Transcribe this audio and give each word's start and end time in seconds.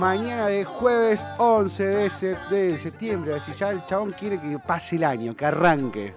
Mañana 0.00 0.46
de 0.46 0.64
jueves 0.64 1.24
11 1.38 1.84
de, 1.84 2.06
sep- 2.08 2.48
de 2.48 2.78
septiembre. 2.78 3.34
Decir, 3.34 3.54
ya 3.54 3.70
el 3.70 3.84
chabón 3.86 4.12
quiere 4.18 4.40
que 4.40 4.58
pase 4.58 4.96
el 4.96 5.04
año, 5.04 5.36
que 5.36 5.44
arranque. 5.44 6.14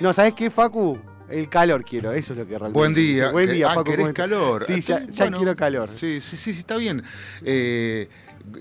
No, 0.00 0.12
¿sabes 0.14 0.32
qué, 0.34 0.50
Facu? 0.50 0.98
El 1.28 1.48
calor 1.48 1.84
quiero, 1.84 2.10
eso 2.12 2.32
es 2.32 2.38
lo 2.40 2.44
que 2.46 2.52
realmente. 2.58 2.78
Buen 2.78 2.94
día. 2.94 3.30
Buen 3.30 3.50
día, 3.52 3.68
ah, 3.70 3.74
Facu. 3.74 3.90
¿querés 3.90 4.12
calor? 4.14 4.64
Sí, 4.64 4.72
Ah, 4.72 4.78
ya, 4.80 4.98
sí, 4.98 5.06
ya 5.10 5.24
bueno, 5.26 5.36
quiero 5.36 5.54
calor. 5.54 5.88
Sí, 5.88 6.20
sí, 6.20 6.36
sí, 6.36 6.50
está 6.52 6.76
bien. 6.76 7.02
Eh, 7.44 8.08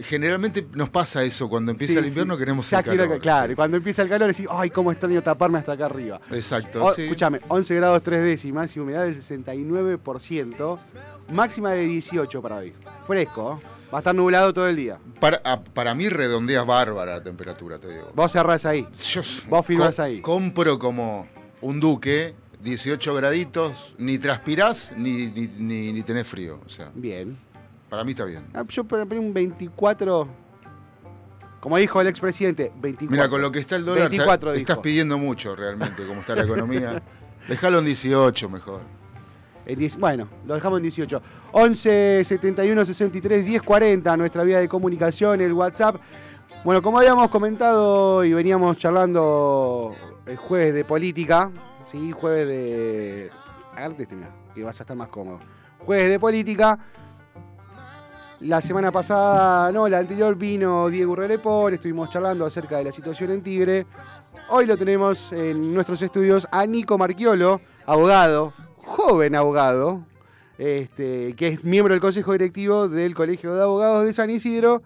generalmente 0.02 0.68
nos 0.74 0.90
pasa 0.90 1.24
eso, 1.24 1.50
cuando 1.50 1.72
empieza 1.72 1.94
Sí, 1.94 2.00
el 2.00 2.06
invierno 2.08 2.34
sí. 2.36 2.40
queremos 2.40 2.70
ya 2.70 2.80
el 2.80 2.86
calor. 2.86 3.20
Claro, 3.22 3.48
sí. 3.48 3.54
y 3.54 3.56
cuando 3.56 3.78
empieza 3.78 4.02
el 4.04 4.10
calor 4.10 4.28
decís, 4.28 4.46
ay, 4.52 4.70
cómo 4.70 4.92
extraño 4.92 5.22
taparme 5.24 5.58
hasta 5.58 5.72
acá 5.72 5.86
arriba. 5.86 6.20
Exacto, 6.32 6.84
O- 6.86 6.94
sí. 6.94 7.04
Escúchame, 7.04 7.40
11 7.48 7.76
grados 7.76 8.04
3 8.04 8.22
décimas 8.22 8.76
y 8.76 8.80
humedad 8.82 9.04
del 9.06 9.16
69%, 9.16 10.78
máxima 11.32 11.72
de 11.72 11.86
18 11.86 12.42
para 12.42 12.58
hoy. 12.58 12.74
Fresco, 13.08 13.60
¿eh? 13.64 13.79
Va 13.94 13.98
a 13.98 14.02
estar 14.02 14.14
nublado 14.16 14.54
todo 14.54 14.68
el 14.68 14.76
día. 14.76 15.00
Para, 15.20 15.42
ah, 15.44 15.62
para 15.74 15.94
mí 15.96 16.10
redondeas 16.10 16.66
bárbara 16.66 17.14
la 17.14 17.24
temperatura, 17.24 17.80
te 17.80 17.90
digo. 17.90 18.12
Vos 18.16 18.32
cerrás 18.32 18.66
ahí. 18.66 18.88
Yo 19.12 19.22
Vos 19.50 19.66
firmás 19.66 19.96
co- 19.96 20.02
ahí. 20.04 20.22
Compro 20.22 20.78
como 20.80 21.28
un 21.62 21.80
duque, 21.80 22.36
18 22.62 23.14
graditos, 23.16 23.96
ni 23.98 24.18
transpirás 24.18 24.94
ni, 24.96 25.28
ni, 25.28 25.48
ni- 25.58 25.94
ni 25.94 26.04
tenés 26.04 26.28
frío. 26.28 26.60
O 26.66 26.70
sea, 26.70 26.92
Bien. 26.94 27.38
para 27.90 28.04
mí 28.04 28.12
está 28.12 28.26
bien. 28.26 28.46
Ah, 28.54 28.64
Yo 28.70 28.84
para 28.84 29.06
mí 29.06 29.18
un 29.18 29.34
24, 29.34 30.28
como 31.60 31.78
dijo 31.78 32.00
el 32.02 32.08
expresidente, 32.08 32.72
24. 32.80 33.10
Mira, 33.12 33.30
con 33.30 33.42
lo 33.42 33.52
que 33.52 33.60
está 33.60 33.76
el 33.76 33.86
dólar, 33.86 34.10
24 34.10 34.52
está- 34.54 34.60
estás 34.60 34.78
pidiendo 34.78 35.18
mucho 35.18 35.56
realmente, 35.56 36.06
como 36.06 36.22
está 36.22 36.36
la 36.36 36.44
economía. 36.44 37.02
Dejalo 37.50 37.80
en 37.80 37.86
18 37.86 38.50
mejor. 38.50 38.82
10 39.76 39.98
bueno, 39.98 40.28
lo 40.46 40.56
dejamos 40.56 40.80
en 40.80 40.84
18. 40.84 41.22
11 41.52 42.24
71 42.24 42.86
63 42.86 43.46
10 43.46 43.62
40, 43.62 44.18
nuestra 44.18 44.44
vía 44.44 44.60
de 44.60 44.68
comunicación, 44.68 45.42
el 45.42 45.54
WhatsApp. 45.54 45.98
Bueno, 46.64 46.82
como 46.82 47.00
habíamos 47.00 47.30
comentado 47.30 48.24
y 48.24 48.34
veníamos 48.34 48.78
charlando 48.78 49.96
el 50.26 50.38
jueves 50.38 50.74
de 50.74 50.84
política, 50.84 51.52
¿sí? 51.86 52.12
Jueves 52.12 52.48
de. 52.48 53.32
Mira, 54.12 54.30
que 54.54 54.64
vas 54.64 54.80
a 54.80 54.84
estar 54.84 54.98
más 54.98 55.08
cómodo. 55.08 55.40
Jueves 55.80 56.10
de 56.10 56.20
política. 56.20 56.78
La 58.42 58.62
semana 58.62 58.92
pasada, 58.92 59.72
no, 59.72 59.88
la 59.90 60.00
anterior 60.00 60.34
vino 60.36 60.90
Diego 60.90 61.14
Relepón, 61.14 61.74
estuvimos 61.74 62.10
charlando 62.10 62.46
acerca 62.46 62.78
de 62.78 62.86
la 62.86 62.92
situación 62.92 63.32
en 63.32 63.42
Tigre. 63.42 63.86
Hoy 64.50 64.66
lo 64.66 64.78
tenemos 64.78 65.32
en 65.34 65.74
nuestros 65.74 66.02
estudios 66.02 66.48
a 66.50 66.66
Nico 66.66 66.98
Marchiolo, 66.98 67.60
abogado, 67.86 68.54
joven 68.90 69.36
abogado, 69.36 70.04
este, 70.58 71.34
que 71.36 71.48
es 71.48 71.64
miembro 71.64 71.94
del 71.94 72.02
Consejo 72.02 72.32
Directivo 72.34 72.90
del 72.90 73.14
Colegio 73.14 73.56
de 73.56 73.62
Abogados 73.62 74.06
de 74.06 74.14
San 74.14 74.30
Isidro 74.30 74.82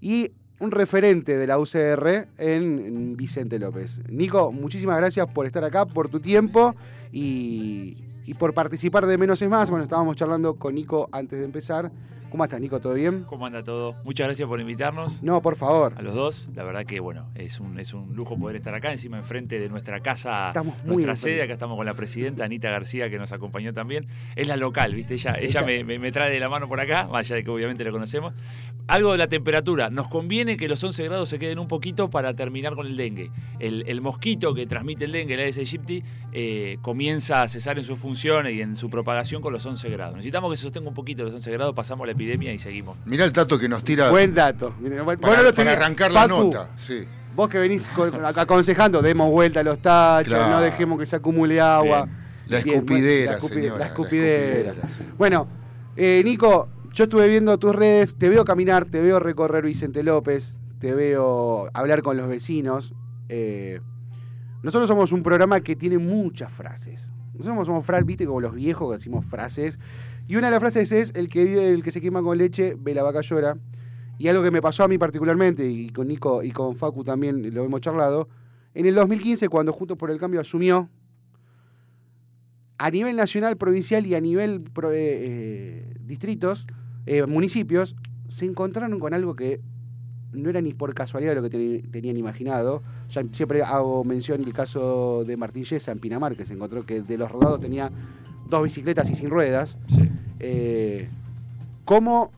y 0.00 0.32
un 0.60 0.70
referente 0.70 1.36
de 1.36 1.46
la 1.46 1.58
UCR 1.58 2.28
en, 2.38 2.78
en 2.78 3.16
Vicente 3.16 3.58
López. 3.58 4.00
Nico, 4.08 4.52
muchísimas 4.52 4.96
gracias 4.96 5.26
por 5.28 5.46
estar 5.46 5.64
acá, 5.64 5.84
por 5.84 6.08
tu 6.08 6.20
tiempo 6.20 6.74
y, 7.12 7.96
y 8.24 8.34
por 8.34 8.54
participar 8.54 9.06
de 9.06 9.18
Menos 9.18 9.42
es 9.42 9.48
Más. 9.48 9.68
Bueno, 9.68 9.84
estábamos 9.84 10.16
charlando 10.16 10.54
con 10.54 10.74
Nico 10.74 11.08
antes 11.12 11.38
de 11.38 11.44
empezar. 11.44 11.90
¿Cómo 12.30 12.44
estás, 12.44 12.60
Nico? 12.60 12.78
¿Todo 12.78 12.92
bien? 12.92 13.24
¿Cómo 13.24 13.46
anda 13.46 13.62
todo? 13.64 13.94
Muchas 14.04 14.26
gracias 14.26 14.46
por 14.46 14.60
invitarnos 14.60 15.22
No, 15.22 15.40
por 15.40 15.56
favor. 15.56 15.94
a 15.96 16.02
los 16.02 16.14
dos. 16.14 16.48
La 16.54 16.62
verdad 16.62 16.84
que, 16.84 17.00
bueno, 17.00 17.30
es 17.34 17.58
un, 17.58 17.80
es 17.80 17.94
un 17.94 18.14
lujo 18.14 18.38
poder 18.38 18.56
estar 18.56 18.74
acá, 18.74 18.92
encima 18.92 19.16
enfrente 19.16 19.58
de 19.58 19.70
nuestra 19.70 20.00
casa, 20.00 20.48
Estamos 20.48 20.74
muy 20.84 20.96
nuestra 20.96 21.12
enfrente. 21.12 21.16
sede. 21.36 21.42
Acá 21.42 21.54
estamos 21.54 21.76
con 21.78 21.86
la 21.86 21.94
presidenta 21.94 22.44
Anita 22.44 22.68
García, 22.70 23.08
que 23.08 23.18
nos 23.18 23.32
acompañó 23.32 23.72
también. 23.72 24.06
Es 24.36 24.46
la 24.46 24.58
local, 24.58 24.94
¿viste? 24.94 25.14
Ella, 25.14 25.36
ella, 25.40 25.60
Ella- 25.60 25.62
me, 25.62 25.84
me- 25.84 25.98
me 25.98 26.12
trae 26.12 26.30
de 26.30 26.38
la 26.38 26.50
mano 26.50 26.68
por 26.68 26.80
acá, 26.80 27.06
más 27.10 27.26
allá 27.26 27.36
de 27.36 27.44
que 27.44 27.50
obviamente 27.50 27.82
la 27.82 27.90
conocemos. 27.92 28.34
Algo 28.88 29.12
de 29.12 29.18
la 29.18 29.26
temperatura. 29.28 29.88
Nos 29.88 30.08
conviene 30.08 30.58
que 30.58 30.68
los 30.68 30.84
11 30.84 31.02
grados 31.04 31.30
se 31.30 31.38
queden 31.38 31.58
un 31.58 31.66
poquito 31.68 32.10
para 32.10 32.34
terminar 32.34 32.74
con 32.74 32.86
el 32.86 32.96
dengue. 32.98 33.30
El, 33.58 33.84
el 33.86 34.02
mosquito 34.02 34.52
que 34.52 34.66
transmite 34.66 35.06
el 35.06 35.12
dengue, 35.12 35.32
el 35.34 35.40
Aedes 35.40 35.56
aegypti, 35.58 36.02
eh, 36.32 36.76
comienza 36.82 37.40
a 37.42 37.48
cesar 37.48 37.78
en 37.78 37.84
sus 37.84 37.98
funciones 37.98 38.52
y 38.54 38.60
en 38.60 38.76
su 38.76 38.90
propagación 38.90 39.40
con 39.40 39.54
los 39.54 39.64
11 39.64 39.88
grados. 39.88 40.16
Necesitamos 40.16 40.50
que 40.50 40.56
se 40.58 40.64
sostenga 40.64 40.88
un 40.88 40.94
poquito 40.94 41.24
los 41.24 41.32
11 41.32 41.50
grados, 41.52 41.74
pasamos 41.74 42.06
la 42.06 42.17
epidemia 42.18 42.52
y 42.52 42.58
seguimos. 42.58 42.96
Mirá 43.06 43.24
el 43.24 43.32
tato 43.32 43.58
que 43.58 43.68
nos 43.68 43.82
tira 43.84 44.10
Buen 44.10 44.34
dato. 44.34 44.74
Para, 45.20 45.52
tenés- 45.52 45.76
arrancar 45.76 46.12
la 46.12 46.22
Facu, 46.22 46.34
nota. 46.44 46.70
Sí. 46.76 47.04
Vos 47.34 47.48
que 47.48 47.58
venís 47.58 47.88
con- 47.88 48.10
con- 48.10 48.24
aconsejando, 48.24 49.00
demos 49.00 49.30
vuelta 49.30 49.60
a 49.60 49.62
los 49.62 49.78
tachos, 49.80 50.32
Claro. 50.34 50.50
no 50.50 50.60
dejemos 50.60 50.98
que 50.98 51.06
se 51.06 51.16
acumule 51.16 51.60
agua. 51.60 52.04
Bien. 52.04 52.18
La 52.48 52.60
Bien, 52.62 52.76
escupidera, 52.76 53.32
la, 53.32 53.38
escupi- 53.38 53.48
señora, 53.54 53.72
la 53.74 53.78
la 53.78 53.86
escupidera. 53.86 54.74
sí. 54.88 55.02
Bueno, 55.18 55.46
eh, 55.96 56.22
Nico, 56.24 56.68
yo 56.94 57.04
estuve 57.04 57.28
viendo 57.28 57.58
tus 57.58 57.74
redes, 57.74 58.16
te 58.16 58.28
veo 58.30 58.44
caminar, 58.44 58.86
te 58.86 59.00
veo 59.02 59.20
recorrer 59.20 59.64
Vicente 59.64 60.02
López, 60.02 60.56
te 60.80 60.94
veo 60.94 61.68
hablar 61.74 62.02
con 62.02 62.16
los 62.16 62.26
vecinos. 62.28 62.94
eh, 63.28 63.80
nosotros 64.62 64.88
somos 64.88 65.12
un 65.12 65.22
programa 65.22 65.60
que 65.60 65.76
tiene 65.76 65.98
muchas 65.98 66.50
frases. 66.50 67.06
Nosotros 67.34 67.66
somos 67.66 67.84
frases, 67.86 68.06
viste, 68.06 68.24
como 68.26 68.40
los 68.40 68.54
viejos 68.54 68.88
que 68.90 68.96
decimos 68.96 69.24
frases. 69.26 69.78
Y 70.28 70.36
una 70.36 70.46
de 70.48 70.50
las 70.52 70.60
frases 70.60 70.92
es, 70.92 71.12
el 71.16 71.28
que, 71.28 71.44
vive- 71.44 71.72
el 71.72 71.82
que 71.82 71.90
se 71.90 72.00
quema 72.00 72.22
con 72.22 72.36
leche, 72.38 72.76
ve 72.78 72.94
la 72.94 73.02
vaca 73.02 73.22
llora. 73.22 73.56
y 74.18 74.28
algo 74.28 74.42
que 74.42 74.50
me 74.50 74.60
pasó 74.60 74.84
a 74.84 74.88
mí 74.88 74.98
particularmente, 74.98 75.66
y 75.68 75.90
con 75.90 76.08
Nico 76.08 76.42
y 76.42 76.50
con 76.50 76.76
Facu 76.76 77.04
también 77.04 77.54
lo 77.54 77.64
hemos 77.64 77.80
charlado, 77.80 78.28
en 78.74 78.84
el 78.86 78.94
2015, 78.94 79.48
cuando 79.48 79.72
Juntos 79.72 79.96
por 79.96 80.10
el 80.10 80.18
Cambio 80.18 80.40
asumió, 80.40 80.88
a 82.78 82.90
nivel 82.90 83.16
nacional, 83.16 83.56
provincial 83.56 84.06
y 84.06 84.14
a 84.14 84.20
nivel 84.20 84.64
eh, 84.66 84.90
eh, 84.92 85.94
distritos, 86.00 86.66
eh, 87.06 87.24
municipios, 87.26 87.96
se 88.28 88.44
encontraron 88.44 88.98
con 89.00 89.14
algo 89.14 89.34
que 89.34 89.60
no 90.32 90.50
era 90.50 90.60
ni 90.60 90.74
por 90.74 90.94
casualidad 90.94 91.34
lo 91.34 91.42
que 91.42 91.82
tenían 91.90 92.16
imaginado. 92.16 92.82
Ya 93.08 93.22
siempre 93.32 93.62
hago 93.62 94.04
mención 94.04 94.42
del 94.44 94.52
caso 94.52 95.24
de 95.26 95.36
Martín 95.36 95.64
Yesa 95.64 95.90
en 95.90 95.98
Pinamar, 95.98 96.36
que 96.36 96.44
se 96.44 96.52
encontró 96.54 96.84
que 96.84 97.00
de 97.02 97.18
los 97.18 97.30
rodados 97.30 97.60
tenía 97.60 97.90
dos 98.48 98.62
bicicletas 98.62 99.10
y 99.10 99.14
sin 99.14 99.30
ruedas. 99.30 99.76
Sí. 99.88 100.08
Eh, 100.40 101.08
¿cómo, 101.84 102.30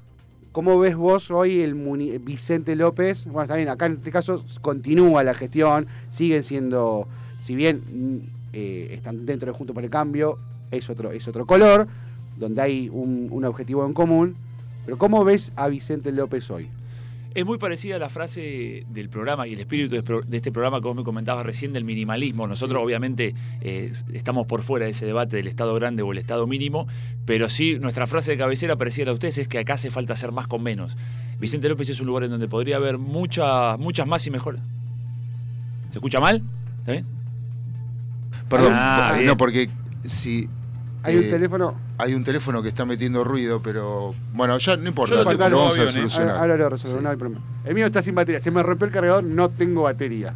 cómo 0.52 0.78
ves 0.78 0.96
vos 0.96 1.30
hoy 1.30 1.60
el 1.60 1.74
muni- 1.74 2.18
Vicente 2.18 2.74
López? 2.76 3.26
Bueno, 3.26 3.48
también 3.48 3.68
acá 3.68 3.86
en 3.86 3.94
este 3.94 4.10
caso 4.10 4.44
continúa 4.60 5.22
la 5.22 5.34
gestión, 5.34 5.86
siguen 6.08 6.44
siendo, 6.44 7.06
si 7.40 7.54
bien 7.54 7.82
mm, 7.92 8.16
eh, 8.52 8.88
están 8.92 9.26
dentro 9.26 9.50
de 9.52 9.56
Junto 9.56 9.74
por 9.74 9.84
el 9.84 9.90
Cambio, 9.90 10.38
es 10.70 10.88
otro, 10.90 11.12
es 11.12 11.26
otro 11.28 11.46
color, 11.46 11.86
donde 12.38 12.62
hay 12.62 12.88
un, 12.88 13.28
un 13.30 13.44
objetivo 13.44 13.84
en 13.86 13.92
común. 13.92 14.36
Pero 14.86 14.96
¿cómo 14.98 15.24
ves 15.24 15.52
a 15.56 15.68
Vicente 15.68 16.10
López 16.10 16.50
hoy? 16.50 16.68
Es 17.32 17.46
muy 17.46 17.58
parecida 17.58 17.94
a 17.94 17.98
la 18.00 18.08
frase 18.08 18.84
del 18.88 19.08
programa 19.08 19.46
y 19.46 19.52
el 19.54 19.60
espíritu 19.60 20.02
de 20.26 20.36
este 20.36 20.50
programa 20.50 20.78
que 20.80 20.88
vos 20.88 20.96
me 20.96 21.04
comentabas 21.04 21.46
recién 21.46 21.72
del 21.72 21.84
minimalismo. 21.84 22.48
Nosotros 22.48 22.82
obviamente 22.82 23.36
eh, 23.60 23.92
estamos 24.12 24.46
por 24.46 24.62
fuera 24.62 24.86
de 24.86 24.90
ese 24.92 25.06
debate 25.06 25.36
del 25.36 25.46
Estado 25.46 25.72
grande 25.76 26.02
o 26.02 26.10
el 26.10 26.18
Estado 26.18 26.48
mínimo, 26.48 26.88
pero 27.26 27.48
sí 27.48 27.78
nuestra 27.78 28.08
frase 28.08 28.32
de 28.32 28.38
cabecera 28.38 28.74
parecida 28.74 29.04
a 29.04 29.06
la 29.06 29.10
de 29.12 29.14
ustedes 29.14 29.38
es 29.38 29.46
que 29.48 29.58
acá 29.58 29.74
hace 29.74 29.92
falta 29.92 30.14
hacer 30.14 30.32
más 30.32 30.48
con 30.48 30.60
menos. 30.64 30.96
Vicente 31.38 31.68
López 31.68 31.88
es 31.88 32.00
un 32.00 32.08
lugar 32.08 32.24
en 32.24 32.30
donde 32.30 32.48
podría 32.48 32.76
haber 32.76 32.98
muchas, 32.98 33.78
muchas 33.78 34.08
más 34.08 34.26
y 34.26 34.30
mejores. 34.32 34.60
¿Se 35.90 35.98
escucha 35.98 36.18
mal? 36.18 36.42
¿Está 36.80 36.92
bien? 36.92 37.06
Perdón, 38.48 38.72
Ah, 38.74 39.12
bien. 39.14 39.26
no, 39.28 39.36
porque 39.36 39.70
si 40.04 40.48
Hay 41.02 41.16
un 41.16 41.24
Eh, 41.24 41.28
teléfono. 41.30 41.74
hay 41.98 42.14
un 42.14 42.24
teléfono 42.24 42.62
que 42.62 42.68
está 42.68 42.84
metiendo 42.84 43.24
ruido, 43.24 43.60
pero 43.62 44.14
bueno, 44.34 44.58
ya 44.58 44.76
no 44.76 44.88
importa, 44.88 45.14
Yo 45.14 45.24
lo 45.24 45.30
tengo 45.30 45.44
en 45.44 45.52
vamos 45.52 45.68
a 45.78 45.80
avión, 45.80 45.88
¿eh? 45.88 45.92
solucionar. 45.92 46.36
Ahora, 46.36 46.56
lo 46.56 46.68
resuelvo, 46.68 46.98
Sí. 46.98 47.04
no 47.04 47.10
hay 47.10 47.16
problema. 47.16 47.42
El 47.64 47.74
mío 47.74 47.86
está 47.86 48.02
sin 48.02 48.14
batería, 48.14 48.38
se 48.40 48.50
me 48.50 48.62
rompió 48.62 48.86
el 48.86 48.92
cargador, 48.92 49.24
no 49.24 49.48
tengo 49.48 49.82
batería. 49.82 50.34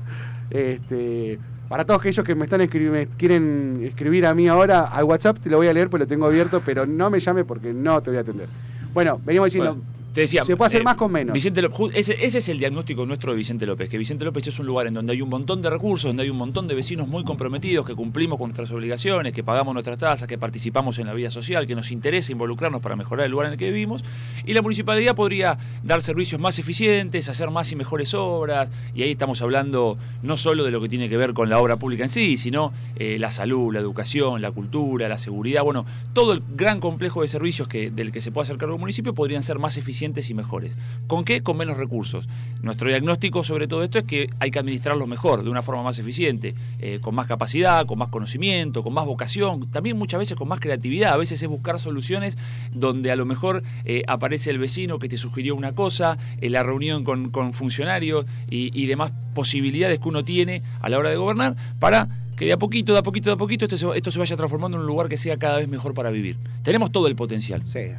Este, 0.50 1.38
para 1.68 1.84
todos 1.84 2.00
aquellos 2.00 2.24
que 2.24 2.34
me 2.34 2.44
están 2.44 2.60
me 2.60 2.68
quieren 3.08 3.80
escribir 3.84 4.26
a 4.26 4.34
mí 4.34 4.48
ahora 4.48 4.82
al 4.84 5.04
WhatsApp, 5.04 5.38
te 5.38 5.50
lo 5.50 5.56
voy 5.58 5.66
a 5.68 5.72
leer, 5.72 5.90
pues 5.90 6.00
lo 6.00 6.06
tengo 6.06 6.26
abierto, 6.26 6.62
pero 6.64 6.86
no 6.86 7.10
me 7.10 7.20
llame 7.20 7.44
porque 7.44 7.72
no 7.72 8.00
te 8.02 8.10
voy 8.10 8.18
a 8.18 8.20
atender. 8.22 8.48
Bueno, 8.92 9.20
veníamos 9.24 9.46
diciendo, 9.48 9.74
Bueno, 9.74 9.93
te 10.14 10.20
decía, 10.20 10.44
se 10.44 10.56
puede 10.56 10.68
hacer 10.68 10.82
eh, 10.82 10.84
más 10.84 10.94
con 10.94 11.10
menos. 11.10 11.34
Vicente 11.34 11.60
López, 11.60 12.08
ese 12.08 12.38
es 12.38 12.48
el 12.48 12.58
diagnóstico 12.60 13.04
nuestro 13.04 13.32
de 13.32 13.38
Vicente 13.38 13.66
López, 13.66 13.88
que 13.88 13.98
Vicente 13.98 14.24
López 14.24 14.46
es 14.46 14.56
un 14.60 14.66
lugar 14.66 14.86
en 14.86 14.94
donde 14.94 15.12
hay 15.12 15.20
un 15.20 15.28
montón 15.28 15.60
de 15.60 15.68
recursos, 15.68 16.08
donde 16.08 16.22
hay 16.22 16.30
un 16.30 16.36
montón 16.36 16.68
de 16.68 16.76
vecinos 16.76 17.08
muy 17.08 17.24
comprometidos, 17.24 17.84
que 17.84 17.96
cumplimos 17.96 18.38
con 18.38 18.46
nuestras 18.46 18.70
obligaciones, 18.70 19.32
que 19.32 19.42
pagamos 19.42 19.74
nuestras 19.74 19.98
tasas, 19.98 20.28
que 20.28 20.38
participamos 20.38 21.00
en 21.00 21.08
la 21.08 21.14
vida 21.14 21.32
social, 21.32 21.66
que 21.66 21.74
nos 21.74 21.90
interesa 21.90 22.30
involucrarnos 22.30 22.80
para 22.80 22.94
mejorar 22.94 23.26
el 23.26 23.32
lugar 23.32 23.48
en 23.48 23.54
el 23.54 23.58
que 23.58 23.72
vivimos, 23.72 24.04
y 24.46 24.52
la 24.52 24.62
municipalidad 24.62 25.16
podría 25.16 25.58
dar 25.82 26.00
servicios 26.00 26.40
más 26.40 26.60
eficientes, 26.60 27.28
hacer 27.28 27.50
más 27.50 27.72
y 27.72 27.76
mejores 27.76 28.14
obras, 28.14 28.68
y 28.94 29.02
ahí 29.02 29.10
estamos 29.10 29.42
hablando 29.42 29.98
no 30.22 30.36
solo 30.36 30.62
de 30.62 30.70
lo 30.70 30.80
que 30.80 30.88
tiene 30.88 31.08
que 31.08 31.16
ver 31.16 31.34
con 31.34 31.50
la 31.50 31.58
obra 31.58 31.76
pública 31.76 32.04
en 32.04 32.08
sí, 32.08 32.36
sino 32.36 32.72
eh, 32.94 33.18
la 33.18 33.32
salud, 33.32 33.74
la 33.74 33.80
educación, 33.80 34.42
la 34.42 34.52
cultura, 34.52 35.08
la 35.08 35.18
seguridad, 35.18 35.64
bueno, 35.64 35.84
todo 36.12 36.32
el 36.34 36.42
gran 36.54 36.78
complejo 36.78 37.22
de 37.22 37.26
servicios 37.26 37.66
que, 37.66 37.90
del 37.90 38.12
que 38.12 38.20
se 38.20 38.30
puede 38.30 38.44
hacer 38.44 38.58
cargo 38.58 38.76
el 38.76 38.80
municipio 38.80 39.12
podrían 39.12 39.42
ser 39.42 39.58
más 39.58 39.76
eficientes 39.76 40.03
y 40.04 40.34
mejores. 40.34 40.76
¿Con 41.06 41.24
qué? 41.24 41.42
Con 41.42 41.56
menos 41.56 41.78
recursos. 41.78 42.28
Nuestro 42.62 42.88
diagnóstico 42.88 43.42
sobre 43.42 43.66
todo 43.66 43.82
esto 43.82 43.98
es 43.98 44.04
que 44.04 44.28
hay 44.38 44.50
que 44.50 44.58
administrarlos 44.58 45.08
mejor, 45.08 45.42
de 45.42 45.50
una 45.50 45.62
forma 45.62 45.82
más 45.82 45.98
eficiente, 45.98 46.54
eh, 46.78 46.98
con 47.00 47.14
más 47.14 47.26
capacidad, 47.26 47.86
con 47.86 47.98
más 47.98 48.10
conocimiento, 48.10 48.82
con 48.82 48.92
más 48.92 49.06
vocación, 49.06 49.70
también 49.70 49.96
muchas 49.96 50.18
veces 50.18 50.36
con 50.36 50.48
más 50.48 50.60
creatividad. 50.60 51.12
A 51.12 51.16
veces 51.16 51.42
es 51.42 51.48
buscar 51.48 51.78
soluciones 51.78 52.36
donde 52.72 53.10
a 53.10 53.16
lo 53.16 53.24
mejor 53.24 53.62
eh, 53.84 54.02
aparece 54.06 54.50
el 54.50 54.58
vecino 54.58 54.98
que 54.98 55.08
te 55.08 55.16
sugirió 55.16 55.54
una 55.54 55.72
cosa, 55.72 56.18
en 56.40 56.52
la 56.52 56.62
reunión 56.62 57.04
con, 57.04 57.52
funcionarios 57.52 58.26
y, 58.50 58.84
demás 58.86 59.12
posibilidades 59.34 59.98
que 59.98 60.08
uno 60.08 60.24
tiene 60.24 60.62
a 60.80 60.88
la 60.88 60.98
hora 60.98 61.08
de 61.10 61.16
gobernar 61.16 61.56
para 61.78 62.08
que 62.36 62.44
de 62.44 62.52
a 62.52 62.58
poquito, 62.58 62.92
de 62.92 62.98
a 62.98 63.02
poquito, 63.02 63.30
de 63.30 63.34
a 63.34 63.36
poquito 63.36 63.64
esto 63.64 63.78
se, 63.78 63.86
esto 63.96 64.10
se 64.10 64.18
vaya 64.18 64.36
transformando 64.36 64.76
en 64.76 64.82
un 64.82 64.86
lugar 64.86 65.08
que 65.08 65.16
sea 65.16 65.38
cada 65.38 65.58
vez 65.58 65.68
mejor 65.68 65.94
para 65.94 66.10
vivir. 66.10 66.36
Tenemos 66.62 66.92
todo 66.92 67.06
el 67.06 67.16
potencial. 67.16 67.62
Sí. 67.66 67.90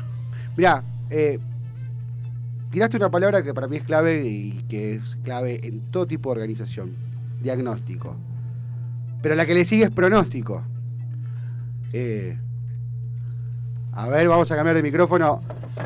Mirá, 0.55 0.83
eh, 1.09 1.39
tiraste 2.75 2.97
una 2.97 3.09
palabra 3.09 3.41
que 3.41 3.53
para 3.53 3.69
mí 3.69 3.77
es 3.77 3.83
clave 3.83 4.25
y 4.27 4.65
que 4.67 4.95
es 4.95 5.15
clave 5.23 5.61
en 5.65 5.79
todo 5.91 6.05
tipo 6.05 6.29
de 6.29 6.41
organización. 6.41 6.91
Diagnóstico. 7.41 8.17
Pero 9.21 9.33
la 9.35 9.45
que 9.45 9.53
le 9.53 9.63
sigue 9.63 9.85
es 9.85 9.91
pronóstico. 9.91 10.61
Eh, 11.93 12.37
a 13.93 14.09
ver, 14.09 14.27
vamos 14.27 14.51
a 14.51 14.57
cambiar 14.57 14.75
de 14.75 14.83
micrófono. 14.83 15.39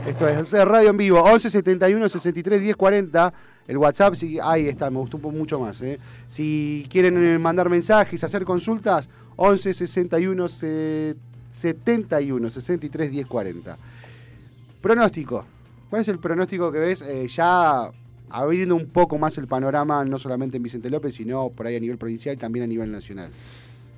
Esto 0.08 0.28
es 0.28 0.52
Radio 0.52 0.90
en 0.90 0.98
vivo, 0.98 1.22
11 1.22 1.52
71 1.52 2.10
63 2.10 2.60
10 2.60 2.76
40. 2.76 3.34
El 3.68 3.78
WhatsApp, 3.78 4.16
sí, 4.16 4.40
ahí 4.42 4.68
está, 4.68 4.90
me 4.90 4.98
gustó 4.98 5.20
mucho 5.20 5.60
más. 5.60 5.80
eh. 5.84 6.00
Si 6.28 6.88
quieren 6.90 7.24
eh, 7.24 7.38
mandar 7.38 7.70
mensajes, 7.70 8.24
hacer 8.24 8.44
consultas, 8.46 9.08
11 9.36 9.76
61 9.76 10.48
se- 10.48 11.16
71 11.54 12.50
63 12.50 13.12
10 13.12 13.28
40. 13.28 13.78
Pronóstico. 14.82 15.46
¿Cuál 15.90 16.02
es 16.02 16.08
el 16.08 16.20
pronóstico 16.20 16.72
que 16.72 16.80
ves 16.80 17.02
eh, 17.02 17.28
ya 17.28 17.90
abriendo 18.30 18.76
un 18.76 18.88
poco 18.90 19.18
más 19.18 19.38
el 19.38 19.48
panorama, 19.48 20.06
no 20.06 20.20
solamente 20.20 20.58
en 20.58 20.64
Vicente 20.64 20.90
López, 20.90 21.16
sino 21.16 21.50
por 21.50 21.66
ahí 21.68 21.76
a 21.76 21.80
nivel 21.80 21.98
provincial 21.98 22.36
y 22.36 22.38
también 22.38 22.64
a 22.64 22.68
nivel 22.68 22.92
nacional? 22.92 23.32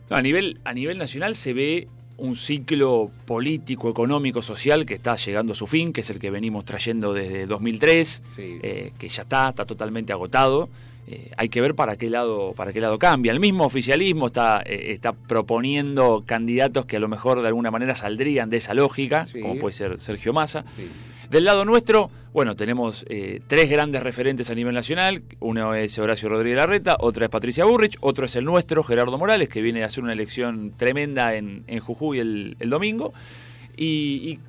No, 0.10 0.16
a, 0.16 0.22
nivel, 0.22 0.60
a 0.64 0.74
nivel 0.74 0.98
nacional 0.98 1.36
se 1.36 1.54
ve 1.54 1.88
un 2.18 2.36
ciclo 2.36 3.10
político, 3.26 3.90
económico, 3.90 4.42
social 4.42 4.86
que 4.86 4.94
está 4.94 5.16
llegando 5.16 5.54
a 5.54 5.56
su 5.56 5.66
fin, 5.68 5.92
que 5.92 6.02
es 6.02 6.10
el 6.12 6.20
que 6.20 6.30
venimos 6.30 6.64
trayendo 6.66 7.14
desde 7.14 7.46
2003, 7.48 8.24
Sí. 8.36 8.60
eh, 8.62 8.94
que 8.98 9.10
ya 9.10 9.24
está, 9.24 9.50
está 9.50 9.66
totalmente 9.66 10.14
agotado. 10.14 10.70
Eh, 11.08 11.32
hay 11.36 11.50
que 11.50 11.60
ver 11.62 11.74
para 11.74 11.98
qué 11.98 12.10
lado 12.12 12.54
para 12.54 12.72
qué 12.72 12.80
lado 12.80 13.00
cambia. 13.00 13.32
El 13.32 13.40
mismo 13.40 13.66
oficialismo 13.66 14.28
está, 14.28 14.62
eh, 14.66 14.92
está 14.94 15.14
proponiendo 15.14 16.24
candidatos 16.26 16.86
que 16.86 16.98
a 16.98 17.00
lo 17.00 17.08
mejor 17.08 17.42
de 17.42 17.48
alguna 17.48 17.72
manera 17.72 17.96
saldrían 17.96 18.50
de 18.50 18.58
esa 18.58 18.74
lógica, 18.76 19.26
Sí. 19.26 19.42
como 19.42 19.58
puede 19.58 19.74
ser 19.74 20.00
Sergio 20.00 20.32
Massa. 20.32 20.64
Sí. 20.78 20.88
Del 21.32 21.46
lado 21.46 21.64
nuestro, 21.64 22.12
bueno, 22.34 22.58
tenemos 22.58 23.06
eh, 23.08 23.40
tres 23.48 23.70
grandes 23.70 24.04
referentes 24.04 24.50
a 24.50 24.54
nivel 24.54 24.76
nacional. 24.76 25.24
Uno 25.40 25.74
es 25.74 25.98
Horacio 25.98 26.28
Rodríguez 26.28 26.58
Larreta, 26.58 26.98
otra 27.00 27.24
es 27.24 27.32
Patricia 27.32 27.64
Burrich, 27.64 27.96
otro 28.02 28.26
es 28.26 28.36
el 28.36 28.44
nuestro, 28.44 28.84
Gerardo 28.84 29.18
Morales, 29.18 29.48
que 29.48 29.62
viene 29.62 29.82
a 29.82 29.86
hacer 29.86 30.04
una 30.04 30.12
elección 30.12 30.74
tremenda 30.76 31.34
en, 31.36 31.64
en 31.68 31.80
Jujuy 31.80 32.20
el, 32.20 32.58
el 32.60 32.70
domingo. 32.70 33.14
Y, 33.78 34.30
y 34.30 34.40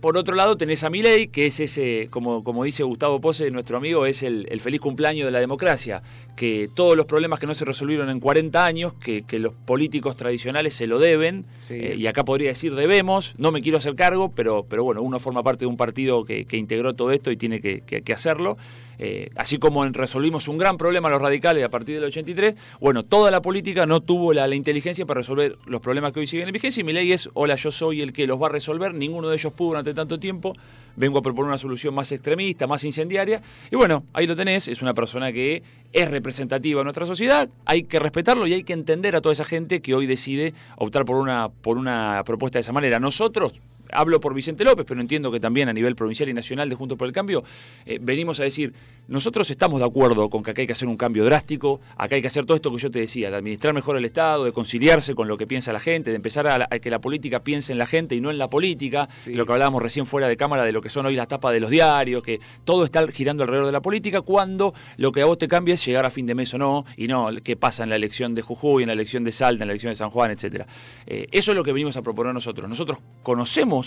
por 0.00 0.16
otro 0.16 0.34
lado 0.34 0.56
tenés 0.56 0.82
a 0.82 0.90
Milei, 0.90 1.28
que 1.28 1.46
es 1.46 1.60
ese, 1.60 2.08
como, 2.10 2.42
como 2.42 2.64
dice 2.64 2.82
Gustavo 2.82 3.20
Pose, 3.20 3.48
nuestro 3.52 3.76
amigo, 3.76 4.04
es 4.04 4.24
el, 4.24 4.48
el 4.50 4.60
feliz 4.60 4.80
cumpleaños 4.80 5.26
de 5.26 5.30
la 5.30 5.38
democracia, 5.38 6.02
que 6.36 6.68
todos 6.74 6.96
los 6.96 7.06
problemas 7.06 7.38
que 7.38 7.46
no 7.46 7.54
se 7.54 7.64
resolvieron 7.64 8.08
en 8.10 8.18
40 8.18 8.64
años, 8.64 8.94
que, 8.94 9.22
que 9.22 9.38
los 9.38 9.52
políticos 9.52 10.16
tradicionales 10.16 10.74
se 10.74 10.86
lo 10.86 10.98
deben, 10.98 11.44
Sí. 11.68 11.74
eh, 11.74 11.94
y 11.96 12.06
acá 12.06 12.24
podría 12.24 12.48
decir 12.48 12.74
debemos, 12.74 13.34
no 13.38 13.52
me 13.52 13.60
quiero 13.62 13.78
hacer 13.78 13.94
cargo, 13.94 14.32
pero, 14.34 14.64
pero 14.68 14.82
bueno, 14.82 15.02
uno 15.02 15.20
forma 15.20 15.42
parte 15.42 15.60
de 15.60 15.66
un 15.66 15.76
partido 15.76 16.24
que, 16.24 16.44
que 16.46 16.56
integró 16.56 16.94
todo 16.94 17.10
esto 17.12 17.30
y 17.30 17.36
tiene 17.36 17.60
que, 17.60 17.82
hacerlo. 18.12 18.56
Eh, 18.98 19.30
así 19.36 19.58
como 19.58 19.84
resolvimos 19.86 20.48
un 20.48 20.58
gran 20.58 20.76
problema 20.76 21.08
los 21.08 21.20
radicales 21.20 21.64
a 21.64 21.70
partir 21.70 21.94
del 21.96 22.04
83, 22.04 22.54
bueno, 22.78 23.04
toda 23.04 23.30
la 23.30 23.40
política 23.42 23.84
no 23.86 24.00
tuvo 24.00 24.32
la, 24.32 24.46
la 24.46 24.54
inteligencia 24.54 25.06
para 25.06 25.20
resolver 25.20 25.56
los 25.66 25.80
problemas 25.80 26.12
que 26.12 26.20
hoy 26.20 26.26
siguen 26.26 26.48
en 26.48 26.52
vigencia 26.52 26.82
y 26.82 26.84
mi 26.84 26.92
ley 26.92 27.10
es, 27.10 27.28
hola, 27.34 27.56
yo 27.56 27.70
soy 27.72 28.00
el 28.02 28.12
que 28.12 28.26
los 28.26 28.40
va 28.40 28.46
a 28.46 28.50
resolver, 28.50 28.94
ninguno 28.94 29.28
de 29.28 29.36
ellos 29.36 29.52
pudo 29.54 29.68
durante 29.70 29.94
tanto 29.94 30.18
tiempo, 30.20 30.52
vengo 30.94 31.18
a 31.18 31.22
proponer 31.22 31.48
una 31.48 31.58
solución 31.58 31.94
más 31.94 32.12
extremista, 32.12 32.66
más 32.66 32.84
incendiaria, 32.84 33.42
y 33.70 33.76
bueno, 33.76 34.04
ahí 34.12 34.26
lo 34.26 34.36
tenés, 34.36 34.68
es 34.68 34.82
una 34.82 34.94
persona 34.94 35.32
que 35.32 35.62
es 35.92 36.10
representativa 36.22 36.80
de 36.80 36.84
nuestra 36.84 37.04
sociedad, 37.04 37.48
hay 37.66 37.82
que 37.82 37.98
respetarlo 37.98 38.46
y 38.46 38.54
hay 38.54 38.62
que 38.62 38.72
entender 38.72 39.16
a 39.16 39.20
toda 39.20 39.32
esa 39.32 39.44
gente 39.44 39.80
que 39.82 39.94
hoy 39.94 40.06
decide 40.06 40.54
optar 40.76 41.04
por 41.04 41.16
una, 41.16 41.48
por 41.48 41.76
una 41.76 42.22
propuesta 42.24 42.58
de 42.58 42.60
esa 42.60 42.72
manera. 42.72 43.00
Nosotros, 43.00 43.60
hablo 43.92 44.20
por 44.20 44.34
Vicente 44.34 44.64
López, 44.64 44.84
pero 44.88 45.00
entiendo 45.00 45.30
que 45.30 45.40
también 45.40 45.68
a 45.68 45.72
nivel 45.72 45.94
provincial 45.94 46.28
y 46.28 46.34
nacional 46.34 46.68
de 46.68 46.74
Juntos 46.74 46.98
por 46.98 47.06
el 47.06 47.12
Cambio, 47.12 47.42
eh, 47.86 47.98
venimos 48.00 48.40
a 48.40 48.44
decir, 48.44 48.72
nosotros 49.08 49.50
estamos 49.50 49.80
de 49.80 49.86
acuerdo 49.86 50.28
con 50.30 50.42
que 50.42 50.50
acá 50.52 50.60
hay 50.62 50.66
que 50.66 50.72
hacer 50.72 50.88
un 50.88 50.96
cambio 50.96 51.24
drástico, 51.24 51.80
acá 51.96 52.14
hay 52.16 52.20
que 52.22 52.28
hacer 52.28 52.44
todo 52.46 52.54
esto 52.56 52.70
que 52.70 52.78
yo 52.78 52.90
te 52.90 53.00
decía, 53.00 53.30
de 53.30 53.36
administrar 53.36 53.74
mejor 53.74 53.96
el 53.96 54.04
Estado, 54.04 54.44
de 54.44 54.52
conciliarse 54.52 55.14
con 55.14 55.28
lo 55.28 55.36
que 55.36 55.46
piensa 55.46 55.72
la 55.72 55.80
gente, 55.80 56.10
de 56.10 56.16
empezar 56.16 56.46
a, 56.46 56.58
la- 56.58 56.68
a 56.70 56.78
que 56.78 56.90
la 56.90 57.00
política 57.00 57.42
piense 57.42 57.72
en 57.72 57.78
la 57.78 57.86
gente 57.86 58.14
y 58.14 58.20
no 58.20 58.30
en 58.30 58.38
la 58.38 58.48
política, 58.48 59.08
Sí. 59.24 59.34
lo 59.34 59.44
que 59.46 59.52
hablábamos 59.52 59.82
recién 59.82 60.06
fuera 60.06 60.28
de 60.28 60.36
cámara 60.36 60.64
de 60.64 60.72
lo 60.72 60.80
que 60.80 60.88
son 60.88 61.06
hoy 61.06 61.16
las 61.16 61.28
tapas 61.28 61.52
de 61.52 61.60
los 61.60 61.70
diarios, 61.70 62.22
que 62.22 62.40
todo 62.64 62.84
está 62.84 63.06
girando 63.08 63.42
alrededor 63.42 63.66
de 63.66 63.72
la 63.72 63.82
política, 63.82 64.20
cuando 64.22 64.72
lo 64.96 65.12
que 65.12 65.22
a 65.22 65.26
vos 65.26 65.38
te 65.38 65.48
cambia 65.48 65.74
es 65.74 65.84
llegar 65.84 66.06
a 66.06 66.10
fin 66.10 66.26
de 66.26 66.34
mes 66.34 66.54
o 66.54 66.58
no, 66.58 66.84
y 66.96 67.08
no 67.08 67.28
qué 67.42 67.56
pasa 67.56 67.82
en 67.82 67.90
la 67.90 67.96
elección 67.96 68.34
de 68.34 68.42
Jujuy, 68.42 68.84
en 68.84 68.86
la 68.88 68.92
elección 68.94 69.24
de 69.24 69.32
Salta, 69.32 69.64
en 69.64 69.68
la 69.68 69.72
elección 69.72 69.90
de 69.90 69.96
San 69.96 70.10
Juan, 70.10 70.30
etcétera. 70.30 70.66
Eh, 71.06 71.26
eso 71.32 71.52
es 71.52 71.56
lo 71.56 71.64
que 71.64 71.72
venimos 71.72 71.96
a 71.96 72.02
proponer 72.02 72.32
nosotros. 72.32 72.68
Nosotros 72.68 72.98
conocemos 73.22 73.81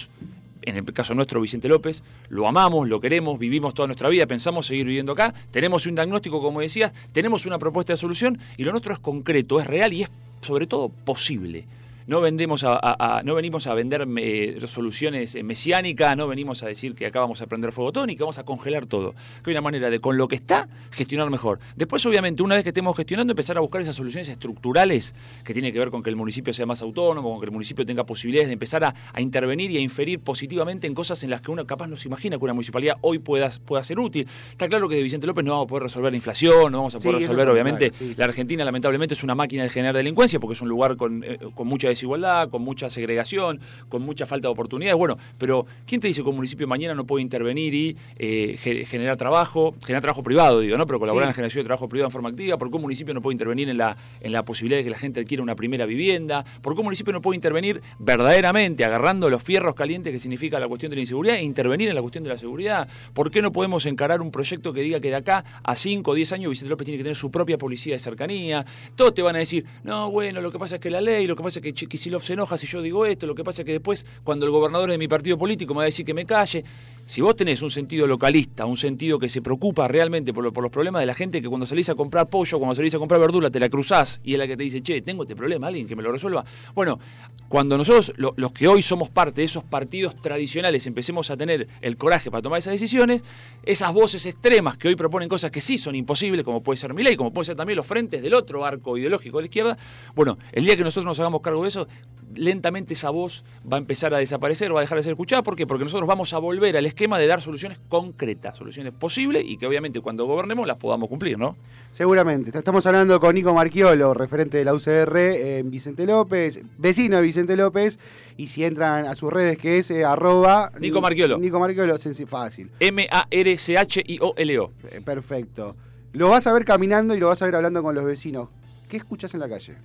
en 0.62 0.78
el 0.78 0.84
caso 0.86 1.14
nuestro 1.14 1.40
Vicente 1.42 1.68
López, 1.68 2.04
lo 2.30 2.48
amamos, 2.48 2.88
lo 2.90 3.00
queremos, 3.00 3.38
vivimos 3.38 3.74
toda 3.74 3.88
nuestra 3.88 4.10
vida, 4.10 4.26
pensamos 4.26 4.66
seguir 4.66 4.86
viviendo 4.86 5.12
acá, 5.12 5.34
tenemos 5.52 5.86
un 5.86 5.96
diagnóstico, 5.96 6.42
como 6.42 6.62
decías, 6.62 6.92
tenemos 7.14 7.46
una 7.46 7.60
propuesta 7.60 7.94
de 7.94 7.98
solución 7.98 8.40
y 8.58 8.64
lo 8.64 8.72
nuestro 8.72 8.94
es 8.94 9.00
concreto, 9.00 9.60
es 9.60 9.68
real 9.68 9.94
y 9.94 10.04
es 10.04 10.10
sobre 10.42 10.68
todo 10.68 10.90
posible. 10.90 11.66
No, 12.08 12.22
vendemos 12.22 12.64
a, 12.64 12.74
a- 12.74 13.18
a- 13.18 13.24
no 13.24 13.36
venimos 13.36 13.68
a 13.68 13.74
vender 13.74 14.08
eh, 14.18 14.58
soluciones 14.68 15.36
eh, 15.36 15.44
mesiánicas, 15.44 16.16
no 16.16 16.28
venimos 16.28 16.62
a 16.64 16.68
decir 16.68 16.94
que 16.96 17.06
acá 17.06 17.20
vamos 17.20 17.42
a 17.42 17.48
prender 17.48 17.72
fuego 17.72 17.92
que 17.92 18.16
vamos 18.20 18.38
a 18.40 18.44
congelar 18.44 18.86
todo. 18.86 19.14
Que 19.44 19.52
hay 19.52 19.54
una 19.54 19.62
manera 19.62 19.90
de, 19.90 20.00
con 20.00 20.18
lo 20.18 20.28
que 20.28 20.36
está, 20.36 20.68
gestionar 20.92 21.30
mejor. 21.30 21.60
Después, 21.76 22.06
obviamente, 22.06 22.44
una 22.44 22.56
vez 22.56 22.64
que 22.64 22.70
estemos 22.70 22.96
gestionando, 22.96 23.32
empezar 23.32 23.58
a 23.58 23.62
buscar 23.62 23.82
esas 23.82 23.96
soluciones 23.96 24.28
estructurales 24.30 25.16
que 25.44 25.54
tienen 25.54 25.74
que 25.74 25.80
ver 25.80 25.90
con 25.92 26.04
que 26.04 26.10
el 26.10 26.16
municipio 26.16 26.54
sea 26.54 26.66
más 26.66 26.82
autónomo, 26.82 27.30
con 27.32 27.40
que 27.40 27.46
el 27.46 27.52
municipio 27.52 27.86
tenga 27.86 28.04
posibilidades 28.06 28.48
de 28.48 28.54
empezar 28.54 28.84
a, 28.84 28.94
a 29.14 29.22
intervenir 29.22 29.72
y 29.72 29.78
a 29.78 29.82
inferir 29.82 30.20
positivamente 30.20 30.88
en 30.88 30.94
cosas 30.94 31.24
en 31.24 31.30
las 31.30 31.42
que 31.42 31.52
uno 31.52 31.66
capaz 31.66 31.88
no 31.88 31.96
se 31.96 32.08
imagina 32.08 32.38
que 32.38 32.44
una 32.44 32.54
municipalidad 32.54 32.98
hoy 33.02 33.20
pueda, 33.20 33.50
pueda 33.66 33.84
ser 33.84 34.00
útil. 34.00 34.28
Está 34.52 34.68
claro 34.68 34.88
que 34.90 34.96
de 34.96 35.04
Vicente 35.04 35.26
López 35.28 35.44
no 35.44 35.52
vamos 35.52 35.66
a 35.66 35.68
poder 35.70 35.84
resolver 35.84 36.12
la 36.12 36.18
inflación, 36.18 36.72
no 36.72 36.80
vamos 36.80 36.96
a 36.96 37.00
poder 37.00 37.16
eso 37.16 37.20
resolver, 37.28 37.50
obviamente, 37.50 37.90
claro, 37.90 37.96
sí, 38.06 38.10
sí. 38.10 38.16
la 38.18 38.26
Argentina 38.26 38.64
lamentablemente 38.66 39.14
es 39.16 39.24
una 39.24 39.36
máquina 39.36 39.64
de 39.64 39.70
generar 39.70 39.96
delincuencia 39.96 40.40
porque 40.40 40.54
es 40.54 40.62
un 40.62 40.70
lugar 40.70 40.96
con, 40.98 41.24
eh, 41.24 41.40
con 41.54 41.68
mucha 41.68 41.88
desigualdad, 41.96 42.50
con 42.50 42.62
mucha 42.62 42.90
segregación, 42.90 43.60
con 43.90 44.02
mucha 44.04 44.26
falta 44.26 44.48
de 44.48 44.52
oportunidades. 44.52 44.98
Bueno, 44.98 45.18
pero 45.38 45.66
¿quién 45.86 46.00
te 46.02 46.08
dice 46.08 46.22
que 46.24 46.30
un 46.30 46.36
municipio 46.36 46.68
mañana 46.68 46.94
no 46.94 47.06
puede 47.06 47.22
intervenir 47.24 47.74
y 47.74 47.98
eh, 48.18 48.58
ge- 48.60 48.86
generar 48.86 49.18
trabajo, 49.18 49.74
generar 49.86 50.02
trabajo 50.02 50.24
privado, 50.24 50.60
digo, 50.60 50.78
¿no? 50.78 50.86
Pero 50.86 51.00
colaborar 51.00 51.26
Sí. 51.26 51.28
en 51.28 51.30
la 51.30 51.34
generación 51.34 51.64
de 51.64 51.66
trabajo 51.68 51.90
privado 51.90 52.08
en 52.08 52.12
forma 52.12 52.30
activa? 52.30 52.58
¿Por 52.58 52.70
qué 52.70 52.76
un 52.76 52.82
municipio 52.84 53.14
no 53.14 53.22
puede 53.22 53.34
intervenir 53.34 53.70
en 53.70 53.78
la, 53.78 53.96
en 54.22 54.32
la 54.32 54.44
posibilidad 54.44 54.80
de 54.80 54.84
que 54.84 54.90
la 54.90 54.98
gente 54.98 55.20
adquiera 55.22 55.42
una 55.42 55.56
primera 55.56 55.86
vivienda? 55.86 56.46
¿Por 56.62 56.74
qué 56.74 56.80
un 56.80 56.86
municipio 56.86 57.12
no 57.14 57.22
puede 57.22 57.36
intervenir 57.36 57.82
verdaderamente 58.00 58.86
agarrando 58.86 59.30
los 59.30 59.42
fierros 59.44 59.76
calientes 59.76 60.14
que 60.14 60.20
significa 60.20 60.60
la 60.60 60.68
cuestión 60.68 60.90
de 60.92 60.96
la 60.96 61.02
inseguridad 61.02 61.36
e 61.38 61.44
intervenir 61.44 61.90
en 61.90 61.96
la 61.96 62.02
cuestión 62.02 62.24
de 62.24 62.30
la 62.30 62.38
seguridad? 62.38 62.88
¿Por 63.14 63.32
qué 63.32 63.42
no 63.42 63.52
podemos 63.52 63.86
encarar 63.86 64.22
un 64.22 64.32
proyecto 64.32 64.72
que 64.74 64.82
diga 64.82 65.00
que 65.00 65.10
de 65.10 65.16
acá 65.16 65.44
a 65.64 65.76
5 65.76 66.12
o 66.12 66.14
10 66.14 66.32
años 66.34 66.50
Vicente 66.50 66.70
López 66.70 66.86
tiene 66.86 66.98
que 66.98 67.04
tener 67.04 67.16
su 67.16 67.32
propia 67.32 67.58
policía 67.58 67.94
de 67.94 68.00
cercanía? 68.00 68.66
Todos 68.96 69.14
te 69.14 69.22
van 69.22 69.36
a 69.36 69.40
decir, 69.40 69.66
no, 69.84 70.10
bueno, 70.12 70.42
lo 70.42 70.52
que 70.52 70.60
pasa 70.60 70.76
es 70.76 70.82
que 70.82 70.90
la 70.90 71.02
ley, 71.02 71.28
lo 71.28 71.36
que 71.36 71.44
pasa 71.44 71.60
es 71.60 71.64
que 71.64 71.74
Kicillof 71.88 72.24
se 72.24 72.34
enoja 72.34 72.58
si 72.58 72.68
yo 72.68 72.82
digo 72.82 73.06
esto, 73.06 73.28
lo 73.28 73.36
que 73.36 73.44
pasa 73.44 73.62
es 73.62 73.66
que 73.66 73.74
después, 73.74 74.06
cuando 74.24 74.46
el 74.46 74.52
gobernador 74.52 74.90
de 74.92 74.98
mi 74.98 75.08
partido 75.08 75.38
político 75.38 75.74
me 75.74 75.80
va 75.80 75.84
a 75.84 75.86
decir 75.86 76.06
que 76.06 76.14
me 76.14 76.26
calle, 76.26 76.64
si 77.08 77.22
vos 77.22 77.36
tenés 77.36 77.62
un 77.62 77.70
sentido 77.70 78.08
localista, 78.08 78.66
un 78.66 78.78
sentido 78.78 79.20
que 79.20 79.30
se 79.30 79.42
preocupa 79.42 79.88
realmente 79.88 80.34
por, 80.34 80.44
lo- 80.44 80.52
por 80.52 80.64
los 80.64 80.72
problemas 80.72 81.02
de 81.02 81.06
la 81.06 81.14
gente, 81.14 81.40
que 81.42 81.48
cuando 81.48 81.68
salís 81.68 81.88
a 81.90 81.96
comprar 81.96 82.28
pollo, 82.30 82.58
cuando 82.58 82.74
salís 82.74 82.96
a 82.96 82.98
comprar 83.00 83.20
verdura, 83.20 83.52
te 83.52 83.60
la 83.60 83.70
cruzás 83.70 84.20
y 84.24 84.34
es 84.34 84.40
la 84.40 84.48
que 84.48 84.58
te 84.58 84.64
dice, 84.64 84.82
che, 84.82 85.02
tengo 85.04 85.22
este 85.24 85.36
problema, 85.36 85.68
alguien 85.68 85.88
que 85.88 85.96
me 85.96 86.02
lo 86.02 86.12
resuelva. 86.12 86.44
Bueno, 86.74 87.00
cuando 87.48 87.78
nosotros, 87.78 88.12
lo- 88.18 88.34
los 88.38 88.52
que 88.52 88.68
hoy 88.68 88.82
somos 88.82 89.10
parte 89.10 89.42
de 89.42 89.46
esos 89.46 89.64
partidos 89.64 90.16
tradicionales, 90.20 90.88
empecemos 90.88 91.30
a 91.30 91.38
tener 91.38 91.68
el 91.82 91.96
coraje 91.96 92.32
para 92.32 92.42
tomar 92.42 92.58
esas 92.58 92.74
decisiones, 92.74 93.24
esas 93.64 93.94
voces 93.94 94.26
extremas 94.26 94.76
que 94.78 94.88
hoy 94.88 94.96
proponen 94.96 95.30
cosas 95.30 95.52
que 95.52 95.62
sí 95.62 95.78
son 95.78 95.94
imposibles, 95.94 96.44
como 96.44 96.64
puede 96.64 96.78
ser 96.78 96.94
mi 96.96 97.04
ley, 97.04 97.16
como 97.16 97.32
puede 97.32 97.46
ser 97.46 97.56
también 97.56 97.78
los 97.78 97.86
frentes 97.86 98.24
del 98.24 98.34
otro 98.34 98.66
arco 98.66 98.98
ideológico 98.98 99.38
de 99.38 99.44
la 99.44 99.46
izquierda, 99.46 99.78
bueno, 100.16 100.40
el 100.52 100.66
día 100.66 100.76
que 100.76 100.84
nosotros 100.84 101.06
nos 101.06 101.20
hagamos 101.20 101.42
cargo 101.42 101.62
de 101.62 101.70
eso, 101.70 101.88
lentamente 102.36 102.94
esa 102.94 103.12
voz 103.12 103.46
va 103.72 103.78
a 103.78 103.80
empezar 103.80 104.14
a 104.14 104.18
desaparecer, 104.18 104.74
va 104.74 104.80
a 104.80 104.82
dejar 104.82 104.98
de 104.98 105.04
ser 105.04 105.12
escuchada. 105.14 105.44
¿Por 105.44 105.56
qué? 105.56 105.68
Porque 105.68 105.84
nosotros 105.84 106.08
vamos 106.08 106.34
a 106.34 106.40
volver 106.40 106.76
al 106.76 106.86
esquema 106.96 107.20
de 107.20 107.28
dar 107.28 107.42
soluciones 107.42 107.78
concretas, 107.90 108.58
soluciones 108.58 108.94
posibles 108.94 109.44
y 109.46 109.58
que 109.58 109.68
obviamente 109.68 110.00
cuando 110.00 110.26
gobernemos 110.26 110.66
las 110.66 110.78
podamos 110.78 111.10
cumplir, 111.10 111.38
¿no? 111.38 111.58
Seguramente. 111.92 112.58
Estamos 112.58 112.86
hablando 112.88 113.20
con 113.20 113.36
Nico 113.36 113.54
Marchiolo, 113.54 114.14
referente 114.14 114.58
de 114.58 114.66
la 114.66 114.74
UCR 114.74 115.18
en 115.18 115.70
Vicente 115.70 116.06
López, 116.06 116.62
vecino 116.78 117.18
de 117.18 117.24
Vicente 117.24 117.56
López. 117.56 118.00
Y 118.38 118.48
si 118.48 118.64
entran 118.66 119.06
a 119.06 119.16
sus 119.16 119.32
redes, 119.32 119.58
que 119.58 119.78
es 119.78 119.92
eh, 119.92 120.04
arroba... 120.04 120.72
Nico 120.80 121.00
Marchiolo. 121.02 121.38
Nico 121.38 121.60
Marchiolo, 121.60 121.96
senc- 121.96 122.26
fácil. 122.28 122.70
M-A-R-C-H-I-O-L-O. 122.80 124.72
Eh, 124.92 125.02
Perfecto. 125.04 125.76
Lo 126.14 126.30
vas 126.30 126.48
a 126.48 126.54
ver 126.54 126.64
caminando 126.66 127.14
y 127.16 127.20
lo 127.20 127.28
vas 127.28 127.42
a 127.42 127.46
ver 127.46 127.56
hablando 127.56 127.84
con 127.84 127.94
los 127.96 128.06
vecinos. 128.06 128.50
¿Qué 128.88 128.98
escuchas 128.98 129.34
en 129.34 129.40
la 129.42 129.50
calle? 129.50 129.76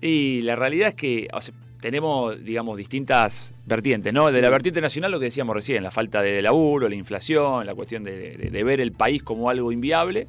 Y 0.00 0.42
la 0.42 0.56
realidad 0.56 0.88
es 0.88 0.94
que 0.94 1.28
o 1.32 1.40
sea, 1.40 1.54
tenemos, 1.80 2.42
digamos, 2.44 2.76
distintas 2.76 3.52
vertientes, 3.68 4.12
¿no? 4.12 4.32
De 4.32 4.40
la 4.40 4.50
vertiente 4.50 4.80
nacional, 4.80 5.10
lo 5.12 5.18
que 5.20 5.26
decíamos 5.26 5.54
recién, 5.54 5.82
la 5.82 5.90
falta 5.90 6.22
de 6.22 6.40
laburo, 6.42 6.88
la 6.88 6.94
inflación, 6.94 7.66
la 7.66 7.74
cuestión 7.74 8.02
de, 8.02 8.36
de- 8.36 8.50
de 8.50 8.64
ver 8.64 8.80
el 8.80 8.92
país 8.92 9.22
como 9.22 9.50
algo 9.50 9.70
inviable. 9.70 10.26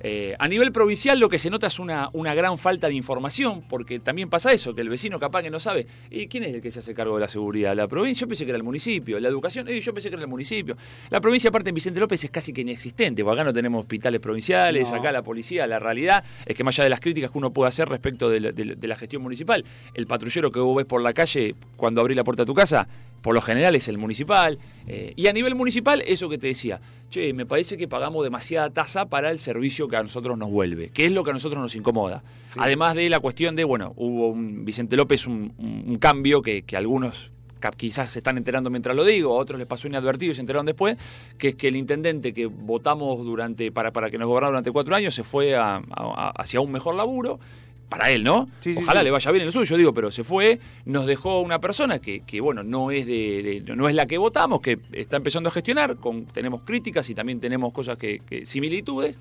Eh, 0.00 0.34
a 0.38 0.48
nivel 0.48 0.70
provincial 0.72 1.18
lo 1.18 1.28
que 1.28 1.38
se 1.38 1.50
nota 1.50 1.66
es 1.66 1.78
una, 1.78 2.08
una 2.12 2.34
gran 2.34 2.58
falta 2.58 2.88
de 2.88 2.94
información, 2.94 3.62
porque 3.68 3.98
también 4.00 4.28
pasa 4.28 4.52
eso, 4.52 4.74
que 4.74 4.82
el 4.82 4.88
vecino 4.88 5.18
capaz 5.18 5.42
que 5.42 5.50
no 5.50 5.58
sabe, 5.58 5.86
¿y 6.10 6.26
quién 6.26 6.44
es 6.44 6.54
el 6.54 6.60
que 6.62 6.70
se 6.70 6.80
hace 6.80 6.94
cargo 6.94 7.14
de 7.16 7.22
la 7.22 7.28
seguridad? 7.28 7.74
¿La 7.74 7.88
provincia? 7.88 8.22
Yo 8.24 8.28
pensé 8.28 8.44
que 8.44 8.50
era 8.50 8.58
el 8.58 8.62
municipio. 8.64 9.18
¿La 9.18 9.28
educación? 9.28 9.66
Eh, 9.68 9.80
yo 9.80 9.92
pensé 9.94 10.08
que 10.10 10.14
era 10.16 10.22
el 10.24 10.28
municipio. 10.30 10.76
La 11.10 11.20
provincia, 11.20 11.48
aparte 11.48 11.70
en 11.70 11.74
Vicente 11.74 12.00
López, 12.00 12.22
es 12.24 12.30
casi 12.30 12.52
que 12.52 12.60
inexistente, 12.60 13.24
porque 13.24 13.40
acá 13.40 13.44
no 13.44 13.52
tenemos 13.52 13.80
hospitales 13.80 14.20
provinciales, 14.20 14.90
No. 14.90 14.96
acá 14.98 15.10
la 15.12 15.22
policía, 15.22 15.66
la 15.66 15.78
realidad 15.78 16.22
es 16.46 16.54
que 16.56 16.62
más 16.64 16.74
allá 16.76 16.84
de 16.84 16.90
las 16.90 17.00
críticas 17.00 17.30
que 17.30 17.38
uno 17.38 17.52
puede 17.52 17.68
hacer 17.68 17.88
respecto 17.88 18.30
la- 18.30 18.52
de 18.52 18.86
la 18.88 18.96
gestión 18.96 19.22
municipal, 19.22 19.64
el 19.94 20.06
patrullero 20.06 20.50
que 20.52 20.60
vos 20.60 20.76
ves 20.76 20.86
por 20.86 21.00
la 21.02 21.12
calle 21.12 21.54
cuando 21.76 22.00
abrís 22.00 22.16
la 22.16 22.24
puerta 22.24 22.42
de 22.42 22.46
tu 22.46 22.54
casa, 22.54 22.73
por 23.22 23.34
lo 23.34 23.40
general 23.40 23.74
es 23.74 23.88
el 23.88 23.96
municipal. 23.98 24.58
Eh, 24.86 25.12
y 25.16 25.26
a 25.28 25.32
nivel 25.32 25.54
municipal, 25.54 26.02
eso 26.06 26.28
que 26.28 26.36
te 26.38 26.48
decía, 26.48 26.80
che, 27.08 27.32
me 27.32 27.46
parece 27.46 27.76
que 27.78 27.88
pagamos 27.88 28.22
demasiada 28.22 28.68
tasa 28.70 29.06
para 29.06 29.30
el 29.30 29.38
servicio 29.38 29.88
que 29.88 29.96
a 29.96 30.02
nosotros 30.02 30.36
nos 30.36 30.50
vuelve, 30.50 30.90
que 30.90 31.06
es 31.06 31.12
lo 31.12 31.24
que 31.24 31.30
a 31.30 31.32
nosotros 31.32 31.60
nos 31.62 31.74
incomoda. 31.74 32.22
Además 32.58 32.94
de 32.94 33.08
la 33.08 33.20
cuestión 33.20 33.56
de, 33.56 33.64
bueno, 33.64 33.94
hubo 33.96 34.28
un 34.28 34.64
Vicente 34.64 34.96
López 34.96 35.26
un, 35.26 35.52
un- 35.58 35.84
un 35.86 35.96
cambio 35.96 36.42
que, 36.42 36.62
que 36.62 36.76
algunos 36.76 37.30
quizás 37.78 38.12
se 38.12 38.18
están 38.18 38.36
enterando 38.36 38.68
mientras 38.68 38.94
lo 38.94 39.04
digo, 39.04 39.32
a 39.34 39.38
otros 39.40 39.58
les 39.58 39.66
pasó 39.66 39.88
inadvertido 39.88 40.32
y 40.32 40.34
se 40.34 40.42
enteraron 40.42 40.66
después, 40.66 40.98
que 41.38 41.48
es 41.48 41.54
que 41.54 41.68
el 41.68 41.76
intendente 41.76 42.34
que 42.34 42.44
votamos 42.44 43.24
durante 43.24 43.72
para, 43.72 43.90
para 43.90 44.10
que 44.10 44.18
nos 44.18 44.28
gobernara 44.28 44.50
durante 44.50 44.70
cuatro 44.70 44.94
años 44.94 45.14
se 45.14 45.22
fue 45.24 45.54
a- 45.56 45.76
a- 45.90 46.32
hacia 46.36 46.60
un 46.60 46.70
mejor 46.70 46.94
laburo. 46.94 47.40
Para 47.88 48.10
él, 48.10 48.24
¿no? 48.24 48.48
Sí, 48.60 48.74
Ojalá 48.76 49.00
sí. 49.00 49.04
le 49.04 49.10
vaya 49.12 49.30
bien 49.30 49.42
en 49.42 49.46
el 49.48 49.52
suyo, 49.52 49.76
digo, 49.76 49.94
pero 49.94 50.10
se 50.10 50.24
fue, 50.24 50.58
nos 50.84 51.06
dejó 51.06 51.40
una 51.40 51.60
persona 51.60 51.98
que, 52.00 52.20
que, 52.20 52.40
bueno, 52.40 52.62
no 52.64 52.90
es 52.90 53.06
de, 53.06 53.62
de- 53.64 53.76
no 53.76 53.88
es 53.88 53.94
la 53.94 54.06
que 54.06 54.18
votamos, 54.18 54.60
que 54.60 54.78
está 54.92 55.16
empezando 55.18 55.48
a 55.48 55.52
gestionar, 55.52 55.96
con, 55.96 56.24
tenemos 56.26 56.62
críticas 56.62 57.08
y 57.10 57.14
también 57.14 57.38
tenemos 57.40 57.72
cosas 57.72 57.96
que, 57.96 58.20
que- 58.28 58.46
similitudes. 58.46 59.18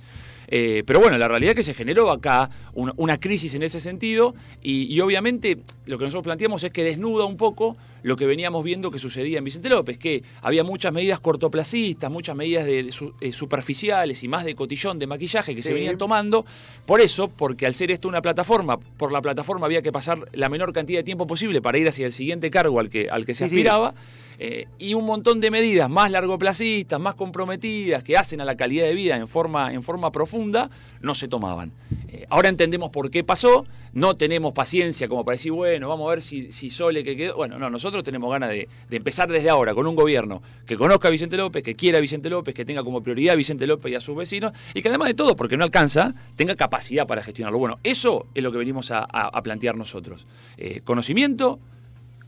Eh, 0.48 0.84
pero 0.86 1.00
bueno, 1.00 1.18
la 1.18 1.28
realidad 1.28 1.52
es 1.52 1.56
que 1.58 1.64
se 1.64 1.74
generó 1.74 2.10
acá 2.12 2.50
una, 2.74 2.94
una 2.98 3.20
crisis 3.20 3.54
en 3.54 3.64
ese 3.64 3.80
sentido 3.80 4.34
y, 4.62 4.94
y 4.94 5.00
obviamente 5.02 5.60
lo 5.86 5.98
que 5.98 6.04
nosotros 6.06 6.24
planteamos 6.24 6.64
es 6.64 6.72
que 6.72 6.84
desnuda 6.84 7.26
un 7.26 7.38
poco 7.38 7.78
lo 8.04 8.16
que 8.16 8.26
veníamos 8.26 8.64
viendo 8.64 8.92
que 8.92 9.00
sucedía 9.00 9.40
en 9.40 9.44
Vicente 9.44 9.70
López, 9.70 9.98
que 9.98 10.24
había 10.42 10.64
muchas 10.64 10.94
medidas 10.94 11.20
cortoplacistas, 11.20 12.12
muchas 12.12 12.36
medidas 12.36 12.66
de, 12.66 12.84
de 12.84 12.92
su- 12.92 13.14
eh, 13.22 13.32
superficiales 13.34 14.24
y 14.24 14.28
más 14.28 14.46
de 14.46 14.56
cotillón, 14.56 15.00
de 15.00 15.08
maquillaje 15.08 15.56
que 15.56 15.64
se 15.64 15.74
venían 15.74 15.98
tomando. 15.98 16.46
Por 16.86 17.02
eso, 17.02 17.30
porque 17.30 17.66
al 17.66 17.74
ser 17.74 17.92
esto 17.92 18.08
una 18.08 18.22
plataforma, 18.22 18.78
por 18.78 19.12
la 19.12 19.22
plataforma 19.22 19.66
había 19.66 19.82
que 19.82 19.92
pasar 19.92 20.28
la 20.34 20.50
menor 20.50 20.74
cantidad 20.74 21.00
de 21.00 21.04
tiempo 21.04 21.26
posible 21.26 21.62
para 21.62 21.78
ir 21.78 21.88
hacia 21.88 22.06
el 22.06 22.14
siguiente 22.14 22.50
cargo 22.50 22.80
al 22.80 22.90
que, 22.90 23.10
al 23.10 23.26
que 23.26 23.34
se 23.34 23.46
Sí, 23.46 23.50
sí. 23.50 23.56
aspiraba. 23.56 23.94
eh, 24.40 24.68
y 24.80 24.96
un 24.96 25.06
montón 25.06 25.40
de 25.40 25.52
medidas 25.52 25.90
más 25.90 26.10
largoplacistas, 26.12 27.00
más 27.00 27.14
comprometidas, 27.16 28.04
que 28.04 28.18
hacen 28.18 28.42
a 28.42 28.46
la 28.46 28.58
calidad 28.58 28.86
de 28.86 28.96
vida 28.96 29.16
en 29.16 29.28
forma, 29.28 29.72
en 29.74 29.84
forma 29.84 30.12
profunda, 30.12 30.70
no 31.02 31.14
se 31.16 31.28
tomaban. 31.28 31.72
Eh, 32.10 32.26
ahora 32.30 32.50
entendemos 32.50 32.90
por 32.90 33.10
qué 33.12 33.24
pasó, 33.24 33.66
no 33.94 34.16
tenemos 34.16 34.54
paciencia 34.54 35.08
como 35.08 35.24
para 35.24 35.36
decir, 35.36 35.52
bueno, 35.52 35.88
vamos 35.90 36.08
a 36.08 36.10
ver 36.12 36.22
si, 36.22 36.52
si 36.52 36.70
Sole 36.70 37.04
que 37.04 37.16
quedó. 37.16 37.36
Bueno, 37.36 37.58
no, 37.58 37.70
nosotros 37.70 38.04
tenemos 38.04 38.32
ganas 38.32 38.50
de, 38.50 38.68
empezar 38.90 39.32
desde 39.32 39.50
ahora 39.50 39.74
con 39.74 39.88
un 39.88 39.96
gobierno 39.96 40.42
que 40.66 40.78
conozca 40.78 41.08
a 41.08 41.12
Vicente 41.12 41.38
López, 41.38 41.64
que 41.64 41.76
quiera 41.76 42.00
a 42.00 42.02
Vicente 42.02 42.30
López, 42.30 42.54
que 42.54 42.66
tenga 42.66 42.84
como 42.84 43.02
prioridad 43.02 43.34
a 43.34 43.36
Vicente 43.36 43.68
López 43.68 43.92
y 43.92 43.96
a 43.96 44.02
sus 44.02 44.16
vecinos, 44.16 44.52
y 44.74 44.82
que 44.82 44.90
además 44.90 45.10
de 45.10 45.14
todo, 45.14 45.36
porque 45.36 45.58
no 45.58 45.64
alcanza, 45.64 46.14
tenga 46.36 46.56
capacidad 46.56 47.08
para 47.08 47.24
gestionarlo. 47.24 47.60
Bueno, 47.60 47.80
eso 47.84 48.28
es 48.34 48.44
lo 48.44 48.52
que 48.52 48.58
venimos 48.58 48.92
a 48.92 49.42
plantear 49.44 49.76
nosotros. 49.76 50.26
Eh, 50.58 50.82
conocimiento, 50.84 51.60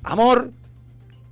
amor, 0.04 0.52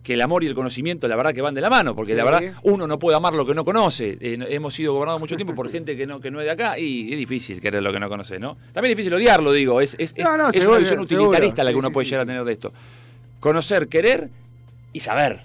que 0.04 0.16
el 0.16 0.22
amor 0.22 0.44
y 0.44 0.48
el 0.48 0.54
conocimiento 0.54 1.08
la 1.08 1.16
verdad 1.16 1.34
que 1.34 1.42
van 1.42 1.54
de 1.56 1.62
la 1.62 1.70
mano, 1.70 1.96
porque 1.96 2.14
la 2.14 2.26
verdad 2.26 2.44
uno 2.64 2.86
no 2.88 3.00
puede 3.00 3.16
amar 3.16 3.34
lo 3.34 3.46
que 3.46 3.56
no 3.56 3.64
conoce. 3.64 4.18
Eh, 4.20 4.38
hemos 4.50 4.74
sido 4.74 4.92
gobernados 4.94 5.22
mucho 5.22 5.36
tiempo 5.38 5.56
por 5.56 5.70
gente 5.72 5.96
que 5.96 6.06
no, 6.06 6.20
que 6.20 6.30
no 6.30 6.42
es 6.42 6.46
de 6.46 6.52
acá 6.52 6.78
y 6.78 7.12
es 7.14 7.18
difícil 7.18 7.62
querer 7.62 7.82
lo 7.82 7.94
que 7.94 8.02
no 8.02 8.10
conoce, 8.10 8.38
¿no? 8.38 8.58
También 8.74 8.92
es 8.92 8.98
difícil 8.98 9.14
odiarlo, 9.14 9.54
digo, 9.54 9.80
es, 9.80 9.96
es, 9.98 10.14
es- 10.16 10.24
No, 10.26 10.36
no, 10.36 10.50
es 10.50 10.68
una 10.68 10.78
visión 10.78 11.00
utilitarista 11.00 11.62
seguro. 11.62 11.64
la 11.64 11.70
que 11.70 11.74
Sí, 11.74 11.80
uno 11.80 11.88
sí, 11.88 11.94
puede 11.94 12.06
llegar 12.10 12.22
a 12.22 12.26
tener 12.26 12.44
de 12.44 12.52
esto. 12.52 12.74
Conocer, 13.40 13.88
querer 13.88 14.30
y 14.92 15.00
saber, 15.00 15.42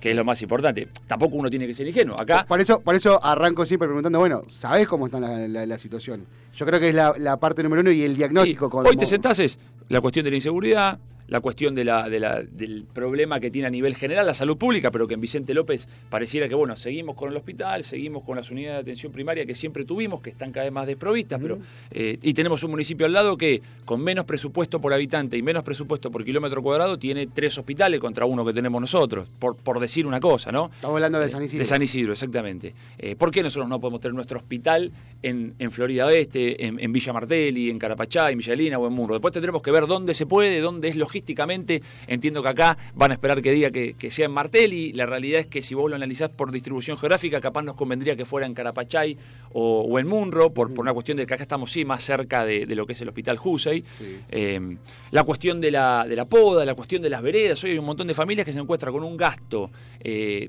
que 0.00 0.10
es 0.10 0.16
lo 0.16 0.24
más 0.24 0.40
importante. 0.42 0.88
Tampoco 1.06 1.36
uno 1.36 1.48
tiene 1.50 1.66
que 1.66 1.74
ser 1.74 1.86
ingenuo. 1.86 2.20
Acá 2.20 2.44
Por 2.48 2.60
eso, 2.60 2.80
por 2.80 2.94
eso 2.94 3.24
arranco 3.24 3.64
siempre 3.64 3.86
preguntando, 3.88 4.18
bueno, 4.18 4.42
¿sabés 4.50 4.86
cómo 4.86 5.06
está 5.06 5.20
la, 5.20 5.46
la- 5.48 5.66
la 5.66 5.78
situación? 5.78 6.26
Yo 6.54 6.66
creo 6.66 6.80
que 6.80 6.88
es 6.88 6.94
la, 6.94 7.14
la 7.16 7.36
parte 7.38 7.62
número 7.62 7.80
uno 7.82 7.92
y 7.92 8.02
el 8.02 8.16
diagnóstico. 8.16 8.68
Con- 8.70 8.86
Hoy 8.86 8.96
te 8.96 9.06
sentás 9.06 9.38
es 9.38 9.58
la 9.88 10.00
cuestión 10.00 10.24
de 10.24 10.30
la 10.30 10.36
inseguridad, 10.36 10.98
la 11.30 11.40
cuestión 11.40 11.74
de 11.74 11.84
la, 11.84 12.08
de 12.10 12.20
la- 12.20 12.42
del 12.42 12.84
problema 12.92 13.40
que 13.40 13.50
tiene 13.50 13.68
a 13.68 13.70
nivel 13.70 13.94
general 13.96 14.26
la 14.26 14.34
salud 14.34 14.58
pública, 14.58 14.90
pero 14.90 15.08
que 15.08 15.14
en 15.14 15.20
Vicente 15.22 15.54
López 15.54 15.88
pareciera 16.10 16.46
que, 16.48 16.54
bueno, 16.54 16.76
seguimos 16.76 17.16
con 17.16 17.30
el 17.30 17.36
hospital, 17.36 17.82
seguimos 17.84 18.22
con 18.24 18.36
las 18.36 18.50
unidades 18.50 18.76
de 18.84 18.90
atención 18.92 19.10
primaria 19.12 19.46
que 19.46 19.54
siempre 19.54 19.84
tuvimos, 19.84 20.20
que 20.20 20.30
están 20.30 20.52
cada 20.52 20.64
vez 20.64 20.72
más 20.72 20.86
desprovistas, 20.86 21.40
pero 21.40 21.58
eh, 21.90 22.16
y 22.22 22.34
tenemos 22.34 22.62
un 22.64 22.72
municipio 22.72 23.06
al 23.06 23.12
lado 23.14 23.36
que 23.38 23.62
con 23.86 24.02
menos 24.02 24.24
presupuesto 24.26 24.80
por 24.80 24.92
habitante 24.92 25.38
y 25.38 25.42
menos 25.42 25.62
presupuesto 25.62 26.10
por 26.10 26.24
kilómetro 26.24 26.62
cuadrado 26.62 26.98
tiene 26.98 27.26
tres 27.26 27.56
hospitales 27.56 27.98
contra 28.00 28.26
uno 28.26 28.44
que 28.44 28.52
tenemos 28.52 28.80
nosotros, 28.80 29.28
por, 29.38 29.56
por 29.56 29.80
decir 29.80 30.06
una 30.06 30.20
cosa, 30.20 30.52
¿no? 30.52 30.70
Estamos 30.74 30.96
hablando 30.96 31.18
de 31.20 31.26
Eh, 31.26 31.30
San 31.30 31.42
Isidro. 31.44 31.58
De 31.60 31.64
San 31.64 31.82
Isidro, 31.82 32.12
exactamente. 32.12 32.74
Eh, 32.98 33.14
¿Por 33.16 33.30
qué 33.30 33.42
nosotros 33.42 33.68
no 33.68 33.80
podemos 33.80 34.00
tener 34.00 34.14
nuestro 34.14 34.38
hospital 34.38 34.90
en, 35.22 35.54
en 35.58 35.70
Florida 35.70 36.06
Oeste, 36.06 36.66
en, 36.66 36.80
en 36.80 36.92
Villa 36.92 37.12
Martelli, 37.12 37.70
en 37.70 37.78
Carapachá, 37.78 38.30
en 38.32 38.38
Villa 38.38 38.52
Elena 38.54 38.78
o 38.78 38.86
en 38.88 38.92
Murro? 38.92 39.14
Después 39.14 39.32
tendremos 39.32 39.62
que 39.62 39.70
ver 39.70 39.86
dónde 39.86 40.12
se 40.12 40.26
puede, 40.26 40.58
dónde 40.60 40.88
es 40.88 40.96
logísticamente. 41.20 41.82
Entiendo 42.06 42.42
que 42.42 42.48
acá 42.48 42.76
van 42.94 43.10
a 43.10 43.14
esperar 43.14 43.40
que 43.42 43.52
diga 43.52 43.70
que, 43.70 43.94
que 43.94 44.10
sea 44.10 44.26
en 44.26 44.32
Martelli. 44.32 44.92
La 44.92 45.06
realidad 45.06 45.40
es 45.40 45.46
que 45.46 45.62
si 45.62 45.74
vos 45.74 45.88
lo 45.88 45.96
analizás 45.96 46.30
por 46.30 46.50
distribución 46.50 46.96
geográfica, 46.96 47.40
capaz 47.40 47.62
nos 47.62 47.76
convendría 47.76 48.16
que 48.16 48.24
fuera 48.24 48.46
en 48.46 48.54
Carapachay 48.54 49.16
o, 49.52 49.82
o 49.82 49.98
en 49.98 50.06
Munro, 50.06 50.52
por, 50.52 50.72
por 50.72 50.82
una 50.82 50.94
cuestión 50.94 51.16
de 51.16 51.26
que 51.26 51.34
acá 51.34 51.42
estamos 51.42 51.70
sí 51.70 51.84
más 51.84 52.02
cerca 52.02 52.44
de, 52.44 52.66
de 52.66 52.74
lo 52.74 52.86
que 52.86 52.94
es 52.94 53.00
el 53.00 53.08
Hospital 53.08 53.38
Husey. 53.42 53.84
Sí. 53.98 54.16
Eh, 54.30 54.76
la 55.10 55.24
cuestión 55.24 55.60
de 55.60 55.70
la, 55.70 56.06
de 56.08 56.16
la 56.16 56.24
poda, 56.24 56.64
la 56.64 56.74
cuestión 56.74 57.02
de 57.02 57.10
las 57.10 57.22
veredas. 57.22 57.62
Hoy 57.64 57.72
hay 57.72 57.78
un 57.78 57.84
montón 57.86 58.06
de 58.06 58.14
familias 58.14 58.46
que 58.46 58.52
se 58.52 58.60
encuentran 58.60 58.92
con 58.92 59.04
un 59.04 59.16
gasto 59.16 59.70
eh, 60.00 60.48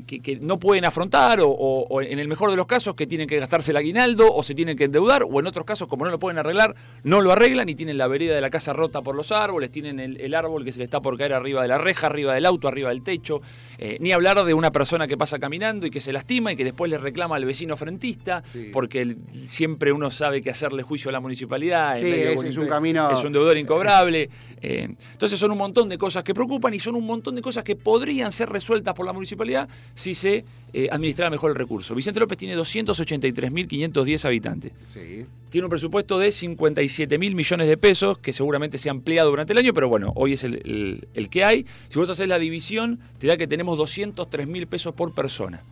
que, 0.00 0.04
que- 0.06 0.20
que 0.20 0.36
no 0.40 0.58
pueden 0.58 0.84
afrontar, 0.86 1.40
o, 1.40 1.48
o- 1.50 1.86
o 1.88 2.00
en 2.00 2.18
el 2.18 2.26
mejor 2.28 2.50
de 2.50 2.56
los 2.56 2.66
casos, 2.66 2.94
que 2.94 3.06
tienen 3.06 3.26
que 3.28 3.38
gastarse 3.38 3.72
el 3.72 3.76
aguinaldo, 3.76 4.32
o 4.32 4.42
se 4.42 4.54
tienen 4.54 4.76
que 4.76 4.84
endeudar, 4.84 5.24
o 5.30 5.38
en 5.40 5.46
otros 5.46 5.66
casos, 5.66 5.86
como 5.88 6.04
no 6.06 6.10
lo 6.10 6.18
pueden 6.18 6.38
arreglar, 6.38 6.74
no 7.02 7.20
lo 7.20 7.30
arreglan 7.32 7.68
y 7.68 7.74
tienen 7.74 7.98
la 7.98 8.06
vereda 8.06 8.34
de 8.34 8.40
la 8.40 8.48
casa 8.48 8.72
rota 8.72 9.02
por 9.02 9.14
los 9.14 9.32
árboles, 9.32 9.70
tienen 9.70 10.00
el, 10.00 10.18
el 10.20 10.34
árbol 10.34 10.64
que 10.64 10.72
se 10.72 10.78
le 10.78 10.84
está 10.84 11.00
por 11.02 11.18
caer 11.18 11.34
arriba 11.34 11.60
de 11.60 11.68
la 11.68 11.76
reja, 11.78 12.06
arriba 12.06 12.32
del 12.34 12.46
auto, 12.46 12.68
arriba 12.68 12.88
del 12.88 13.02
techo. 13.02 13.42
Eh, 13.84 13.96
ni 13.98 14.12
hablar 14.12 14.44
de 14.44 14.54
una 14.54 14.70
persona 14.70 15.08
que 15.08 15.16
pasa 15.16 15.40
caminando 15.40 15.86
y 15.86 15.90
que 15.90 16.00
se 16.00 16.12
lastima 16.12 16.52
y 16.52 16.56
que 16.56 16.62
después 16.62 16.88
le 16.88 16.98
reclama 16.98 17.34
al 17.34 17.44
vecino 17.44 17.76
frentista, 17.76 18.40
Sí. 18.52 18.70
porque 18.72 19.00
el- 19.00 19.16
siempre 19.44 19.90
uno 19.90 20.08
sabe 20.12 20.40
que 20.40 20.50
hacerle 20.50 20.84
juicio 20.84 21.08
a 21.08 21.12
la 21.12 21.18
municipalidad. 21.18 21.98
Sí, 21.98 22.06
es- 22.06 22.56
un 22.56 22.68
camino- 22.68 23.10
Es 23.10 23.24
un 23.24 23.32
deudor 23.32 23.56
incobrable. 23.58 24.30
Eh, 24.60 24.88
entonces 25.12 25.36
son 25.36 25.50
un 25.50 25.58
montón 25.58 25.88
de 25.88 25.98
cosas 25.98 26.22
que 26.22 26.32
preocupan 26.32 26.72
y 26.74 26.78
son 26.78 26.94
un 26.94 27.04
montón 27.04 27.34
de 27.34 27.42
cosas 27.42 27.64
que 27.64 27.74
podrían 27.74 28.30
ser 28.30 28.48
resueltas 28.50 28.94
por 28.94 29.04
la 29.04 29.12
municipalidad 29.12 29.68
si 29.96 30.14
se 30.14 30.44
eh, 30.74 30.88
administrara 30.90 31.28
mejor 31.30 31.50
el 31.50 31.56
recurso. 31.56 31.94
Vicente 31.94 32.18
López 32.18 32.38
tiene 32.38 32.54
283.510 32.56 34.24
habitantes. 34.24 34.72
Sí. 34.88 35.26
Tiene 35.50 35.66
un 35.66 35.70
presupuesto 35.70 36.18
de 36.18 36.32
57 36.32 37.18
mil 37.18 37.34
millones 37.34 37.68
de 37.68 37.76
pesos, 37.76 38.16
que 38.16 38.32
seguramente 38.32 38.78
se 38.78 38.88
ha 38.88 38.92
ampliado 38.92 39.28
durante 39.28 39.52
el 39.52 39.58
año, 39.58 39.74
pero 39.74 39.88
bueno, 39.90 40.12
hoy 40.16 40.32
es 40.32 40.44
el, 40.44 40.54
el- 40.64 41.08
el 41.12 41.28
que 41.28 41.44
hay. 41.44 41.66
Si 41.88 41.98
vos 41.98 42.08
haces 42.08 42.26
la 42.26 42.38
división, 42.38 43.00
te 43.18 43.26
da 43.26 43.36
que 43.36 43.46
tenemos 43.46 43.71
203 43.76 44.46
mil 44.46 44.66
pesos 44.66 44.94
por 44.94 45.12
persona. 45.14 45.62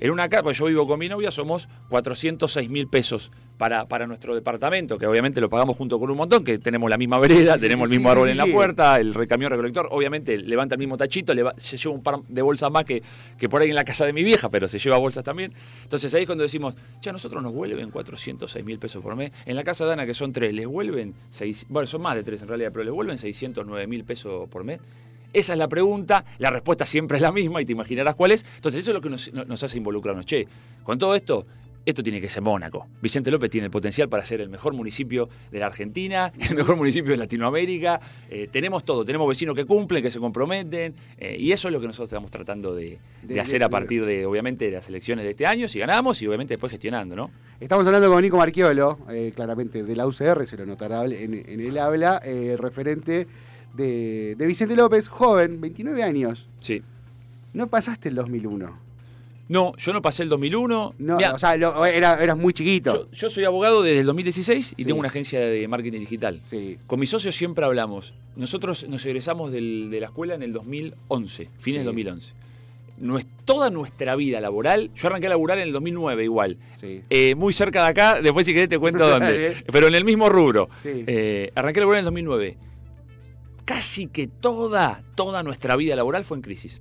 En 0.00 0.12
una 0.12 0.28
casa, 0.28 0.52
yo 0.52 0.66
vivo 0.66 0.86
con 0.86 0.98
mi 1.00 1.08
novia, 1.08 1.32
somos 1.32 1.68
406 1.88 2.70
mil 2.70 2.86
pesos 2.86 3.32
para, 3.56 3.86
para 3.88 4.06
nuestro 4.06 4.32
departamento, 4.36 4.96
que 4.96 5.08
obviamente 5.08 5.40
lo 5.40 5.50
pagamos 5.50 5.76
junto 5.76 5.98
con 5.98 6.08
un 6.08 6.16
montón, 6.16 6.44
que 6.44 6.58
tenemos 6.60 6.88
la 6.88 6.96
misma 6.96 7.18
vereda, 7.18 7.54
Sí, 7.54 7.62
tenemos 7.62 7.88
sí, 7.88 7.94
el 7.96 7.98
mismo 8.00 8.08
sí, 8.08 8.12
árbol 8.12 8.28
en 8.28 8.36
la 8.36 8.46
puerta, 8.46 9.00
el 9.00 9.12
recamión 9.12 9.50
recolector, 9.50 9.88
obviamente 9.90 10.38
levanta 10.38 10.76
el 10.76 10.78
mismo 10.78 10.96
tachito, 10.96 11.34
le 11.34 11.42
va- 11.42 11.54
se 11.56 11.76
lleva 11.76 11.96
un 11.96 12.02
par 12.04 12.20
de 12.28 12.42
bolsas 12.42 12.70
más 12.70 12.84
que, 12.84 13.02
que 13.36 13.48
por 13.48 13.60
ahí 13.60 13.70
en 13.70 13.74
la 13.74 13.84
casa 13.84 14.06
de 14.06 14.12
mi 14.12 14.22
vieja, 14.22 14.48
pero 14.48 14.68
se 14.68 14.78
lleva 14.78 14.96
bolsas 14.98 15.24
también. 15.24 15.52
Entonces 15.82 16.14
ahí 16.14 16.20
es 16.22 16.26
cuando 16.28 16.42
decimos, 16.44 16.76
ya 17.02 17.10
nosotros 17.10 17.42
nos 17.42 17.52
vuelven 17.52 17.90
406 17.90 18.64
mil 18.64 18.78
pesos 18.78 19.02
por 19.02 19.16
mes. 19.16 19.32
En 19.46 19.56
la 19.56 19.64
casa 19.64 19.84
de 19.84 19.94
Ana, 19.94 20.06
que 20.06 20.14
son 20.14 20.32
tres, 20.32 20.54
les 20.54 20.68
vuelven, 20.68 21.12
seis, 21.28 21.66
bueno, 21.68 21.88
son 21.88 22.02
más 22.02 22.14
de 22.14 22.22
tres 22.22 22.40
en 22.42 22.46
realidad, 22.46 22.70
pero 22.72 22.84
les 22.84 22.94
vuelven 22.94 23.18
609 23.18 23.88
mil 23.88 24.04
pesos 24.04 24.48
por 24.48 24.62
mes. 24.62 24.78
Esa 25.32 25.52
es 25.52 25.58
la 25.58 25.68
pregunta, 25.68 26.24
la 26.38 26.50
respuesta 26.50 26.86
siempre 26.86 27.16
es 27.18 27.22
la 27.22 27.32
misma 27.32 27.60
y 27.60 27.66
te 27.66 27.72
imaginarás 27.72 28.16
cuál 28.16 28.30
es. 28.32 28.44
Entonces 28.56 28.80
eso 28.82 28.90
es 28.92 28.94
lo 28.94 29.00
que 29.00 29.10
nos, 29.10 29.32
nos 29.32 29.62
hace 29.62 29.76
involucrarnos. 29.76 30.24
Che, 30.26 30.46
con 30.82 30.98
todo 30.98 31.14
esto, 31.14 31.46
esto 31.84 32.02
tiene 32.02 32.20
que 32.20 32.28
ser 32.28 32.42
Mónaco. 32.42 32.86
Vicente 33.00 33.30
López 33.30 33.48
tiene 33.50 33.66
el 33.66 33.70
potencial 33.70 34.08
para 34.10 34.22
ser 34.24 34.40
el 34.42 34.48
mejor 34.50 34.74
municipio 34.74 35.28
de 35.50 35.58
la 35.58 35.66
Argentina, 35.66 36.32
el 36.50 36.56
mejor 36.56 36.76
municipio 36.76 37.12
de 37.12 37.16
Latinoamérica. 37.18 38.00
Eh, 38.30 38.48
tenemos 38.50 38.84
todo, 38.84 39.04
tenemos 39.04 39.26
vecinos 39.28 39.54
que 39.54 39.64
cumplen, 39.64 40.02
que 40.02 40.10
se 40.10 40.18
comprometen, 40.18 40.94
eh, 41.18 41.36
y 41.38 41.52
eso 41.52 41.68
es 41.68 41.72
lo 41.72 41.80
que 41.80 41.86
nosotros 41.86 42.08
estamos 42.08 42.30
tratando 42.30 42.74
de, 42.74 42.98
de 43.22 43.34
De- 43.34 43.40
hacer 43.40 43.60
de- 43.60 43.64
a 43.64 43.68
partir 43.70 44.04
de, 44.04 44.26
obviamente, 44.26 44.66
de 44.66 44.72
las 44.72 44.88
elecciones 44.88 45.24
de 45.24 45.30
este 45.32 45.46
año, 45.46 45.66
si 45.68 45.78
ganamos, 45.78 46.20
y 46.20 46.26
obviamente 46.26 46.54
después 46.54 46.70
gestionando, 46.70 47.16
¿no? 47.16 47.30
Estamos 47.60 47.86
hablando 47.86 48.10
con 48.10 48.22
Nico 48.22 48.36
Marchiolo, 48.38 48.98
eh, 49.10 49.32
claramente 49.34 49.82
de 49.82 49.96
la 49.96 50.06
UCR, 50.06 50.46
se 50.46 50.56
lo 50.56 50.66
notará 50.66 51.04
en, 51.06 51.34
en 51.34 51.60
el 51.60 51.78
habla, 51.78 52.20
eh, 52.24 52.56
referente 52.58 53.26
de, 53.74 54.34
de 54.36 54.46
Vicente 54.46 54.74
López, 54.76 55.08
joven, 55.08 55.60
29 55.60 56.02
años. 56.02 56.48
Sí. 56.60 56.82
No 57.52 57.66
pasaste 57.68 58.08
el 58.08 58.14
2001. 58.14 58.88
No, 59.48 59.74
yo 59.78 59.92
no 59.94 60.02
pasé 60.02 60.24
el 60.24 60.28
2001. 60.28 60.94
No, 60.98 61.16
Mirá, 61.16 61.32
o 61.32 61.38
sea, 61.38 61.56
lo- 61.56 61.86
era, 61.86 62.22
eras 62.22 62.36
muy 62.36 62.52
chiquito. 62.52 62.92
yo, 62.92 63.10
yo 63.10 63.30
soy 63.30 63.44
abogado 63.44 63.82
desde 63.82 64.00
el 64.00 64.06
2016 64.06 64.74
y 64.76 64.82
Sí. 64.82 64.86
tengo 64.86 64.98
una 65.00 65.08
agencia 65.08 65.40
de 65.40 65.66
marketing 65.68 66.00
digital. 66.00 66.40
sí. 66.44 66.76
Con 66.86 67.00
mis 67.00 67.08
socios 67.08 67.34
siempre 67.34 67.64
hablamos. 67.64 68.12
Nosotros 68.36 68.86
nos 68.88 69.04
egresamos 69.06 69.50
del- 69.50 69.88
de 69.90 70.00
la 70.00 70.06
escuela 70.06 70.34
en 70.34 70.42
el 70.42 70.52
2011, 70.52 71.48
fines 71.58 71.62
Sí. 71.62 71.72
del 71.78 71.84
2011. 71.86 72.32
Nues- 73.00 73.26
toda 73.46 73.70
nuestra 73.70 74.16
vida 74.16 74.40
laboral, 74.40 74.90
yo 74.94 75.06
arranqué 75.08 75.28
a 75.28 75.30
laburar 75.30 75.56
en 75.58 75.64
el 75.68 75.72
2009 75.72 76.24
igual, 76.24 76.58
Sí. 76.76 77.00
Eh, 77.08 77.34
muy 77.36 77.52
cerca 77.54 77.84
de 77.84 77.88
acá, 77.90 78.20
después 78.20 78.44
si 78.44 78.52
querés 78.52 78.68
te 78.68 78.78
cuento 78.78 79.08
dónde, 79.08 79.64
pero 79.72 79.86
en 79.86 79.94
el 79.94 80.04
mismo 80.04 80.28
rubro. 80.28 80.68
Sí. 80.82 81.04
Eh, 81.06 81.52
arranqué 81.54 81.78
a 81.80 81.82
laburar 81.82 81.98
en 82.00 82.00
el 82.00 82.04
2009. 82.06 82.56
Casi 83.68 84.06
que 84.06 84.26
toda, 84.28 85.02
toda 85.14 85.42
nuestra 85.42 85.76
vida 85.76 85.94
laboral 85.94 86.24
fue 86.24 86.38
en 86.38 86.42
crisis. 86.42 86.80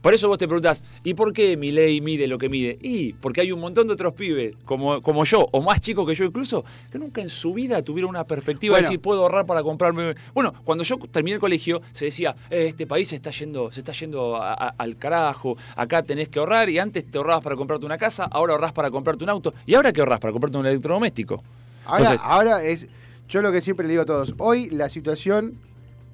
Por 0.00 0.14
eso 0.14 0.28
vos 0.28 0.38
te 0.38 0.46
preguntás, 0.48 0.82
¿y 1.04 1.12
por 1.12 1.30
qué 1.34 1.58
mi 1.58 1.72
ley 1.72 2.00
mide 2.00 2.26
lo 2.26 2.38
que 2.38 2.48
mide? 2.48 2.78
Y 2.80 3.12
porque 3.12 3.42
hay 3.42 3.52
un 3.52 3.60
montón 3.60 3.86
de 3.86 3.92
otros 3.92 4.14
pibes, 4.14 4.56
como, 4.64 5.02
como 5.02 5.26
yo, 5.26 5.46
o 5.52 5.60
más 5.60 5.78
chicos 5.82 6.08
que 6.08 6.14
yo 6.14 6.24
incluso, 6.24 6.64
que 6.90 6.98
nunca 6.98 7.20
en 7.20 7.28
su 7.28 7.52
vida 7.52 7.82
tuvieron 7.82 8.08
una 8.08 8.24
perspectiva 8.24 8.72
Bueno. 8.76 8.82
de 8.86 8.88
decir, 8.92 9.00
puedo 9.02 9.20
ahorrar 9.24 9.44
para 9.44 9.62
comprarme... 9.62 10.14
Bueno, 10.32 10.54
cuando 10.64 10.84
yo 10.84 10.96
terminé 11.12 11.34
el 11.34 11.40
colegio, 11.40 11.82
se 11.92 12.06
decía, 12.06 12.34
"Eh, 12.48 12.68
este 12.68 12.86
país 12.86 13.08
se 13.08 13.16
está 13.16 13.28
yendo, 13.30 13.70
se 13.70 13.80
está 13.80 13.92
yendo 13.92 14.36
a- 14.36 14.54
a- 14.54 14.74
al 14.78 14.96
carajo, 14.96 15.58
acá 15.76 16.02
tenés 16.02 16.30
que 16.30 16.38
ahorrar, 16.38 16.70
y 16.70 16.78
antes 16.78 17.04
te 17.10 17.18
ahorrabas 17.18 17.44
para 17.44 17.56
comprarte 17.56 17.84
una 17.84 17.98
casa, 17.98 18.24
ahora 18.24 18.54
ahorrás 18.54 18.72
para 18.72 18.90
comprarte 18.90 19.22
un 19.24 19.28
auto, 19.28 19.52
y 19.66 19.74
ahora 19.74 19.92
qué 19.92 20.00
ahorrás 20.00 20.18
para 20.20 20.32
comprarte 20.32 20.56
un 20.56 20.64
electrodoméstico. 20.64 21.44
Ahora, 21.84 22.04
Entonces- 22.04 22.22
ahora 22.26 22.64
es, 22.64 22.88
yo 23.28 23.42
lo 23.42 23.52
que 23.52 23.60
siempre 23.60 23.86
le 23.86 23.90
digo 23.92 24.04
a 24.04 24.06
todos, 24.06 24.32
hoy 24.38 24.70
la 24.70 24.88
situación, 24.88 25.58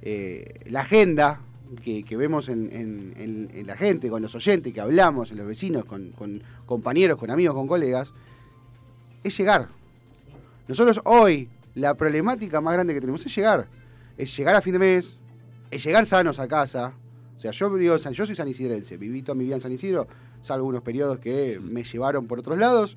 eh, 0.09 0.61
la 0.66 0.83
agenda 0.83 1.40
que, 1.83 2.16
vemos 2.16 2.49
en, 2.49 3.64
la 3.66 3.77
gente, 3.77 4.09
con 4.09 4.23
los 4.23 4.37
oyentes, 4.37 4.73
que 4.73 4.81
hablamos, 4.81 5.33
en 5.33 5.38
los 5.38 5.49
vecinos, 5.49 5.85
con, 5.85 6.12
compañeros, 6.64 7.19
con 7.19 7.29
amigos, 7.29 7.57
con 7.57 7.66
colegas, 7.66 8.14
es 9.25 9.37
llegar. 9.37 9.66
Nosotros 10.69 11.01
hoy, 11.07 11.49
la 11.75 11.95
problemática 11.95 12.61
más 12.61 12.75
grande 12.75 12.95
que 12.95 13.01
tenemos 13.01 13.27
es 13.27 13.35
llegar. 13.35 13.66
Es 14.16 14.37
llegar 14.37 14.55
a 14.55 14.62
fin 14.62 14.75
de 14.75 14.79
mes, 14.79 15.19
es 15.73 15.83
llegar 15.83 16.07
sanos 16.07 16.38
a 16.38 16.47
casa. 16.47 16.95
O 17.37 17.40
sea, 17.40 17.51
yo, 17.51 17.99
San- 17.99 18.12
yo 18.12 18.27
soy 18.27 18.37
sanisidrense, 18.37 18.97
viví 18.99 19.23
toda 19.23 19.35
mi 19.35 19.42
vida 19.42 19.57
en 19.57 19.61
San 19.61 19.73
Isidro, 19.73 20.07
salvo 20.42 20.69
unos 20.69 20.83
periodos 20.83 21.19
que 21.19 21.59
me 21.61 21.83
llevaron 21.83 22.29
por 22.29 22.38
otros 22.38 22.61
lados. 22.61 22.97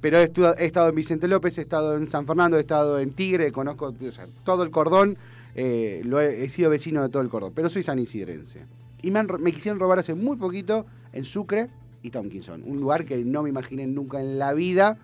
Pero 0.00 0.18
he, 0.18 0.24
estado 0.58 0.88
en 0.88 0.96
Vicente 0.96 1.28
López, 1.28 1.56
he 1.58 1.60
estado 1.60 1.96
en 1.96 2.08
San 2.08 2.26
Fernando, 2.26 2.56
he 2.56 2.60
estado 2.60 2.98
en 2.98 3.12
Tigre, 3.12 3.52
conozco 3.52 3.94
todo 4.42 4.64
el 4.64 4.72
cordón, 4.72 5.16
eh, 5.54 6.02
lo 6.04 6.20
he, 6.20 6.44
he 6.44 6.48
sido 6.48 6.70
vecino 6.70 7.02
de 7.02 7.08
todo 7.08 7.22
el 7.22 7.28
cordón, 7.28 7.52
pero 7.54 7.68
soy 7.68 7.82
sanisidrense. 7.82 8.66
Y 9.02 9.10
me, 9.10 9.18
han 9.18 9.28
ro- 9.28 9.38
me 9.38 9.52
quisieron 9.52 9.78
robar 9.80 9.98
hace 9.98 10.14
muy 10.14 10.36
poquito 10.36 10.86
en 11.12 11.24
Sucre 11.24 11.68
y 12.02 12.10
Tompkinson, 12.10 12.62
un 12.64 12.80
lugar 12.80 13.04
que 13.04 13.18
no 13.24 13.42
me 13.42 13.48
imaginé 13.48 13.86
nunca 13.86 14.20
en 14.20 14.38
la 14.38 14.52
vida 14.54 14.98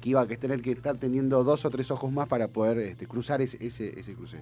que 0.00 0.10
iba 0.10 0.20
a 0.20 0.26
tener 0.26 0.62
que 0.62 0.70
estar 0.72 0.96
teniendo 0.96 1.42
dos 1.42 1.64
o 1.64 1.70
tres 1.70 1.90
ojos 1.90 2.12
más 2.12 2.28
para 2.28 2.48
poder 2.48 2.78
este, 2.78 3.06
cruzar 3.06 3.42
ese, 3.42 3.58
ese, 3.64 3.98
ese 3.98 4.14
cruce. 4.14 4.38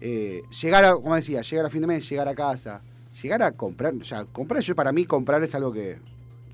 Eh, 0.00 0.42
llegar 0.62 0.84
a, 0.84 0.94
como 0.94 1.14
decía, 1.14 1.42
llegar 1.42 1.66
a 1.66 1.70
fin 1.70 1.80
de 1.82 1.86
mes, 1.86 2.08
llegar 2.08 2.26
a 2.28 2.34
casa, 2.34 2.82
llegar 3.22 3.42
a 3.42 3.52
comprar, 3.52 3.94
o 3.94 4.02
sea, 4.04 4.24
comprar, 4.24 4.62
yo 4.62 4.74
para 4.74 4.90
mí 4.92 5.04
comprar 5.04 5.42
es 5.44 5.54
algo 5.54 5.72
que 5.72 5.98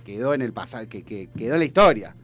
quedó 0.05 0.35
en 0.35 0.43
el 0.43 0.53
pasado, 0.53 0.87
que, 0.89 1.03
que 1.03 1.29
quedó 1.37 1.55
en 1.55 1.61
la 1.61 1.65
historia. 1.65 2.15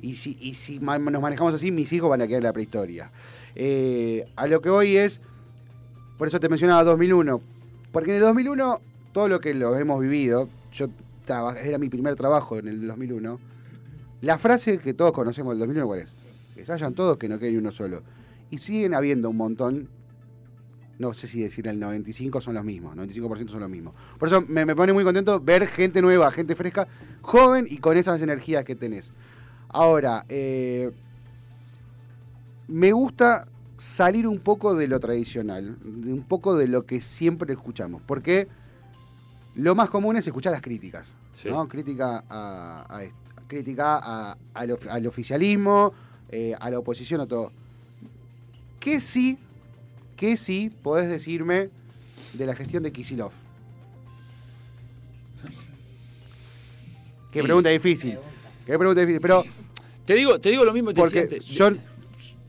Y 0.00 0.16
si, 0.16 0.36
y 0.40 0.54
si 0.54 0.78
ma- 0.78 0.98
nos 0.98 1.20
manejamos 1.20 1.54
así, 1.54 1.70
mis 1.72 1.92
hijos 1.92 2.08
van 2.08 2.22
a 2.22 2.26
quedar 2.28 2.38
en 2.38 2.44
la 2.44 2.52
prehistoria. 2.52 3.10
Eh, 3.58 4.26
a 4.36 4.46
lo 4.46 4.60
que 4.60 4.68
hoy 4.68 4.98
es, 4.98 5.20
por 6.18 6.28
eso 6.28 6.38
te 6.38 6.50
mencionaba 6.50 6.84
2001, 6.84 7.40
porque 7.90 8.10
en 8.10 8.16
el 8.16 8.22
2001, 8.22 8.80
todo 9.12 9.28
lo 9.28 9.40
que 9.40 9.54
lo 9.54 9.74
hemos 9.76 9.98
vivido, 10.00 10.50
yo 10.72 10.88
era 11.26 11.78
mi 11.78 11.88
primer 11.88 12.16
trabajo 12.16 12.58
en 12.58 12.68
el 12.68 12.86
2001, 12.86 13.40
la 14.20 14.36
frase 14.36 14.78
que 14.78 14.92
todos 14.92 15.12
conocemos 15.12 15.52
del 15.52 15.60
2001, 15.60 15.86
¿cuál 15.86 16.00
es? 16.00 16.14
Que 16.54 16.66
se 16.66 16.72
vayan 16.72 16.94
todos, 16.94 17.16
que 17.16 17.28
no 17.28 17.38
quede 17.38 17.56
uno 17.56 17.70
solo. 17.70 18.02
Y 18.50 18.58
siguen 18.58 18.92
habiendo 18.92 19.30
un 19.30 19.38
montón, 19.38 19.88
no 20.98 21.14
sé 21.14 21.26
si 21.26 21.40
decir 21.40 21.66
el 21.66 21.80
95 21.80 22.42
son 22.42 22.54
los 22.54 22.64
mismos, 22.64 22.94
95% 22.94 23.48
son 23.48 23.60
los 23.60 23.70
mismos. 23.70 23.94
Por 24.18 24.28
eso 24.28 24.42
me, 24.42 24.66
me 24.66 24.76
pone 24.76 24.92
muy 24.92 25.02
contento 25.02 25.40
ver 25.40 25.66
gente 25.66 26.02
nueva, 26.02 26.30
gente 26.30 26.54
fresca, 26.54 26.86
joven 27.22 27.66
y 27.68 27.78
con 27.78 27.96
esas 27.96 28.20
energías 28.20 28.64
que 28.64 28.76
tenés. 28.76 29.12
Ahora, 29.68 30.26
eh, 30.28 30.92
me 32.68 32.92
gusta 32.92 33.46
salir 33.76 34.26
un 34.26 34.38
poco 34.38 34.74
de 34.74 34.88
lo 34.88 34.98
tradicional, 35.00 35.76
de 35.82 36.12
un 36.12 36.22
poco 36.22 36.54
de 36.56 36.66
lo 36.68 36.86
que 36.86 37.00
siempre 37.00 37.52
escuchamos. 37.52 38.02
Porque 38.06 38.48
lo 39.54 39.74
más 39.74 39.90
común 39.90 40.16
es 40.16 40.26
escuchar 40.26 40.52
las 40.52 40.62
críticas. 40.62 41.14
Sí. 41.34 41.48
¿no? 41.50 41.68
Crítica, 41.68 42.24
a, 42.30 43.02
crítica 43.46 43.98
a- 44.02 44.36
al, 44.54 44.70
of- 44.72 44.86
al 44.88 45.06
oficialismo, 45.06 45.92
eh, 46.30 46.54
a 46.58 46.70
la 46.70 46.78
oposición, 46.78 47.20
a 47.20 47.26
todo. 47.26 47.52
¿Qué 48.80 49.00
sí, 49.00 49.38
qué 50.16 50.36
sí 50.36 50.72
podés 50.82 51.08
decirme 51.08 51.68
de 52.32 52.46
la 52.46 52.54
gestión 52.54 52.82
de 52.82 52.92
Kisilov? 52.92 53.32
Qué 57.30 57.40
Sí. 57.40 57.44
pregunta 57.44 57.68
difícil. 57.68 58.18
Qué 58.64 58.78
pregunta 58.78 59.00
difícil. 59.00 59.20
Pero 59.20 59.44
Te 60.06 60.14
digo, 60.14 60.38
te 60.40 60.50
digo 60.50 60.64
lo 60.64 60.72
mismo 60.72 60.90
que 60.90 60.94
te 60.94 61.00
decía 61.02 61.20
porque 61.22 61.34
antes. 61.36 61.46
yo, 61.48 61.70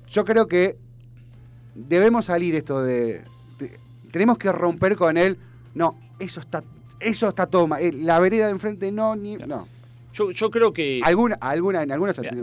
yo 0.09 0.25
creo 0.25 0.47
que 0.47 0.77
debemos 1.75 2.25
salir 2.25 2.55
esto 2.55 2.81
de, 2.81 3.21
de- 3.59 3.79
Tenemos 4.11 4.37
que 4.37 4.51
romper 4.51 4.95
con 4.95 5.17
él. 5.17 5.37
No, 5.75 5.97
eso 6.19 6.39
está. 6.39 6.63
Eso 6.99 7.27
está 7.29 7.45
toma. 7.45 7.77
La 7.93 8.19
vereda 8.19 8.45
de 8.45 8.51
enfrente 8.51 8.91
no, 8.91 9.15
ni. 9.15 9.35
No. 9.37 9.67
Yo, 10.13 10.31
yo 10.31 10.49
creo 10.49 10.73
que. 10.73 11.01
Alguna, 11.03 11.35
alguna, 11.39 11.83
en 11.83 11.91
algunas 11.91 12.17
Mira, 12.17 12.33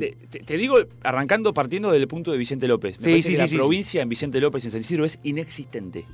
te, 0.46 0.56
digo, 0.56 0.76
arrancando, 1.02 1.52
partiendo 1.52 1.90
del 1.90 2.06
punto 2.06 2.30
de 2.30 2.38
Vicente 2.38 2.68
López. 2.68 2.98
Me 3.00 3.04
Sí, 3.04 3.10
parece 3.10 3.28
sí, 3.30 3.36
que 3.36 3.48
sí, 3.48 3.54
la 3.56 3.60
provincia 3.60 4.02
en 4.02 4.08
Vicente 4.08 4.40
López, 4.40 4.64
en 4.66 4.70
San 4.70 4.80
Isidro, 4.80 5.04
es 5.04 5.18
inexistente. 5.24 6.04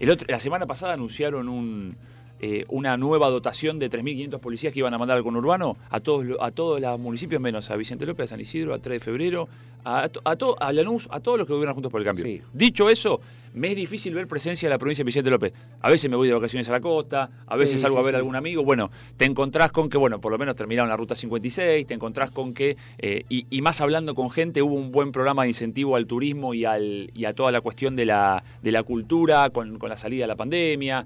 El 0.00 0.10
otro- 0.10 0.26
la 0.28 0.40
semana 0.40 0.66
pasada 0.66 0.94
anunciaron 0.94 1.48
un, 1.48 1.96
eh, 2.40 2.64
una 2.68 2.96
nueva 2.96 3.28
dotación 3.30 3.78
de 3.78 3.90
3.500 3.90 4.38
policías 4.40 4.72
que 4.72 4.80
iban 4.80 4.92
a 4.94 4.98
mandar 4.98 5.16
al 5.16 5.22
conurbano 5.22 5.76
a 5.90 6.00
todos, 6.00 6.24
a 6.40 6.50
todos 6.50 6.80
los 6.80 6.98
municipios, 6.98 7.40
menos 7.40 7.70
a 7.70 7.76
Vicente 7.76 8.06
López, 8.06 8.24
a 8.24 8.26
San 8.28 8.40
Isidro, 8.40 8.74
a 8.74 8.78
3 8.78 9.00
de 9.00 9.04
febrero, 9.04 9.48
a, 9.84 10.08
a, 10.24 10.36
to- 10.36 10.56
a 10.60 10.72
Lanús, 10.72 11.08
a 11.10 11.20
todos 11.20 11.38
los 11.38 11.46
que 11.46 11.52
gobiernan 11.52 11.74
juntos 11.74 11.92
por 11.92 12.00
el 12.00 12.04
cambio. 12.06 12.24
Sí. 12.24 12.42
Dicho 12.52 12.90
eso, 12.90 13.20
me 13.54 13.68
es 13.70 13.76
difícil 13.76 14.12
ver 14.14 14.26
presencia 14.26 14.68
de 14.68 14.74
la 14.74 14.78
provincia 14.78 15.02
de 15.02 15.06
Vicente 15.06 15.30
López. 15.30 15.52
A 15.80 15.88
veces 15.90 16.10
me 16.10 16.16
voy 16.16 16.28
de 16.28 16.34
vacaciones 16.34 16.68
a 16.68 16.72
la 16.72 16.80
costa, 16.80 17.30
a 17.46 17.56
veces 17.56 17.72
Sí, 17.80 17.82
salgo 17.82 17.96
sí, 17.98 18.02
a 18.02 18.04
ver 18.06 18.14
a 18.16 18.18
algún 18.18 18.36
amigo. 18.36 18.64
Bueno, 18.64 18.90
te 19.16 19.24
encontrás 19.24 19.72
con 19.72 19.88
que, 19.88 19.96
bueno, 19.96 20.20
por 20.20 20.32
lo 20.32 20.38
menos 20.38 20.56
terminaron 20.56 20.88
la 20.90 20.96
ruta 20.96 21.14
56, 21.14 21.86
te 21.86 21.94
encontrás 21.94 22.30
con 22.32 22.52
que, 22.52 22.76
eh, 22.98 23.24
y, 23.28 23.46
y 23.48 23.62
más 23.62 23.80
hablando 23.80 24.14
con 24.14 24.28
gente, 24.30 24.60
hubo 24.60 24.74
un 24.74 24.90
buen 24.92 25.12
programa 25.12 25.42
de 25.44 25.48
incentivo 25.48 25.96
al 25.96 26.06
turismo 26.06 26.52
y, 26.52 26.64
al, 26.64 27.10
y 27.14 27.24
a 27.24 27.32
toda 27.32 27.50
la 27.52 27.60
cuestión 27.60 27.96
de 27.96 28.04
la, 28.06 28.42
de 28.62 28.72
la 28.72 28.82
cultura 28.82 29.48
con, 29.50 29.78
con 29.78 29.88
la 29.88 29.96
salida 29.96 30.24
de 30.24 30.28
la 30.28 30.36
pandemia. 30.36 31.04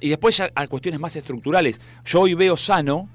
Y 0.00 0.08
después 0.08 0.36
ya 0.36 0.50
a 0.54 0.66
cuestiones 0.66 0.98
más 1.00 1.14
estructurales. 1.16 1.80
Yo 2.04 2.20
hoy 2.22 2.34
veo 2.34 2.56
sano 2.56 3.08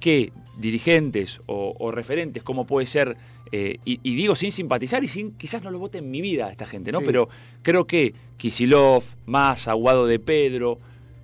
que 0.00 0.32
dirigentes 0.56 1.40
o, 1.46 1.74
o 1.78 1.90
referentes, 1.90 2.42
como 2.42 2.64
puede 2.66 2.86
ser, 2.86 3.16
eh, 3.52 3.78
y, 3.84 4.00
y 4.02 4.14
digo 4.14 4.34
sin 4.36 4.52
simpatizar 4.52 5.02
y 5.04 5.08
sin 5.08 5.32
quizás 5.32 5.62
no 5.62 5.70
lo 5.70 5.78
vote 5.78 5.98
en 5.98 6.10
mi 6.10 6.20
vida 6.20 6.50
esta 6.50 6.66
gente, 6.66 6.92
¿no? 6.92 7.00
Sí. 7.00 7.04
Pero 7.06 7.28
creo 7.62 7.86
que 7.86 8.14
Kisilov, 8.36 9.02
Massa, 9.26 9.72
Aguado 9.72 10.06
de 10.06 10.18
Pedro 10.18 10.78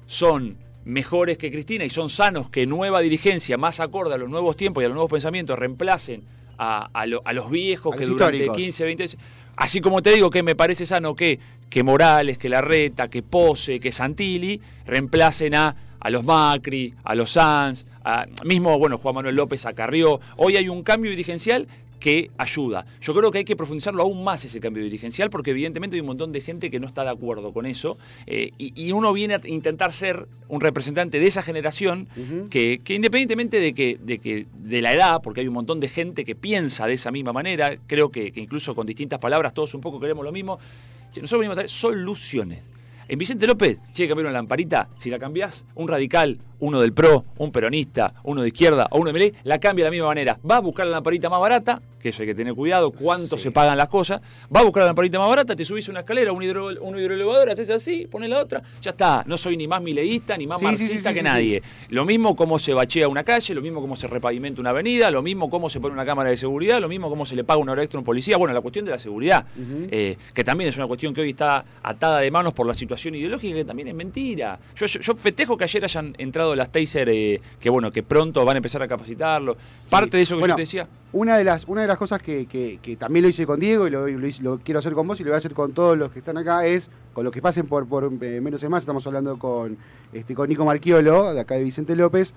son 0.06 0.56
mejores 0.84 1.36
que 1.38 1.50
Cristina 1.50 1.84
y 1.84 1.90
son 1.90 2.08
sanos 2.10 2.48
que 2.50 2.66
nueva 2.66 3.00
dirigencia, 3.00 3.56
más 3.58 3.80
acorde 3.80 4.14
a 4.14 4.18
los 4.18 4.28
nuevos 4.28 4.56
tiempos 4.56 4.82
y 4.82 4.84
a 4.84 4.88
los 4.88 4.94
nuevos 4.94 5.10
pensamientos, 5.10 5.58
reemplacen 5.58 6.22
a, 6.58 6.88
a 6.92 7.06
lo- 7.06 7.22
a 7.24 7.32
los 7.32 7.50
viejos 7.50 7.94
A 7.94 7.96
que 7.98 8.06
los 8.06 8.12
durante 8.14 8.36
históricos. 8.36 8.56
15, 8.56 8.84
20 8.84 9.02
años- 9.02 9.16
Así 9.56 9.80
como 9.80 10.02
te 10.02 10.12
digo 10.12 10.30
que 10.30 10.42
me 10.42 10.54
parece 10.54 10.84
sano 10.84 11.14
que, 11.14 11.40
que 11.70 11.82
Morales, 11.82 12.38
que 12.38 12.48
Larreta, 12.48 13.08
que 13.08 13.22
Pose, 13.22 13.80
que 13.80 13.90
Santilli 13.90 14.60
reemplacen 14.84 15.54
a, 15.54 15.74
a 15.98 16.10
los 16.10 16.24
Macri, 16.24 16.94
a 17.04 17.14
los 17.14 17.32
Sanz, 17.32 17.86
a, 18.04 18.26
mismo 18.44 18.78
bueno, 18.78 18.98
Juan 18.98 19.14
Manuel 19.14 19.34
López 19.34 19.64
a 19.64 19.72
Carrió. 19.72 20.20
Hoy 20.36 20.56
hay 20.56 20.68
un 20.68 20.82
cambio 20.82 21.10
dirigencial 21.10 21.66
que 22.06 22.30
ayuda. 22.38 22.86
Yo 23.00 23.12
creo 23.16 23.32
que 23.32 23.38
hay 23.38 23.44
que 23.44 23.56
profundizarlo 23.56 24.00
aún 24.00 24.22
más 24.22 24.44
ese 24.44 24.60
cambio 24.60 24.84
dirigencial 24.84 25.28
porque 25.28 25.50
evidentemente 25.50 25.96
hay 25.96 26.02
un 26.02 26.06
montón 26.06 26.30
de 26.30 26.40
gente 26.40 26.70
que 26.70 26.78
no 26.78 26.86
está 26.86 27.02
de 27.02 27.10
acuerdo 27.10 27.52
con 27.52 27.66
eso 27.66 27.98
eh, 28.28 28.52
y, 28.58 28.80
y 28.80 28.92
uno 28.92 29.12
viene 29.12 29.34
a 29.34 29.40
intentar 29.44 29.92
ser 29.92 30.28
un 30.46 30.60
representante 30.60 31.18
de 31.18 31.26
esa 31.26 31.42
generación 31.42 32.06
que, 32.48 32.80
que 32.84 32.94
independientemente 32.94 33.58
de 33.58 33.74
que, 33.74 33.98
de 34.00 34.20
que 34.20 34.46
de 34.54 34.82
la 34.82 34.92
edad, 34.92 35.20
porque 35.20 35.40
hay 35.40 35.48
un 35.48 35.54
montón 35.54 35.80
de 35.80 35.88
gente 35.88 36.24
que 36.24 36.36
piensa 36.36 36.86
de 36.86 36.92
esa 36.92 37.10
misma 37.10 37.32
manera, 37.32 37.76
creo 37.88 38.08
que, 38.12 38.30
que 38.30 38.38
incluso 38.38 38.76
con 38.76 38.86
distintas 38.86 39.18
palabras 39.18 39.52
todos 39.52 39.74
un 39.74 39.80
poco 39.80 39.98
queremos 39.98 40.24
lo 40.24 40.30
mismo, 40.30 40.60
nosotros 41.08 41.40
venimos 41.40 41.54
a 41.54 41.56
traer 41.56 41.70
soluciones. 41.70 42.62
En 43.08 43.18
Vicente 43.18 43.46
López, 43.46 43.78
si 43.90 44.02
hay 44.02 44.08
que 44.08 44.10
cambiar 44.10 44.26
una 44.26 44.32
lamparita, 44.32 44.88
si 44.96 45.10
la 45.10 45.18
cambiás, 45.20 45.64
un 45.76 45.86
radical, 45.86 46.40
uno 46.58 46.80
del 46.80 46.92
PRO, 46.92 47.24
un 47.38 47.52
peronista, 47.52 48.14
uno 48.24 48.42
de 48.42 48.48
izquierda 48.48 48.88
o 48.90 48.98
uno 48.98 49.06
de 49.06 49.12
Melé, 49.12 49.34
la 49.44 49.60
cambia 49.60 49.84
de 49.84 49.90
la 49.90 49.92
misma 49.92 50.08
manera. 50.08 50.40
Va 50.48 50.56
a 50.56 50.60
buscar 50.60 50.86
la 50.86 50.92
lamparita 50.94 51.30
más 51.30 51.40
barata, 51.40 51.80
que 52.06 52.10
eso 52.10 52.22
hay 52.22 52.28
que 52.28 52.34
tener 52.36 52.54
cuidado, 52.54 52.92
cuánto 52.92 53.36
Sí. 53.36 53.42
se 53.44 53.50
pagan 53.50 53.76
las 53.76 53.88
cosas. 53.88 54.20
Va 54.54 54.60
a 54.60 54.62
buscar 54.62 54.82
la 54.82 54.86
lamparita 54.88 55.18
más 55.18 55.28
barata, 55.28 55.56
te 55.56 55.64
subís 55.64 55.88
una 55.88 56.00
escalera, 56.00 56.30
un, 56.30 56.40
hidro, 56.40 56.68
un 56.80 56.96
hidroelevador, 56.96 57.50
haces 57.50 57.68
así, 57.68 58.06
pones 58.06 58.30
la 58.30 58.38
otra, 58.40 58.62
ya 58.80 58.92
está. 58.92 59.24
No 59.26 59.36
soy 59.36 59.56
ni 59.56 59.66
más 59.66 59.82
mileísta 59.82 60.36
ni 60.36 60.46
más 60.46 60.60
Sí, 60.60 60.64
marxista 60.64 61.10
sí, 61.10 61.14
que 61.16 61.22
nadie. 61.24 61.62
Lo 61.88 62.04
mismo 62.04 62.36
cómo 62.36 62.60
se 62.60 62.72
bachea 62.74 63.08
una 63.08 63.24
calle, 63.24 63.54
lo 63.54 63.60
mismo 63.60 63.80
cómo 63.80 63.96
se 63.96 64.06
repavimenta 64.06 64.60
una 64.60 64.70
avenida, 64.70 65.10
lo 65.10 65.20
mismo 65.20 65.50
cómo 65.50 65.68
se 65.68 65.80
pone 65.80 65.94
una 65.94 66.04
cámara 66.06 66.30
de 66.30 66.36
seguridad, 66.36 66.80
lo 66.80 66.88
mismo 66.88 67.08
cómo 67.10 67.26
se 67.26 67.34
le 67.34 67.42
paga 67.42 67.58
una 67.58 67.72
hora 67.72 67.82
extra 67.82 67.98
a 67.98 68.00
un 68.02 68.04
policía. 68.04 68.36
Bueno, 68.36 68.54
la 68.54 68.60
cuestión 68.60 68.84
de 68.84 68.92
la 68.92 68.98
seguridad, 68.98 69.44
eh, 69.90 70.16
que 70.32 70.44
también 70.44 70.70
es 70.70 70.76
una 70.76 70.86
cuestión 70.86 71.12
que 71.12 71.22
hoy 71.22 71.30
está 71.30 71.64
atada 71.82 72.20
de 72.20 72.30
manos 72.30 72.52
por 72.52 72.66
la 72.68 72.74
situación 72.74 73.16
ideológica, 73.16 73.56
que 73.56 73.64
también 73.64 73.88
es 73.88 73.94
mentira. 73.94 74.60
Yo, 74.76 74.86
yo, 74.86 75.00
yo 75.00 75.14
festejo 75.16 75.56
que 75.56 75.64
ayer 75.64 75.82
hayan 75.82 76.14
entrado 76.18 76.54
las 76.54 76.70
Taser, 76.70 77.08
eh, 77.08 77.40
que 77.58 77.68
bueno, 77.68 77.90
que 77.90 78.04
pronto 78.04 78.44
van 78.44 78.54
a 78.54 78.58
empezar 78.58 78.80
a 78.82 78.86
capacitarlo. 78.86 79.56
Parte 79.90 80.16
de 80.18 80.22
eso 80.22 80.36
que 80.36 80.40
Bueno, 80.40 80.52
yo 80.52 80.56
te 80.56 80.62
decía. 80.62 80.86
Una 81.16 81.38
de 81.38 81.44
las, 81.44 81.64
una 81.64 81.80
de 81.80 81.86
las 81.88 81.96
cosas 81.96 82.20
que, 82.20 82.44
que- 82.46 82.78
que 82.82 82.96
también 82.96 83.22
lo 83.22 83.28
hice 83.30 83.46
con 83.46 83.58
Diego 83.58 83.86
y 83.86 83.90
lo, 83.90 84.06
lo 84.06 84.26
hice- 84.26 84.42
lo 84.42 84.58
quiero 84.58 84.80
hacer 84.80 84.92
con 84.92 85.08
vos 85.08 85.18
y 85.18 85.22
lo 85.24 85.30
voy 85.30 85.36
a 85.36 85.38
hacer 85.38 85.54
con 85.54 85.72
todos 85.72 85.96
los 85.96 86.12
que 86.12 86.18
están 86.18 86.36
acá 86.36 86.66
es, 86.66 86.90
con 87.14 87.24
los 87.24 87.32
que 87.32 87.40
pasen 87.40 87.66
por, 87.66 87.86
por 87.88 88.12
eh, 88.20 88.40
Menos 88.42 88.62
es 88.62 88.68
Más, 88.68 88.82
estamos 88.82 89.06
hablando 89.06 89.38
con, 89.38 89.78
este, 90.12 90.34
con 90.34 90.46
Nico 90.48 90.64
Marchiolo, 90.66 91.32
de 91.32 91.40
acá 91.40 91.54
de 91.54 91.64
Vicente 91.64 91.96
López, 91.96 92.34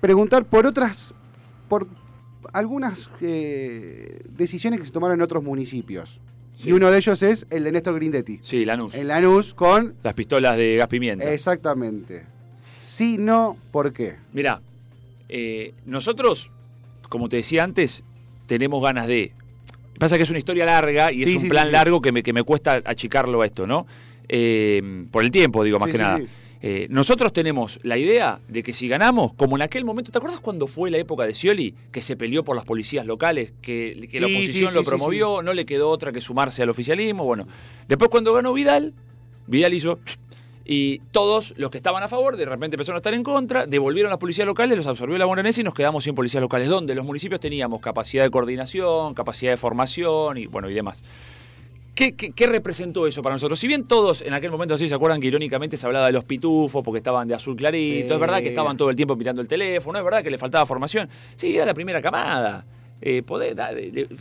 preguntar 0.00 0.44
por 0.46 0.66
otras, 0.66 1.14
por 1.68 1.86
algunas 2.52 3.08
eh, 3.20 4.20
decisiones 4.36 4.80
que 4.80 4.86
se 4.86 4.92
tomaron 4.92 5.18
en 5.18 5.22
otros 5.22 5.44
municipios. 5.44 6.20
Sí. 6.56 6.70
Y 6.70 6.72
uno 6.72 6.90
de 6.90 6.98
ellos 6.98 7.22
es 7.22 7.46
el 7.50 7.64
de 7.64 7.72
Néstor 7.72 7.94
Grindetti, 7.94 8.40
Sí, 8.42 8.64
Lanús. 8.64 8.94
en 8.94 9.08
Lanús 9.08 9.54
con... 9.54 9.94
Las 10.02 10.14
pistolas 10.14 10.56
de 10.56 10.76
gas 10.76 10.88
pimienta. 10.88 11.32
Exactamente. 11.32 12.26
Sí, 12.84 13.16
no, 13.16 13.56
¿por 13.70 13.92
qué? 13.92 14.16
Mirá, 14.32 14.60
eh, 15.30 15.74
nosotros, 15.86 16.50
como 17.08 17.28
te 17.28 17.36
decía 17.36 17.64
antes, 17.64 18.04
tenemos 18.46 18.82
ganas 18.82 19.06
de. 19.06 19.32
Pasa 19.98 20.16
que 20.16 20.22
es 20.22 20.30
una 20.30 20.38
historia 20.38 20.64
larga 20.64 21.12
y 21.12 21.24
Sí, 21.24 21.30
es 21.30 21.36
un 21.36 21.42
sí, 21.42 21.48
plan 21.48 21.66
sí, 21.66 21.72
largo 21.72 22.00
que 22.00 22.10
me, 22.10 22.22
que 22.22 22.32
me 22.32 22.42
cuesta 22.42 22.82
achicarlo 22.84 23.42
a 23.42 23.46
esto, 23.46 23.66
¿no? 23.66 23.86
Eh, 24.28 25.06
por 25.10 25.22
el 25.22 25.30
tiempo, 25.30 25.62
digo, 25.62 25.78
más 25.78 25.90
que 25.90 25.98
nada. 25.98 26.20
Eh, 26.62 26.86
nosotros 26.90 27.32
tenemos 27.32 27.80
la 27.82 27.96
idea 27.96 28.40
de 28.48 28.62
que 28.62 28.74
si 28.74 28.86
ganamos, 28.86 29.32
como 29.32 29.56
en 29.56 29.62
aquel 29.62 29.84
momento, 29.84 30.12
¿te 30.12 30.18
acuerdas 30.18 30.40
cuando 30.40 30.66
fue 30.66 30.90
la 30.90 30.98
época 30.98 31.24
de 31.24 31.34
Scioli, 31.34 31.74
que 31.90 32.02
se 32.02 32.16
peleó 32.16 32.44
por 32.44 32.54
las 32.54 32.66
policías 32.66 33.06
locales, 33.06 33.52
que, 33.62 34.08
que 34.10 34.20
la 34.20 34.26
oposición 34.26 34.68
sí, 34.68 34.74
lo 34.74 34.82
sí, 34.82 34.86
promovió, 34.86 35.42
no 35.42 35.54
le 35.54 35.64
quedó 35.64 35.88
otra 35.88 36.12
que 36.12 36.20
sumarse 36.20 36.62
al 36.62 36.68
oficialismo? 36.68 37.24
Bueno, 37.24 37.46
después 37.88 38.10
cuando 38.10 38.34
ganó 38.34 38.52
Vidal, 38.52 38.94
Vidal 39.46 39.74
hizo... 39.74 40.00
Y 40.64 40.98
todos 41.10 41.54
los 41.56 41.70
que 41.70 41.78
estaban 41.78 42.02
a 42.02 42.08
favor, 42.08 42.36
de 42.36 42.44
repente 42.44 42.76
empezaron 42.76 42.96
a 42.96 43.00
estar 43.00 43.14
en 43.14 43.22
contra, 43.22 43.66
devolvieron 43.66 44.10
las 44.10 44.18
policías 44.18 44.46
locales, 44.46 44.76
los 44.76 44.86
absorbió 44.86 45.18
la 45.18 45.24
bonaerense 45.24 45.62
y 45.62 45.64
nos 45.64 45.74
quedamos 45.74 46.04
sin 46.04 46.14
policías 46.14 46.40
locales, 46.40 46.68
donde 46.68 46.94
los 46.94 47.04
municipios 47.04 47.40
teníamos 47.40 47.80
capacidad 47.80 48.22
de 48.24 48.30
coordinación, 48.30 49.14
capacidad 49.14 49.50
de 49.52 49.56
formación 49.56 50.36
y 50.38 50.46
bueno 50.46 50.70
y 50.70 50.74
demás. 50.74 51.02
¿Qué, 51.94 52.14
qué, 52.14 52.30
qué 52.30 52.46
representó 52.46 53.06
eso 53.06 53.20
para 53.22 53.34
nosotros? 53.34 53.58
Si 53.58 53.66
bien 53.66 53.84
todos 53.84 54.22
en 54.22 54.32
aquel 54.32 54.50
momento, 54.50 54.74
así 54.74 54.88
se 54.88 54.94
acuerdan 54.94 55.20
que 55.20 55.26
irónicamente 55.26 55.76
se 55.76 55.84
hablaba 55.86 56.06
de 56.06 56.12
los 56.12 56.24
pitufos 56.24 56.82
porque 56.84 56.98
estaban 56.98 57.26
de 57.26 57.34
azul 57.34 57.56
clarito, 57.56 58.08
Sí. 58.08 58.14
es 58.14 58.20
verdad 58.20 58.38
que 58.40 58.48
estaban 58.48 58.76
todo 58.76 58.90
el 58.90 58.96
tiempo 58.96 59.16
mirando 59.16 59.42
el 59.42 59.48
teléfono, 59.48 59.98
es 59.98 60.04
verdad 60.04 60.22
que 60.22 60.30
le 60.30 60.38
faltaba 60.38 60.64
formación. 60.66 61.08
Sí, 61.36 61.56
era 61.56 61.66
la 61.66 61.74
primera 61.74 62.00
camada. 62.00 62.64
Eh, 63.02 63.22
poder, 63.22 63.56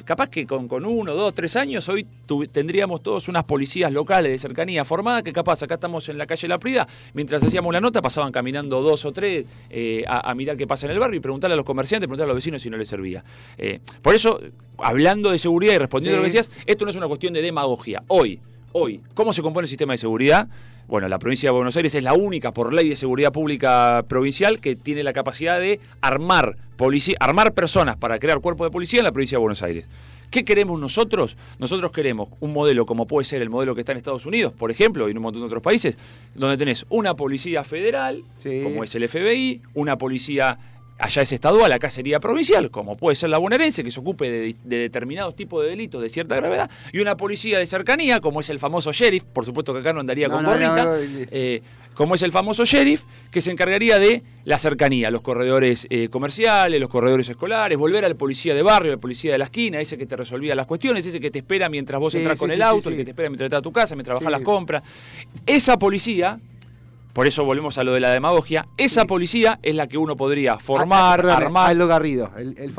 capaz 0.05 0.29
que 0.29 0.47
con, 0.47 0.69
con 0.69 0.85
uno, 0.85 1.13
dos, 1.13 1.33
tres 1.33 1.57
años 1.57 1.89
hoy 1.89 2.07
tu- 2.25 2.47
tendríamos 2.47 3.03
todos 3.03 3.27
unas 3.27 3.43
policías 3.43 3.91
locales 3.91 4.31
de 4.31 4.37
cercanía 4.37 4.85
formadas 4.85 5.21
que 5.21 5.33
capaz 5.33 5.61
acá 5.63 5.73
estamos 5.73 6.07
en 6.07 6.17
la 6.17 6.25
calle 6.25 6.47
La 6.47 6.59
Prida, 6.59 6.87
mientras 7.13 7.43
hacíamos 7.43 7.73
la 7.73 7.81
nota 7.81 8.01
pasaban 8.01 8.31
caminando 8.31 8.81
dos 8.81 9.03
o 9.03 9.11
tres 9.11 9.45
eh, 9.69 10.05
a, 10.07 10.31
a 10.31 10.33
mirar 10.33 10.55
qué 10.55 10.65
pasa 10.65 10.85
en 10.85 10.93
el 10.93 10.99
barrio 10.99 11.17
y 11.17 11.19
preguntarle 11.19 11.55
a 11.55 11.57
los 11.57 11.65
comerciantes, 11.65 12.07
preguntarle 12.07 12.31
a 12.31 12.33
los 12.35 12.41
vecinos 12.41 12.61
si 12.61 12.69
no 12.69 12.77
les 12.77 12.87
servía. 12.87 13.21
Eh, 13.57 13.79
por 14.01 14.15
eso, 14.15 14.39
hablando 14.77 15.29
de 15.31 15.39
seguridad 15.39 15.73
y 15.73 15.77
respondiendo 15.77 16.15
a 16.15 16.19
lo 16.19 16.23
que 16.23 16.27
decías, 16.37 16.49
esto 16.65 16.85
no 16.85 16.91
es 16.91 16.95
una 16.97 17.07
cuestión 17.07 17.33
de 17.33 17.41
demagogia. 17.41 18.03
Hoy, 18.07 18.39
hoy, 18.71 19.01
¿cómo 19.13 19.33
se 19.33 19.41
compone 19.41 19.65
el 19.65 19.69
sistema 19.69 19.91
de 19.91 19.97
seguridad? 19.97 20.47
Bueno, 20.89 21.07
la 21.07 21.19
provincia 21.19 21.49
de 21.51 21.55
Buenos 21.55 21.75
Aires 21.75 21.93
es 21.93 22.03
la 22.03 22.13
única 22.15 22.51
por 22.51 22.73
ley 22.73 22.89
de 22.89 22.95
seguridad 22.95 23.31
pública 23.31 24.03
provincial 24.07 24.59
que 24.59 24.75
tiene 24.75 25.03
la 25.03 25.13
capacidad 25.13 25.59
de 25.59 25.79
armar 26.01 26.57
policía, 26.77 27.15
armar 27.19 27.53
personas 27.53 27.95
para 27.95 28.17
crear 28.17 28.39
cuerpos 28.39 28.65
de 28.65 28.71
policía 28.71 28.99
en 29.01 29.03
la 29.03 29.11
provincia 29.11 29.37
de 29.37 29.39
Buenos 29.41 29.61
Aires. 29.61 29.85
¿Qué 30.31 30.43
queremos 30.43 30.79
nosotros? 30.79 31.37
Nosotros 31.59 31.91
queremos 31.91 32.29
un 32.39 32.53
modelo 32.53 32.87
como 32.87 33.05
puede 33.05 33.25
ser 33.25 33.43
el 33.43 33.51
modelo 33.51 33.75
que 33.75 33.81
está 33.81 33.91
en 33.91 33.99
Estados 33.99 34.25
Unidos, 34.25 34.51
por 34.51 34.71
ejemplo, 34.71 35.07
y 35.07 35.11
en 35.11 35.17
un 35.17 35.23
montón 35.23 35.43
de 35.43 35.45
otros 35.45 35.61
países, 35.61 35.99
donde 36.33 36.57
tenés 36.57 36.83
una 36.89 37.15
policía 37.15 37.63
federal, 37.63 38.23
Sí. 38.39 38.61
como 38.63 38.83
es 38.83 38.95
el 38.95 39.07
FBI, 39.07 39.61
una 39.75 39.95
policía 39.95 40.57
allá 40.99 41.21
es 41.21 41.31
estadual, 41.31 41.71
acá 41.71 41.89
sería 41.89 42.19
provincial, 42.19 42.69
como 42.69 42.97
puede 42.97 43.15
ser 43.15 43.29
la 43.29 43.37
bonaerense, 43.37 43.83
que 43.83 43.91
se 43.91 43.99
ocupe 43.99 44.29
de, 44.29 44.55
de 44.63 44.77
determinados 44.77 45.35
tipos 45.35 45.63
de 45.63 45.69
delitos 45.69 46.01
de 46.01 46.09
cierta 46.09 46.35
gravedad, 46.35 46.69
y 46.91 46.99
una 46.99 47.17
policía 47.17 47.57
de 47.57 47.65
cercanía, 47.65 48.19
como 48.19 48.41
es 48.41 48.49
el 48.49 48.59
famoso 48.59 48.91
sheriff, 48.91 49.23
por 49.23 49.45
supuesto 49.45 49.73
que 49.73 49.79
acá 49.79 49.93
no 49.93 50.01
andaría 50.01 50.27
No, 50.27 50.35
con 50.35 50.43
no, 50.43 50.51
eh, 50.59 51.61
como 51.93 52.15
es 52.15 52.21
el 52.21 52.31
famoso 52.31 52.63
sheriff, 52.63 53.03
que 53.29 53.41
se 53.41 53.51
encargaría 53.51 53.99
de 53.99 54.23
la 54.45 54.57
cercanía, 54.57 55.11
los 55.11 55.21
corredores 55.21 55.85
eh, 55.89 56.07
comerciales, 56.07 56.79
los 56.79 56.89
corredores 56.89 57.27
escolares, 57.27 57.77
volver 57.77 58.05
al 58.05 58.15
policía 58.15 58.55
de 58.55 58.61
barrio, 58.61 58.93
al 58.93 58.99
policía 58.99 59.33
de 59.33 59.37
la 59.37 59.45
esquina, 59.45 59.81
ese 59.81 59.97
que 59.97 60.05
te 60.05 60.15
resolvía 60.15 60.55
las 60.55 60.65
cuestiones, 60.65 61.05
ese 61.05 61.19
que 61.19 61.29
te 61.29 61.39
espera 61.39 61.67
mientras 61.67 61.99
vos 61.99 62.13
Sí, 62.13 62.19
entras 62.19 62.37
sí, 62.37 62.39
con 62.39 62.49
sí, 62.49 62.55
el 62.55 62.61
auto, 62.61 62.89
el 62.89 62.95
que 62.95 63.03
te 63.03 63.11
espera 63.11 63.29
mientras 63.29 63.47
estás 63.47 63.59
a 63.59 63.61
tu 63.61 63.71
casa, 63.73 63.95
mientras 63.95 64.17
bajás 64.17 64.31
las 64.31 64.41
compras. 64.41 64.81
Esa 65.45 65.77
policía, 65.77 66.39
por 67.13 67.27
eso 67.27 67.43
volvemos 67.43 67.77
a 67.77 67.83
lo 67.83 67.93
de 67.93 67.99
la 67.99 68.11
demagogia, 68.11 68.67
esa 68.77 69.05
policía 69.05 69.59
es 69.63 69.75
la 69.75 69.87
que 69.87 69.97
uno 69.97 70.15
podría 70.15 70.57
formar, 70.59 71.25
armar. 71.27 71.69
Aldo 71.71 71.87
Garrido. 71.87 72.31
El, 72.37 72.71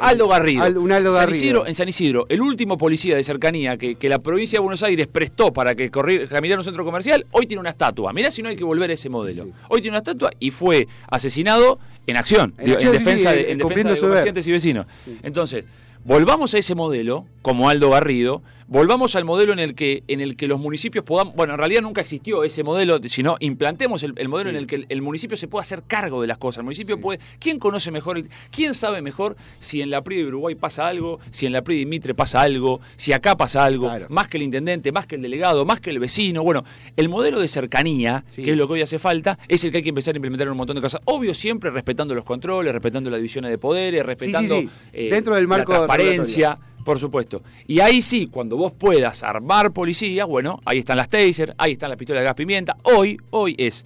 Aldo 0.00 0.28
Garrido. 0.28 0.62
Al- 0.64 0.76
un 0.76 0.92
Aldo 0.92 1.12
San 1.12 1.20
Garrido. 1.22 1.36
Isidro- 1.38 1.66
en 1.66 1.74
San 1.74 1.88
Isidro, 1.88 2.26
el 2.28 2.40
último 2.40 2.76
policía 2.76 3.16
de 3.16 3.24
cercanía 3.24 3.76
que, 3.76 3.94
que 3.94 4.08
la 4.08 4.18
provincia 4.18 4.56
de 4.58 4.60
Buenos 4.62 4.82
Aires 4.82 5.06
prestó 5.06 5.52
para 5.52 5.74
que 5.74 5.90
caminara 5.90 6.60
un 6.60 6.64
centro 6.64 6.84
comercial, 6.84 7.26
hoy 7.30 7.46
tiene 7.46 7.60
una 7.60 7.70
estatua. 7.70 8.12
Mirá 8.12 8.30
si 8.30 8.42
no 8.42 8.48
hay 8.48 8.56
que 8.56 8.64
volver 8.64 8.90
a 8.90 8.94
ese 8.94 9.08
modelo. 9.08 9.44
Sí. 9.44 9.52
Hoy 9.68 9.80
tiene 9.80 9.92
una 9.96 9.98
estatua 9.98 10.30
y 10.40 10.50
fue 10.50 10.88
asesinado 11.08 11.78
en 12.06 12.16
acción, 12.16 12.54
En 12.58 12.64
digo, 12.66 12.78
en, 12.80 12.86
acción, 12.88 12.92
sí, 12.92 12.98
defensa, 12.98 13.30
sí, 13.30 13.36
de, 13.36 13.40
eh, 13.42 13.52
en 13.52 13.58
defensa 13.58 13.62
cumpliendo 13.64 13.90
de 13.90 13.96
su 13.96 14.02
deber. 14.06 14.14
comerciantes 14.16 14.46
y 14.48 14.52
vecinos. 14.52 14.86
Entonces, 15.22 15.64
volvamos 16.04 16.54
a 16.54 16.58
ese 16.58 16.74
modelo, 16.74 17.24
como 17.42 17.68
Aldo 17.68 17.90
Garrido, 17.90 18.42
volvamos 18.68 19.14
al 19.16 19.24
modelo 19.24 19.52
en 19.52 19.58
el 19.58 19.74
que, 19.74 20.02
en 20.08 20.20
el 20.20 20.36
que 20.36 20.48
los 20.48 20.58
municipios 20.58 21.04
podamos, 21.04 21.34
bueno, 21.34 21.52
en 21.54 21.58
realidad 21.58 21.82
nunca 21.82 22.00
existió 22.00 22.42
ese 22.44 22.64
modelo, 22.64 22.98
sino 23.04 23.36
implantemos 23.40 24.02
el, 24.02 24.12
el 24.16 24.28
modelo 24.28 24.50
en 24.50 24.56
el 24.56 24.66
que 24.66 24.76
el, 24.76 24.86
el 24.88 25.02
municipio 25.02 25.36
se 25.36 25.46
pueda 25.48 25.62
hacer 25.62 25.82
cargo 25.86 26.20
de 26.20 26.26
las 26.26 26.38
cosas. 26.38 26.58
El 26.58 26.64
municipio 26.64 27.00
puede, 27.00 27.20
¿quién 27.38 27.58
conoce 27.58 27.90
mejor, 27.90 28.18
el- 28.18 28.28
quién 28.50 28.74
sabe 28.74 29.02
mejor 29.02 29.36
si 29.58 29.82
en 29.82 29.90
la 29.90 30.02
PRI 30.02 30.16
de 30.22 30.26
Uruguay 30.26 30.54
pasa 30.54 30.86
algo, 30.88 31.20
si 31.30 31.46
en 31.46 31.52
la 31.52 31.62
PRI 31.62 31.80
de 31.80 31.86
Mitre 31.86 32.14
pasa 32.14 32.40
algo, 32.42 32.80
si 32.96 33.12
acá 33.12 33.36
pasa 33.36 33.64
algo, 33.64 33.86
Claro. 33.88 34.06
más 34.10 34.28
que 34.28 34.36
el 34.36 34.42
intendente, 34.42 34.90
más 34.92 35.06
que 35.06 35.14
el 35.16 35.22
delegado, 35.22 35.64
más 35.64 35.80
que 35.80 35.90
el 35.90 35.98
vecino? 36.00 36.42
Bueno, 36.42 36.64
el 36.96 37.08
modelo 37.08 37.40
de 37.40 37.48
cercanía, 37.48 38.24
Sí. 38.28 38.42
que 38.42 38.50
es 38.52 38.56
lo 38.56 38.66
que 38.66 38.74
hoy 38.74 38.82
hace 38.82 38.98
falta, 38.98 39.38
es 39.48 39.62
el 39.64 39.70
que 39.70 39.78
hay 39.78 39.82
que 39.82 39.90
empezar 39.90 40.14
a 40.14 40.18
implementar 40.18 40.46
en 40.48 40.52
un 40.52 40.58
montón 40.58 40.76
de 40.76 40.82
cosas. 40.82 41.00
Obvio, 41.04 41.34
siempre 41.34 41.70
respetando 41.70 42.14
los 42.14 42.24
controles, 42.24 42.72
respetando 42.72 43.10
las 43.10 43.18
divisiones 43.18 43.50
de 43.50 43.58
poderes, 43.58 44.04
respetando 44.04 44.60
sí. 44.60 44.68
eh, 44.92 45.08
Dentro 45.10 45.34
del 45.34 45.46
marco 45.46 45.72
la 45.72 45.78
transparencia. 45.86 46.58
Por 46.86 47.00
supuesto. 47.00 47.42
Y 47.66 47.80
ahí 47.80 48.00
sí, 48.00 48.28
cuando 48.28 48.56
vos 48.56 48.70
puedas 48.70 49.24
armar 49.24 49.72
policía, 49.72 50.24
bueno, 50.24 50.60
ahí 50.64 50.78
están 50.78 50.96
las 50.96 51.08
taser, 51.08 51.52
ahí 51.58 51.72
están 51.72 51.90
las 51.90 51.98
pistolas 51.98 52.20
de 52.20 52.26
gas 52.26 52.34
pimienta. 52.36 52.76
Hoy, 52.84 53.18
hoy 53.30 53.56
es 53.58 53.84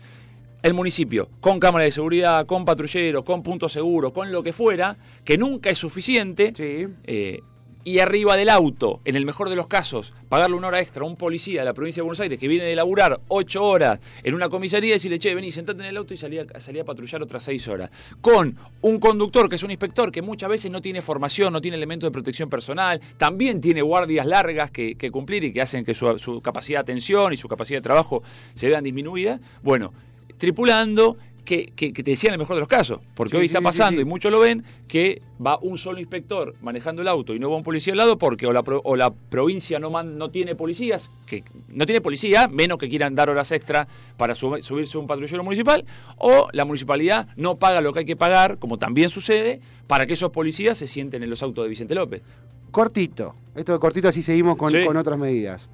el 0.63 0.75
municipio 0.75 1.31
con 1.41 1.59
cámara 1.59 1.87
de 1.87 1.93
seguridad, 1.93 2.45
con 2.45 2.67
patrulleros, 2.67 3.25
con 3.25 3.43
puntos 3.43 3.73
seguros, 3.73 4.13
con 4.13 4.31
lo 4.31 4.43
que 4.43 4.53
fuera, 4.53 4.99
que 5.25 5.39
nunca 5.39 5.71
es 5.71 5.79
suficiente. 5.79 6.53
Sí. 6.55 6.89
eh, 7.05 7.41
y 7.85 7.99
arriba 7.99 8.37
del 8.37 8.51
auto, 8.51 9.01
en 9.05 9.17
el 9.17 9.25
mejor 9.25 9.49
de 9.49 9.57
los 9.57 9.67
casos, 9.67 10.13
pagarle 10.29 10.57
una 10.57 10.69
hora 10.69 10.81
extra 10.81 11.05
a 11.05 11.07
un 11.07 11.17
policía 11.17 11.61
de 11.61 11.65
la 11.65 11.75
provincia 11.75 12.01
de 12.01 12.05
Buenos 12.05 12.21
Aires 12.21 12.39
que 12.39 12.49
viene 12.49 12.65
de 12.65 12.77
laburar 12.77 13.21
ocho 13.29 13.65
horas 13.65 14.01
en 14.23 14.35
una 14.35 14.49
comisaría 14.49 14.91
y 14.91 14.93
decirle, 14.93 15.19
che, 15.19 15.35
vení, 15.35 15.51
sentate 15.51 15.81
en 15.81 15.87
el 15.87 15.97
auto 15.97 16.13
y 16.13 16.17
salí 16.17 16.39
a, 16.39 16.43
a 16.43 16.85
patrullar 16.85 17.23
otras 17.23 17.43
seis 17.43 17.67
horas. 17.69 17.91
Con 18.21 18.57
un 18.83 18.99
conductor 18.99 19.49
que 19.49 19.57
es 19.57 19.63
un 19.63 19.71
inspector 19.71 20.13
que 20.13 20.23
muchas 20.23 20.51
veces 20.51 20.71
no 20.71 20.81
tiene 20.83 21.03
formación, 21.03 21.53
no 21.53 21.61
tiene 21.61 21.77
elementos 21.77 22.07
de 22.07 22.13
protección 22.13 22.51
personal, 22.51 23.01
también 23.17 23.61
tiene 23.61 23.83
guardias 23.83 24.27
largas 24.27 24.71
que, 24.71 25.11
cumplir 25.11 25.45
y 25.45 25.53
que 25.53 25.63
hacen 25.63 25.85
que 25.85 25.95
su 25.95 26.41
capacidad 26.43 26.79
de 26.79 26.83
atención 26.83 27.33
y 27.33 27.37
su 27.37 27.49
capacidad 27.49 27.79
de 27.79 27.83
trabajo 27.83 28.23
se 28.55 28.69
vean 28.69 28.85
disminuidas. 28.85 29.41
Bueno, 29.63 29.93
tripulando 30.39 31.19
que, 31.51 31.73
que- 31.75 31.93
que 31.93 32.05
te 32.05 32.13
decían 32.13 32.33
el 32.33 32.39
mejor 32.39 32.55
de 32.55 32.61
los 32.61 32.69
casos, 32.69 33.01
porque 33.17 33.33
Sí, 33.33 33.37
hoy 33.39 33.47
está 33.47 33.61
pasando 33.61 33.97
sí. 33.99 34.03
y 34.03 34.05
muchos 34.05 34.31
lo 34.31 34.39
ven, 34.39 34.63
que 34.87 35.21
va 35.45 35.59
un 35.59 35.79
solo 35.79 35.99
inspector 35.99 36.55
manejando 36.61 37.03
el 37.03 37.09
auto 37.09 37.35
y 37.35 37.41
no 37.41 37.51
va 37.51 37.57
un 37.57 37.65
policía 37.65 37.93
al 37.93 37.97
lado 37.99 38.19
porque 38.19 38.47
o 38.47 38.53
la, 38.53 38.63
pro- 38.63 38.81
o 38.85 38.95
la 38.95 39.11
provincia 39.11 39.81
no, 39.81 39.91
man- 39.91 40.17
no 40.17 40.31
tiene 40.31 40.55
policías, 40.55 41.11
que 41.27 41.43
no 41.69 41.87
tiene 41.87 42.01
policía, 42.01 42.47
menos 42.47 42.79
que 42.79 42.89
quieran 42.89 43.17
dar 43.17 43.31
horas 43.31 43.51
extra 43.51 43.89
para 44.17 44.37
sub- 44.37 44.61
subirse 44.63 44.97
un 44.97 45.09
patrullero 45.09 45.43
municipal, 45.43 45.85
o 46.19 46.47
la 46.53 46.65
municipalidad 46.65 47.27
no 47.35 47.57
paga 47.57 47.81
lo 47.81 47.93
que 47.93 47.99
hay 48.01 48.05
que 48.05 48.15
pagar, 48.17 48.59
como 48.59 48.79
también 48.79 49.11
sucede, 49.11 49.61
para 49.89 50.07
que 50.07 50.13
esos 50.13 50.31
policías 50.31 50.79
se 50.79 50.87
sienten 50.87 51.25
en 51.25 51.31
los 51.31 51.43
autos 51.43 51.65
de 51.65 51.69
Vicente 51.69 51.97
López. 51.97 52.23
Cortito. 52.71 53.35
Esto 53.57 53.73
de 53.73 53.81
cortito 53.81 54.07
así 54.07 54.23
seguimos 54.23 54.57
con, 54.57 54.73
con 54.85 54.97
otras 54.97 55.19
medidas. 55.19 55.69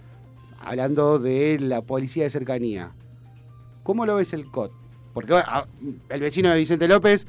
Hablando 0.59 1.19
de 1.19 1.59
la 1.61 1.83
policía 1.83 2.25
de 2.25 2.31
cercanía. 2.31 2.93
¿Cómo 3.83 4.07
lo 4.07 4.15
ves 4.17 4.33
el 4.33 4.47
COT? 4.51 4.73
Porque 5.17 5.33
a- 5.33 5.67
el 6.11 6.21
vecino 6.21 6.51
de 6.51 6.59
Vicente 6.59 6.87
López 6.87 7.27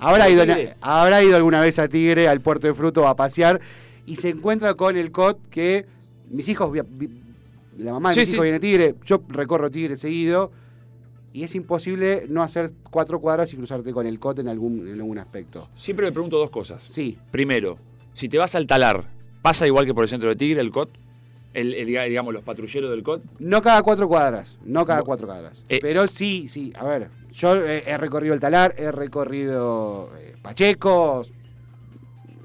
habrá 0.00 0.26
¿El 0.26 0.32
ido, 0.32 0.44
habrá 0.80 1.22
ido 1.22 1.36
alguna 1.36 1.60
vez 1.60 1.78
a 1.78 1.86
Tigre, 1.86 2.26
al 2.26 2.40
puerto 2.40 2.66
de 2.66 2.74
fruto, 2.74 3.06
a 3.06 3.14
pasear 3.14 3.60
y 4.06 4.16
se 4.16 4.30
encuentra 4.30 4.74
con 4.74 4.96
el 4.96 5.12
COT 5.12 5.38
que 5.48 5.86
mis 6.30 6.48
hijos, 6.48 6.76
la 7.78 7.92
mamá 7.92 8.08
de 8.08 8.14
Sí, 8.14 8.20
mis 8.22 8.28
sí. 8.30 8.34
hijos 8.34 8.42
viene 8.42 8.56
a 8.56 8.60
Tigre, 8.60 8.94
yo 9.04 9.22
recorro 9.28 9.70
Tigre 9.70 9.96
seguido 9.96 10.50
y 11.32 11.44
es 11.44 11.54
imposible 11.54 12.24
no 12.28 12.42
hacer 12.42 12.72
cuatro 12.90 13.20
cuadras 13.20 13.52
y 13.52 13.56
cruzarte 13.56 13.92
con 13.92 14.08
el 14.08 14.18
COT 14.18 14.40
en 14.40 14.48
algún, 14.48 14.88
en 14.88 14.94
algún 14.94 15.18
aspecto. 15.18 15.68
Siempre 15.76 16.06
me 16.06 16.10
pregunto 16.12 16.38
dos 16.38 16.50
cosas. 16.50 16.82
Sí, 16.90 17.18
Primero, 17.30 17.78
si 18.14 18.28
te 18.28 18.36
vas 18.36 18.56
al 18.56 18.66
talar, 18.66 19.04
¿pasa 19.42 19.64
igual 19.64 19.86
que 19.86 19.94
por 19.94 20.02
el 20.02 20.10
centro 20.10 20.28
de 20.28 20.34
Tigre, 20.34 20.60
el 20.60 20.72
COT? 20.72 20.90
El, 21.54 21.72
el, 21.74 21.86
digamos, 21.86 22.34
los 22.34 22.42
patrulleros 22.42 22.90
del 22.90 23.04
COT. 23.04 23.22
No 23.38 23.62
cada 23.62 23.82
cuatro 23.82 24.08
cuadras, 24.08 24.58
no 24.64 24.84
cada 24.84 25.02
cuatro 25.02 25.26
cuadras. 25.28 25.62
Eh. 25.68 25.78
Pero 25.80 26.06
sí, 26.06 26.46
sí, 26.48 26.72
a 26.76 26.84
ver, 26.84 27.08
yo 27.38 27.56
eh, 27.56 27.84
he 27.86 27.96
recorrido 27.96 28.34
el 28.34 28.40
Talar, 28.40 28.74
he 28.76 28.90
recorrido 28.90 30.10
eh, 30.18 30.34
Pacheco, 30.42 31.24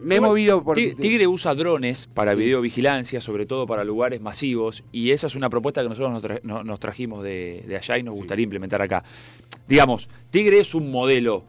me 0.01 0.15
he 0.15 0.21
movido 0.21 0.63
por... 0.63 0.75
Ti- 0.75 0.95
Tigre 0.95 1.27
usa 1.27 1.55
drones 1.55 2.07
para 2.13 2.35
videovigilancia, 2.35 3.21
sobre 3.21 3.45
todo 3.45 3.65
para 3.65 3.83
lugares 3.83 4.19
masivos, 4.21 4.83
y 4.91 5.11
esa 5.11 5.27
es 5.27 5.35
una 5.35 5.49
propuesta 5.49 5.81
que 5.81 5.89
nosotros 5.89 6.11
nos, 6.11 6.23
tra- 6.23 6.41
no- 6.43 6.63
nos 6.63 6.79
trajimos 6.79 7.23
de, 7.23 7.63
de 7.67 7.77
allá 7.77 7.97
y 7.97 8.03
nos 8.03 8.13
gustaría 8.15 8.43
implementar 8.43 8.81
acá. 8.81 9.03
Digamos, 9.67 10.09
Tigre 10.29 10.59
es 10.59 10.75
un 10.75 10.91
modelo, 10.91 11.43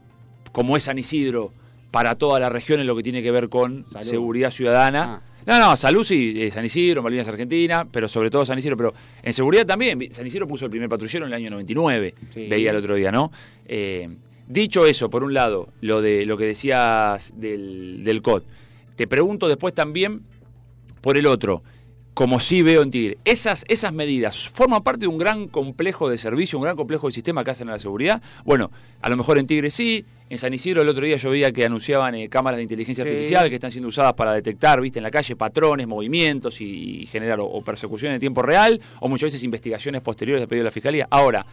como 0.52 0.76
es 0.76 0.85
San 0.85 0.98
Isidro, 0.98 1.52
para 1.90 2.14
toda 2.14 2.38
la 2.40 2.48
región 2.48 2.80
en 2.80 2.87
lo 2.87 2.94
que 2.96 3.02
tiene 3.02 3.22
que 3.22 3.30
ver 3.30 3.48
con 3.48 3.85
Salud. 3.90 4.07
seguridad 4.09 4.50
ciudadana. 4.50 5.20
Ah. 5.22 5.22
No, 5.46 5.59
no, 5.59 5.76
salud 5.76 6.04
sí, 6.04 6.35
eh, 6.37 6.50
San 6.50 6.64
Isidro, 6.64 7.02
Malvinas 7.02 7.28
Argentina, 7.28 7.87
pero 7.90 8.09
sobre 8.09 8.30
todo 8.30 8.44
San 8.46 8.59
Isidro, 8.59 8.76
pero 8.76 8.94
en 9.22 9.33
seguridad 9.35 9.66
también. 9.66 10.11
San 10.12 10.26
Isidro 10.26 10.48
puso 10.48 10.64
el 10.64 10.70
primer 10.70 10.88
patrullero 10.88 11.26
en 11.26 11.33
el 11.33 11.37
año 11.37 11.50
99, 11.50 12.14
Sí. 12.33 12.46
veía 12.48 12.70
el 12.70 12.76
otro 12.76 12.94
día, 12.94 13.12
¿no? 13.12 13.30
Eh, 13.66 14.09
dicho 14.48 14.87
eso, 14.87 15.11
por 15.11 15.22
un 15.22 15.35
lado, 15.35 15.68
lo 15.83 16.00
de 16.00 16.24
lo 16.24 16.37
que 16.38 16.44
decías 16.46 17.33
del, 17.37 18.02
del 18.04 18.22
COD, 18.22 18.42
te 18.96 19.07
pregunto 19.07 19.48
después 19.48 19.74
también 19.74 20.22
por 21.00 21.16
el 21.18 21.26
otro, 21.26 21.62
como 22.14 22.38
sí 22.38 22.62
veo 22.62 22.83
en 22.83 22.90
Tigre, 22.92 23.18
esas, 23.24 23.64
esas 23.68 23.92
medidas 23.92 24.48
forman 24.48 24.83
parte 24.85 25.00
de 25.00 25.07
un 25.09 25.18
gran 25.18 25.48
complejo 25.48 26.09
de 26.09 26.16
servicio, 26.16 26.59
un 26.59 26.62
gran 26.64 26.77
complejo 26.77 27.09
de 27.09 27.12
sistema 27.12 27.42
que 27.42 27.50
hacen 27.50 27.68
a 27.68 27.72
la 27.72 27.79
seguridad. 27.81 28.22
Bueno, 28.44 28.70
a 29.03 29.11
lo 29.11 29.16
mejor 29.16 29.37
en 29.38 29.48
Tigre 29.48 29.68
sí, 29.70 30.05
en 30.31 30.38
San 30.38 30.55
Isidro 30.55 30.83
el 30.83 30.88
otro 30.88 31.05
día 31.05 31.16
yo 31.16 31.31
veía 31.31 31.50
que 31.50 31.64
anunciaban 31.64 32.14
eh, 32.14 32.29
cámaras 32.29 32.59
de 32.59 32.62
inteligencia 32.62 33.03
Sí. 33.05 33.11
artificial 33.11 33.48
que 33.48 33.57
están 33.57 33.72
siendo 33.72 33.88
usadas 33.88 34.12
para 34.14 34.33
detectar, 34.33 34.81
viste, 34.81 35.00
en 35.00 35.03
la 35.03 35.11
calle 35.11 35.35
patrones, 35.35 35.88
movimientos 35.88 36.61
y, 36.61 37.03
y 37.03 37.07
generar 37.07 37.40
o, 37.40 37.46
o 37.46 37.62
persecución 37.62 38.12
en 38.12 38.20
tiempo 38.20 38.42
real 38.42 38.81
o 39.00 39.09
muchas 39.09 39.27
veces 39.29 39.42
investigaciones 39.42 40.00
posteriores 40.00 40.44
a 40.44 40.46
pedido 40.46 40.62
de 40.62 40.68
la 40.68 40.72
fiscalía. 40.72 41.09
Ahora, 41.11 41.44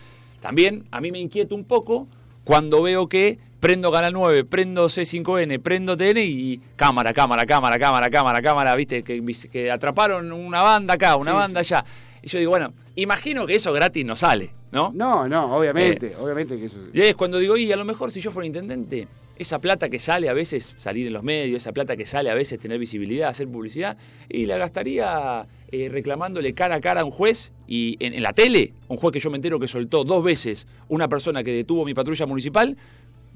también 0.42 0.86
a 0.92 1.02
mí 1.02 1.12
me 1.12 1.20
inquieta 1.20 1.56
un 1.56 1.66
poco 1.66 2.08
cuando 2.44 2.82
veo 2.84 3.08
que 3.10 3.40
prendo 3.62 3.92
Canal 3.92 4.12
9, 4.12 4.44
prendo 4.44 4.88
C5N, 4.88 5.62
prendo 5.62 5.96
TN 5.96 6.18
y 6.18 6.60
cámara, 6.76 7.14
cámara, 7.14 7.46
cámara, 7.46 7.80
cámara, 7.80 8.10
cámara, 8.10 8.42
cámara, 8.42 8.76
viste, 8.76 9.04
que, 9.04 9.24
que 9.50 9.72
atraparon 9.72 10.32
una 10.34 10.62
banda 10.64 10.96
acá, 10.96 11.16
una 11.16 11.32
Sí, 11.32 11.38
banda 11.38 11.60
allá. 11.62 11.86
Y 12.24 12.28
yo 12.28 12.40
digo, 12.40 12.50
bueno, 12.52 12.74
imagino 12.96 13.46
que 13.46 13.56
eso 13.56 13.72
gratis 13.72 14.04
no 14.06 14.16
sale, 14.16 14.52
¿no? 14.72 14.92
No, 14.94 15.28
no, 15.30 15.56
obviamente, 15.56 16.08
Eh. 16.08 16.16
obviamente 16.20 16.60
que 16.60 16.66
eso... 16.66 16.78
Y 16.92 17.02
es 17.02 17.16
cuando 17.16 17.38
digo, 17.38 17.56
y 17.56 17.72
a 17.72 17.76
lo 17.78 17.86
mejor 17.86 18.12
si 18.12 18.20
yo 18.20 18.32
fuera 18.32 18.46
intendente, 18.48 19.08
esa 19.38 19.60
plata 19.60 19.90
que 19.90 19.98
sale 20.00 20.30
a 20.30 20.34
veces 20.34 20.76
salir 20.78 21.08
en 21.08 21.14
los 21.14 21.24
medios, 21.24 21.64
esa 21.64 21.72
plata 21.72 21.96
que 21.96 22.06
sale 22.06 22.30
a 22.30 22.36
veces 22.36 22.60
tener 22.60 22.78
visibilidad, 22.80 23.30
hacer 23.30 23.48
publicidad, 23.48 23.98
y 24.30 24.46
la 24.46 24.58
gastaría 24.58 25.48
eh, 25.72 25.90
reclamándole 25.90 26.54
cara 26.54 26.76
a 26.76 26.82
cara 26.82 27.02
a 27.02 27.06
un 27.06 27.12
juez 27.12 27.54
y 27.68 27.96
en, 28.06 28.14
en 28.14 28.22
la 28.22 28.34
tele, 28.34 28.74
un 28.88 28.98
juez 28.98 29.14
que 29.14 29.20
yo 29.20 29.32
me 29.32 29.38
entero 29.38 29.60
que 29.60 29.68
soltó 29.68 30.04
dos 30.04 30.24
veces 30.24 30.68
una 30.90 31.08
persona 31.08 31.44
que 31.44 31.52
detuvo 31.54 31.86
mi 31.86 31.94
patrulla 31.96 32.26
municipal. 32.28 32.78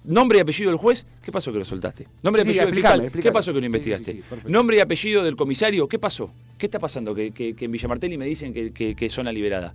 Nombre 0.08 0.38
y 0.38 0.42
apellido 0.42 0.70
del 0.72 0.78
juez, 0.78 1.06
¿qué 1.24 1.32
pasó 1.32 1.52
que 1.52 1.60
lo 1.60 1.66
soltaste? 1.66 2.08
Nombre 2.24 2.42
y 2.42 2.46
Sí, 2.46 2.50
apellido 2.52 2.66
del 2.66 2.70
explícame, 2.74 3.04
fiscal, 3.06 3.22
¿qué 3.24 3.32
pasó 3.32 3.54
que 3.54 3.60
lo 3.60 3.66
investigaste? 3.66 4.12
sí, 4.12 4.18
sí, 4.18 4.24
perfecto. 4.30 4.50
Nombre 4.52 4.78
y 4.78 4.80
apellido 4.80 5.24
del 5.24 5.36
comisario, 5.36 5.88
¿qué 5.88 6.00
pasó? 6.00 6.32
¿Qué 6.58 6.66
está 6.68 6.80
pasando 6.80 7.14
que, 7.16 7.32
que- 7.32 7.56
que 7.56 7.66
en 7.66 7.72
Villa 7.72 7.88
Martelli 7.88 8.18
me 8.18 8.26
dicen 8.26 8.54
que, 8.54 8.72
que, 8.72 8.96
que 8.96 9.10
zona 9.10 9.32
liberada? 9.32 9.74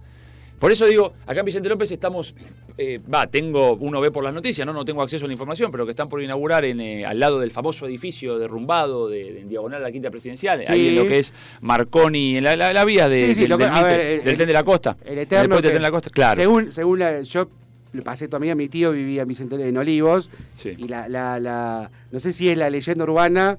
Por 0.58 0.70
eso 0.70 0.84
digo, 0.84 1.14
acá 1.26 1.40
en 1.40 1.46
Vicente 1.46 1.70
López 1.70 1.90
estamos, 1.90 2.34
eh, 2.76 3.00
va, 3.12 3.26
tengo, 3.26 3.76
uno 3.76 3.98
ve 3.98 4.10
por 4.10 4.22
las 4.22 4.34
noticias, 4.34 4.66
no, 4.66 4.74
no 4.74 4.84
tengo 4.84 5.00
acceso 5.02 5.24
a 5.24 5.26
la 5.28 5.32
información, 5.32 5.70
pero 5.72 5.86
que 5.86 5.92
están 5.92 6.10
por 6.10 6.20
inaugurar 6.22 6.66
en, 6.66 6.80
eh, 6.82 7.06
al 7.06 7.18
lado 7.18 7.40
del 7.40 7.50
famoso 7.50 7.86
edificio 7.86 8.38
derrumbado 8.38 9.08
de, 9.08 9.32
de- 9.32 9.40
en 9.40 9.48
diagonal 9.48 9.80
a 9.80 9.84
la 9.86 9.90
Quinta 9.90 10.10
Presidencial, 10.10 10.62
ahí 10.68 10.88
en 10.88 10.96
lo 10.96 11.06
que 11.08 11.18
es 11.20 11.32
Marconi, 11.62 12.36
en 12.36 12.44
la, 12.44 12.56
la- 12.56 12.74
la 12.74 12.84
vía 12.84 13.08
de, 13.08 13.28
Sí, 13.28 13.34
sí, 13.36 13.40
del, 13.46 13.52
que- 13.52 13.64
del 13.64 13.72
a 13.72 13.82
ver, 13.82 13.92
Mitre, 13.96 14.14
el- 14.16 14.24
del 14.24 14.36
tren 14.36 14.46
de 14.48 14.52
la 14.52 14.62
costa. 14.64 14.96
El 15.02 15.18
eterno... 15.18 15.42
Después 15.56 15.62
del 15.62 15.70
tren 15.70 15.74
de 15.74 15.80
la 15.80 15.90
costa, 15.90 16.10
claro. 16.10 16.36
Según, 16.36 16.70
según 16.72 16.98
la- 16.98 17.22
yo 17.22 17.48
le 17.92 18.02
pasé 18.02 18.28
toda 18.28 18.38
mi 18.40 18.46
vida, 18.46 18.54
mi 18.54 18.68
tío 18.68 18.92
vivía 18.92 19.24
en 19.24 19.76
Olivos, 19.76 20.30
Sí. 20.52 20.74
y 20.76 20.88
la, 20.88 21.08
la, 21.08 21.38
la, 21.40 21.90
no 22.10 22.20
sé 22.20 22.32
si 22.32 22.48
es 22.48 22.56
la 22.58 22.70
leyenda 22.70 23.04
urbana, 23.04 23.56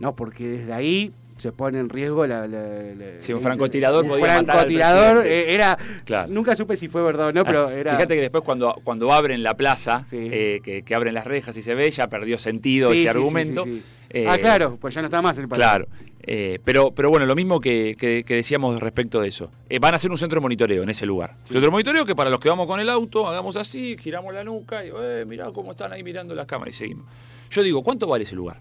no, 0.00 0.14
porque 0.16 0.46
desde 0.48 0.72
ahí 0.72 1.12
se 1.38 1.50
pone 1.50 1.80
en 1.80 1.88
riesgo 1.88 2.24
la... 2.26 2.46
la- 2.46 2.66
la- 2.66 3.20
Sí, 3.20 3.32
un 3.32 3.40
francotirador 3.40 4.04
un 4.04 4.20
francotirador, 4.20 5.26
eh, 5.26 5.54
era... 5.54 5.76
Claro. 6.04 6.30
Nunca 6.32 6.54
supe 6.54 6.76
si 6.76 6.88
fue 6.88 7.02
verdad 7.02 7.28
o 7.28 7.32
no, 7.32 7.44
pero 7.44 7.66
Ah, 7.68 7.74
era... 7.74 7.92
Fíjate 7.96 8.14
que 8.14 8.20
después 8.20 8.44
cuando, 8.44 8.76
cuando 8.84 9.12
abren 9.12 9.42
la 9.42 9.54
plaza, 9.56 10.04
Sí. 10.04 10.18
eh, 10.30 10.60
que, 10.62 10.82
que 10.82 10.94
abren 10.94 11.14
las 11.14 11.26
rejas 11.26 11.56
y 11.56 11.62
se 11.62 11.74
ve, 11.74 11.90
ya 11.90 12.06
perdió 12.08 12.38
sentido 12.38 12.92
Sí, 12.92 13.00
ese 13.00 13.08
argumento. 13.10 13.64
sí, 13.64 13.76
sí, 13.76 13.78
sí. 13.78 13.84
Eh, 14.10 14.26
ah, 14.28 14.36
claro, 14.38 14.76
pues 14.80 14.94
ya 14.94 15.00
no 15.00 15.06
está 15.06 15.22
más 15.22 15.36
el 15.38 15.48
partido. 15.48 15.66
Claro. 15.68 15.86
Eh, 16.24 16.60
pero, 16.62 16.92
pero 16.92 17.10
bueno, 17.10 17.26
lo 17.26 17.34
mismo 17.34 17.60
que, 17.60 17.96
que- 17.98 18.22
que 18.24 18.34
decíamos 18.36 18.78
respecto 18.80 19.20
de 19.20 19.28
eso. 19.28 19.50
Eh, 19.68 19.78
van 19.80 19.94
a 19.94 19.96
hacer 19.96 20.10
un 20.10 20.18
centro 20.18 20.36
de 20.36 20.42
monitoreo 20.42 20.82
en 20.84 20.88
ese 20.90 21.04
lugar. 21.04 21.34
Centro 21.44 21.60
de 21.60 21.70
monitoreo 21.70 22.06
que 22.06 22.14
para 22.14 22.30
los 22.30 22.38
que 22.38 22.48
vamos 22.48 22.66
con 22.66 22.78
el 22.78 22.88
auto, 22.88 23.26
hagamos 23.26 23.56
así, 23.56 23.96
giramos 23.98 24.32
la 24.32 24.44
nuca 24.44 24.84
y 24.84 24.90
eh, 24.96 25.24
mirá 25.26 25.50
cómo 25.52 25.72
están 25.72 25.92
ahí 25.92 26.02
mirando 26.04 26.34
las 26.34 26.46
cámaras 26.46 26.74
y 26.74 26.78
seguimos. 26.78 27.06
Yo 27.50 27.62
digo, 27.62 27.82
¿cuánto 27.82 28.06
vale 28.06 28.22
ese 28.24 28.36
lugar? 28.36 28.58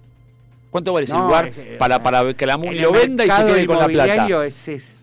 ¿Cuánto 0.72 0.92
vale 0.94 1.04
ese 1.04 1.14
No, 1.14 1.26
lugar 1.28 1.48
es, 1.48 1.58
eh, 1.58 1.76
para, 1.78 2.02
para 2.02 2.34
que 2.34 2.46
la 2.46 2.58
MUNI 2.58 2.80
lo 2.80 2.92
venda 2.92 3.26
y 3.26 3.30
se 3.30 3.46
quede 3.46 3.66
con 3.68 3.78
la 3.78 3.88
plata? 3.88 4.46
es- 4.46 4.68
es- 4.68 5.01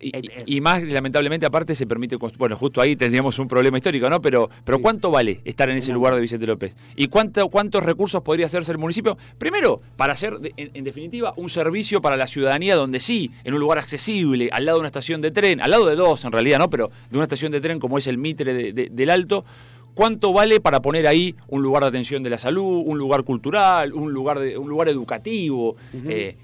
Y, 0.00 0.08
Eh, 0.16 0.20
eh. 0.22 0.42
y 0.46 0.60
más, 0.60 0.82
lamentablemente, 0.82 1.46
aparte 1.46 1.74
se 1.74 1.86
permite, 1.86 2.16
bueno, 2.38 2.56
justo 2.56 2.80
ahí 2.80 2.96
tendríamos 2.96 3.38
un 3.38 3.48
problema 3.48 3.76
histórico, 3.78 4.08
¿no? 4.08 4.20
Pero, 4.22 4.48
pero 4.64 4.78
Sí. 4.78 4.82
¿cuánto 4.82 5.10
vale 5.10 5.40
estar 5.44 5.68
en 5.70 5.76
ese 5.76 5.92
lugar 5.92 6.14
de 6.14 6.20
Vicente 6.20 6.46
López? 6.46 6.76
¿Y 6.96 7.08
cuánto, 7.08 7.48
cuántos 7.48 7.82
recursos 7.82 8.22
podría 8.22 8.46
hacerse 8.46 8.72
el 8.72 8.78
municipio? 8.78 9.16
Primero, 9.38 9.80
para 9.96 10.12
hacer, 10.12 10.38
en, 10.56 10.70
en 10.74 10.84
definitiva, 10.84 11.34
un 11.36 11.48
servicio 11.50 12.00
para 12.00 12.16
la 12.16 12.26
ciudadanía 12.26 12.76
donde 12.76 13.00
sí, 13.00 13.30
en 13.44 13.54
un 13.54 13.60
lugar 13.60 13.78
accesible, 13.78 14.48
al 14.52 14.64
lado 14.64 14.78
de 14.78 14.80
una 14.80 14.88
estación 14.88 15.20
de 15.20 15.30
tren, 15.30 15.60
al 15.60 15.70
lado 15.70 15.86
de 15.86 15.96
dos 15.96 16.24
en 16.24 16.32
realidad, 16.32 16.58
¿no? 16.58 16.70
Pero 16.70 16.90
de 17.10 17.16
una 17.16 17.24
estación 17.24 17.50
de 17.52 17.60
tren 17.60 17.78
como 17.80 17.98
es 17.98 18.06
el 18.06 18.18
Mitre 18.18 18.54
de- 18.54 18.72
de- 18.72 18.88
del 18.90 19.10
Alto, 19.10 19.44
¿Cuánto 19.92 20.32
vale 20.32 20.60
para 20.60 20.80
poner 20.80 21.06
ahí 21.08 21.34
un 21.48 21.62
lugar 21.62 21.82
de 21.82 21.88
atención 21.88 22.22
de 22.22 22.30
la 22.30 22.38
salud, 22.38 22.82
un 22.86 22.96
lugar 22.96 23.24
cultural, 23.24 23.92
un 23.92 24.12
lugar, 24.12 24.38
de, 24.38 24.56
un 24.56 24.68
lugar 24.68 24.88
educativo? 24.88 25.74
Eh, 25.92 26.36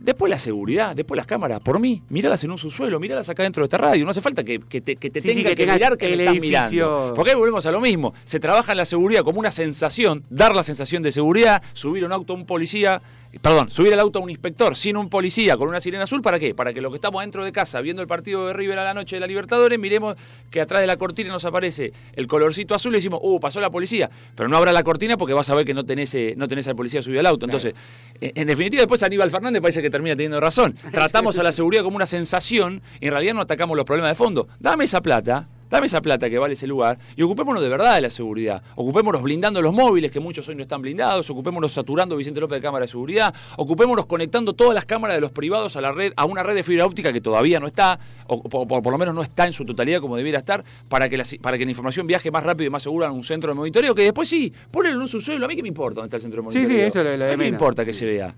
Después 0.00 0.30
la 0.30 0.38
seguridad, 0.38 0.94
después 0.94 1.16
las 1.16 1.26
cámaras. 1.26 1.60
Por 1.60 1.80
mí, 1.80 2.02
míralas 2.08 2.42
en 2.44 2.50
un 2.52 2.58
subsuelo, 2.58 3.00
míralas 3.00 3.28
acá 3.28 3.42
dentro 3.42 3.62
de 3.62 3.66
esta 3.66 3.78
radio. 3.78 4.04
No 4.04 4.10
hace 4.12 4.20
falta 4.20 4.44
que, 4.44 4.60
que 4.60 4.80
te, 4.80 4.96
que 4.96 5.10
te 5.10 5.20
Sí, 5.20 5.28
sí, 5.30 5.34
tenga 5.36 5.50
que 5.50 5.56
que, 5.66 5.72
mirar 5.72 5.96
que 5.96 6.06
me 6.06 6.12
el 6.12 6.20
estás 6.20 6.34
edificio. 6.36 6.60
mirando. 6.86 7.14
Porque 7.14 7.30
ahí 7.32 7.36
volvemos 7.36 7.66
a 7.66 7.72
lo 7.72 7.80
mismo. 7.80 8.14
Se 8.24 8.38
trabaja 8.38 8.72
en 8.72 8.78
la 8.78 8.84
seguridad 8.84 9.22
como 9.24 9.40
una 9.40 9.50
sensación, 9.50 10.22
dar 10.30 10.54
la 10.54 10.62
sensación 10.62 11.02
de 11.02 11.10
seguridad, 11.12 11.62
subir 11.72 12.04
un 12.04 12.12
auto 12.12 12.32
a 12.32 12.36
un 12.36 12.46
policía, 12.46 13.02
perdón, 13.42 13.70
subir 13.70 13.92
el 13.92 14.00
auto 14.00 14.18
a 14.18 14.22
un 14.22 14.30
inspector 14.30 14.76
sin 14.76 14.96
un 14.96 15.08
policía 15.08 15.56
con 15.56 15.68
una 15.68 15.80
sirena 15.80 16.04
azul, 16.04 16.22
¿para 16.22 16.38
qué? 16.38 16.54
Para 16.54 16.72
que 16.72 16.80
los 16.80 16.90
que 16.92 16.96
estamos 16.96 17.22
dentro 17.22 17.44
de 17.44 17.52
casa 17.52 17.80
viendo 17.80 18.02
el 18.02 18.08
partido 18.08 18.46
de 18.46 18.52
River 18.52 18.78
a 18.78 18.84
la 18.84 18.94
noche 18.94 19.16
de 19.16 19.20
la 19.20 19.26
Libertadores, 19.26 19.78
miremos 19.78 20.16
que 20.50 20.60
atrás 20.60 20.80
de 20.80 20.86
la 20.86 20.96
cortina 20.96 21.30
nos 21.30 21.44
aparece 21.44 21.92
el 22.14 22.26
colorcito 22.26 22.74
azul 22.74 22.92
y 22.92 22.96
decimos, 22.96 23.20
uh, 23.22 23.40
pasó 23.40 23.60
la 23.60 23.70
policía. 23.70 24.10
Pero 24.34 24.48
no 24.48 24.56
abra 24.56 24.72
la 24.72 24.82
cortina 24.82 25.16
porque 25.16 25.34
vas 25.34 25.48
a 25.50 25.54
ver 25.54 25.64
que 25.64 25.74
no 25.74 25.84
tenés, 25.84 26.14
eh, 26.14 26.34
no 26.36 26.48
tenés 26.48 26.68
al 26.68 26.76
policía 26.76 27.02
subido 27.02 27.20
al 27.20 27.26
auto. 27.26 27.46
Entonces, 27.46 27.74
en, 28.20 28.32
en 28.34 28.46
definitiva, 28.46 28.80
después 28.80 29.02
Aníbal 29.02 29.30
Fernández 29.30 29.60
parece 29.60 29.82
que 29.82 29.90
termina 29.90 30.16
teniendo 30.16 30.40
razón. 30.40 30.74
Tratamos 30.90 31.38
a 31.38 31.42
la 31.42 31.52
seguridad 31.52 31.82
como 31.82 31.96
una 31.96 32.06
sensación 32.06 32.82
y 33.00 33.06
en 33.06 33.12
realidad 33.12 33.34
no 33.34 33.42
atacamos 33.42 33.76
los 33.76 33.84
problemas 33.84 34.10
de 34.10 34.14
fondo. 34.14 34.48
Dame 34.58 34.84
esa 34.84 35.00
plata. 35.00 35.48
Dame 35.70 35.86
esa 35.86 36.00
plata 36.00 36.30
que 36.30 36.38
vale 36.38 36.54
ese 36.54 36.66
lugar 36.66 36.98
y 37.16 37.22
ocupémonos 37.22 37.62
de 37.62 37.68
verdad 37.68 37.94
de 37.96 38.00
la 38.02 38.10
seguridad. 38.10 38.62
Ocupémonos 38.76 39.22
blindando 39.22 39.60
los 39.60 39.72
móviles, 39.72 40.10
que 40.10 40.20
muchos 40.20 40.48
hoy 40.48 40.54
no 40.54 40.62
están 40.62 40.80
blindados. 40.82 41.28
Ocupémonos 41.30 41.72
saturando 41.72 42.16
Vicente 42.16 42.40
López 42.40 42.56
de 42.58 42.62
cámara 42.62 42.84
de 42.84 42.88
seguridad. 42.88 43.34
Ocupémonos 43.56 44.06
conectando 44.06 44.52
todas 44.54 44.74
las 44.74 44.86
cámaras 44.86 45.16
de 45.16 45.20
los 45.20 45.30
privados 45.30 45.76
a 45.76 45.80
la 45.80 45.92
red, 45.92 46.12
a 46.16 46.24
una 46.24 46.42
red 46.42 46.54
de 46.54 46.62
fibra 46.62 46.86
óptica 46.86 47.12
que 47.12 47.20
todavía 47.20 47.60
no 47.60 47.66
está, 47.66 47.98
o 48.26 48.42
por, 48.42 48.66
por- 48.66 48.82
por 48.82 48.92
lo 48.92 48.98
menos 48.98 49.14
no 49.14 49.22
está 49.22 49.46
en 49.46 49.52
su 49.52 49.64
totalidad 49.64 50.00
como 50.00 50.16
debiera 50.16 50.38
estar, 50.38 50.64
para 50.88 51.08
que, 51.08 51.16
la, 51.18 51.24
para 51.42 51.58
que 51.58 51.64
la 51.64 51.70
información 51.70 52.06
viaje 52.06 52.30
más 52.30 52.42
rápido 52.44 52.66
y 52.68 52.70
más 52.70 52.82
segura 52.82 53.08
a 53.08 53.12
un 53.12 53.22
centro 53.24 53.50
de 53.50 53.54
monitoreo. 53.54 53.94
Que 53.94 54.02
después 54.02 54.28
sí, 54.28 54.52
ponelo 54.70 54.96
en 54.96 55.02
un 55.02 55.08
subsuelo. 55.08 55.44
A 55.44 55.48
mí 55.48 55.56
que 55.56 55.62
me 55.62 55.68
importa 55.68 55.96
dónde 56.00 56.06
está 56.06 56.16
el 56.16 56.22
centro 56.22 56.42
de 56.42 56.50
Sí, 56.50 56.58
sí, 56.60 56.62
monitoreo. 56.64 56.86
eso 56.88 56.98
es 57.00 57.04
lo- 57.04 57.16
lo 57.16 57.24
de 57.26 57.32
A 57.32 57.36
mí 57.36 57.42
me 57.44 57.48
importa 57.48 57.84
que 57.84 57.92
se 57.92 58.06
vea. 58.06 58.34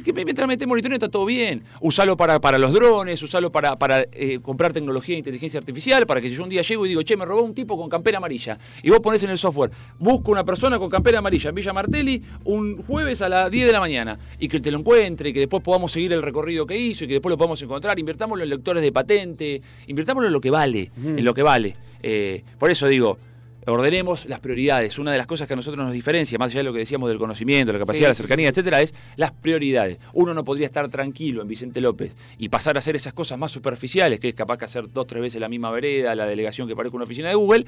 Que 0.00 0.12
mientras 0.12 0.48
metes 0.48 0.66
monitoreo 0.66 0.96
está 0.96 1.08
todo 1.08 1.24
bien. 1.24 1.62
Usalo 1.80 2.16
para, 2.16 2.40
para 2.40 2.58
los 2.58 2.72
drones, 2.72 3.22
usalo 3.22 3.52
para, 3.52 3.76
para 3.76 4.06
eh, 4.12 4.38
comprar 4.40 4.72
tecnología 4.72 5.14
de 5.14 5.18
inteligencia 5.18 5.58
artificial, 5.58 6.06
para 6.06 6.20
que 6.20 6.28
si 6.28 6.36
yo 6.36 6.42
un 6.42 6.48
día 6.48 6.62
llego 6.62 6.86
y 6.86 6.90
digo, 6.90 7.02
che, 7.02 7.16
me 7.16 7.24
robó 7.24 7.42
un 7.42 7.54
tipo 7.54 7.76
con 7.76 7.88
campera 7.88 8.18
amarilla, 8.18 8.58
y 8.82 8.90
vos 8.90 9.00
pones 9.00 9.22
en 9.22 9.30
el 9.30 9.38
software, 9.38 9.70
busco 9.98 10.30
una 10.30 10.44
persona 10.44 10.78
con 10.78 10.88
campera 10.88 11.18
amarilla 11.18 11.50
en 11.50 11.54
Villa 11.54 11.72
Martelli 11.72 12.22
un 12.44 12.82
jueves 12.82 13.22
a 13.22 13.28
las 13.28 13.50
10 13.50 13.66
de 13.66 13.72
la 13.72 13.80
mañana, 13.80 14.18
y 14.38 14.48
que 14.48 14.60
te 14.60 14.70
lo 14.70 14.78
encuentre, 14.78 15.30
y 15.30 15.32
que 15.32 15.40
después 15.40 15.62
podamos 15.62 15.92
seguir 15.92 16.12
el 16.12 16.22
recorrido 16.22 16.66
que 16.66 16.76
hizo, 16.76 17.04
y 17.04 17.08
que 17.08 17.14
después 17.14 17.30
lo 17.30 17.36
podamos 17.36 17.60
encontrar, 17.62 17.98
invirtámoslo 17.98 18.44
en 18.44 18.50
lectores 18.50 18.82
de 18.82 18.92
patente, 18.92 19.62
invirtámoslo 19.86 20.26
en 20.28 20.32
lo 20.32 20.40
que 20.40 20.50
vale, 20.50 20.90
en 20.96 21.24
lo 21.24 21.34
que 21.34 21.42
vale. 21.42 21.76
Eh, 22.02 22.42
por 22.58 22.70
eso 22.70 22.88
digo, 22.88 23.18
ordenemos 23.66 24.26
las 24.26 24.40
prioridades. 24.40 24.98
Una 24.98 25.12
de 25.12 25.18
las 25.18 25.26
cosas 25.26 25.46
que 25.46 25.54
a 25.54 25.56
nosotros 25.56 25.84
nos 25.84 25.92
diferencia, 25.92 26.38
más 26.38 26.50
allá 26.50 26.60
de 26.60 26.64
lo 26.64 26.72
que 26.72 26.80
decíamos 26.80 27.08
del 27.08 27.18
conocimiento, 27.18 27.72
la 27.72 27.78
capacidad, 27.78 28.08
Sí, 28.08 28.10
la 28.10 28.14
cercanía, 28.14 28.48
etcétera, 28.48 28.80
es 28.80 28.94
las 29.16 29.30
prioridades. 29.32 29.98
Uno 30.12 30.34
no 30.34 30.44
podría 30.44 30.66
estar 30.66 30.88
tranquilo 30.88 31.42
en 31.42 31.48
Vicente 31.48 31.80
López 31.80 32.16
y 32.38 32.48
pasar 32.48 32.76
a 32.76 32.80
hacer 32.80 32.96
esas 32.96 33.12
cosas 33.12 33.38
más 33.38 33.52
superficiales, 33.52 34.18
que 34.18 34.30
es 34.30 34.34
capaz 34.34 34.58
que 34.58 34.64
hacer 34.64 34.90
dos, 34.90 35.06
tres 35.06 35.22
veces 35.22 35.40
la 35.40 35.48
misma 35.48 35.70
vereda, 35.70 36.14
la 36.14 36.26
delegación 36.26 36.66
que 36.66 36.74
parezca 36.74 36.96
una 36.96 37.04
oficina 37.04 37.28
de 37.28 37.34
Google, 37.34 37.66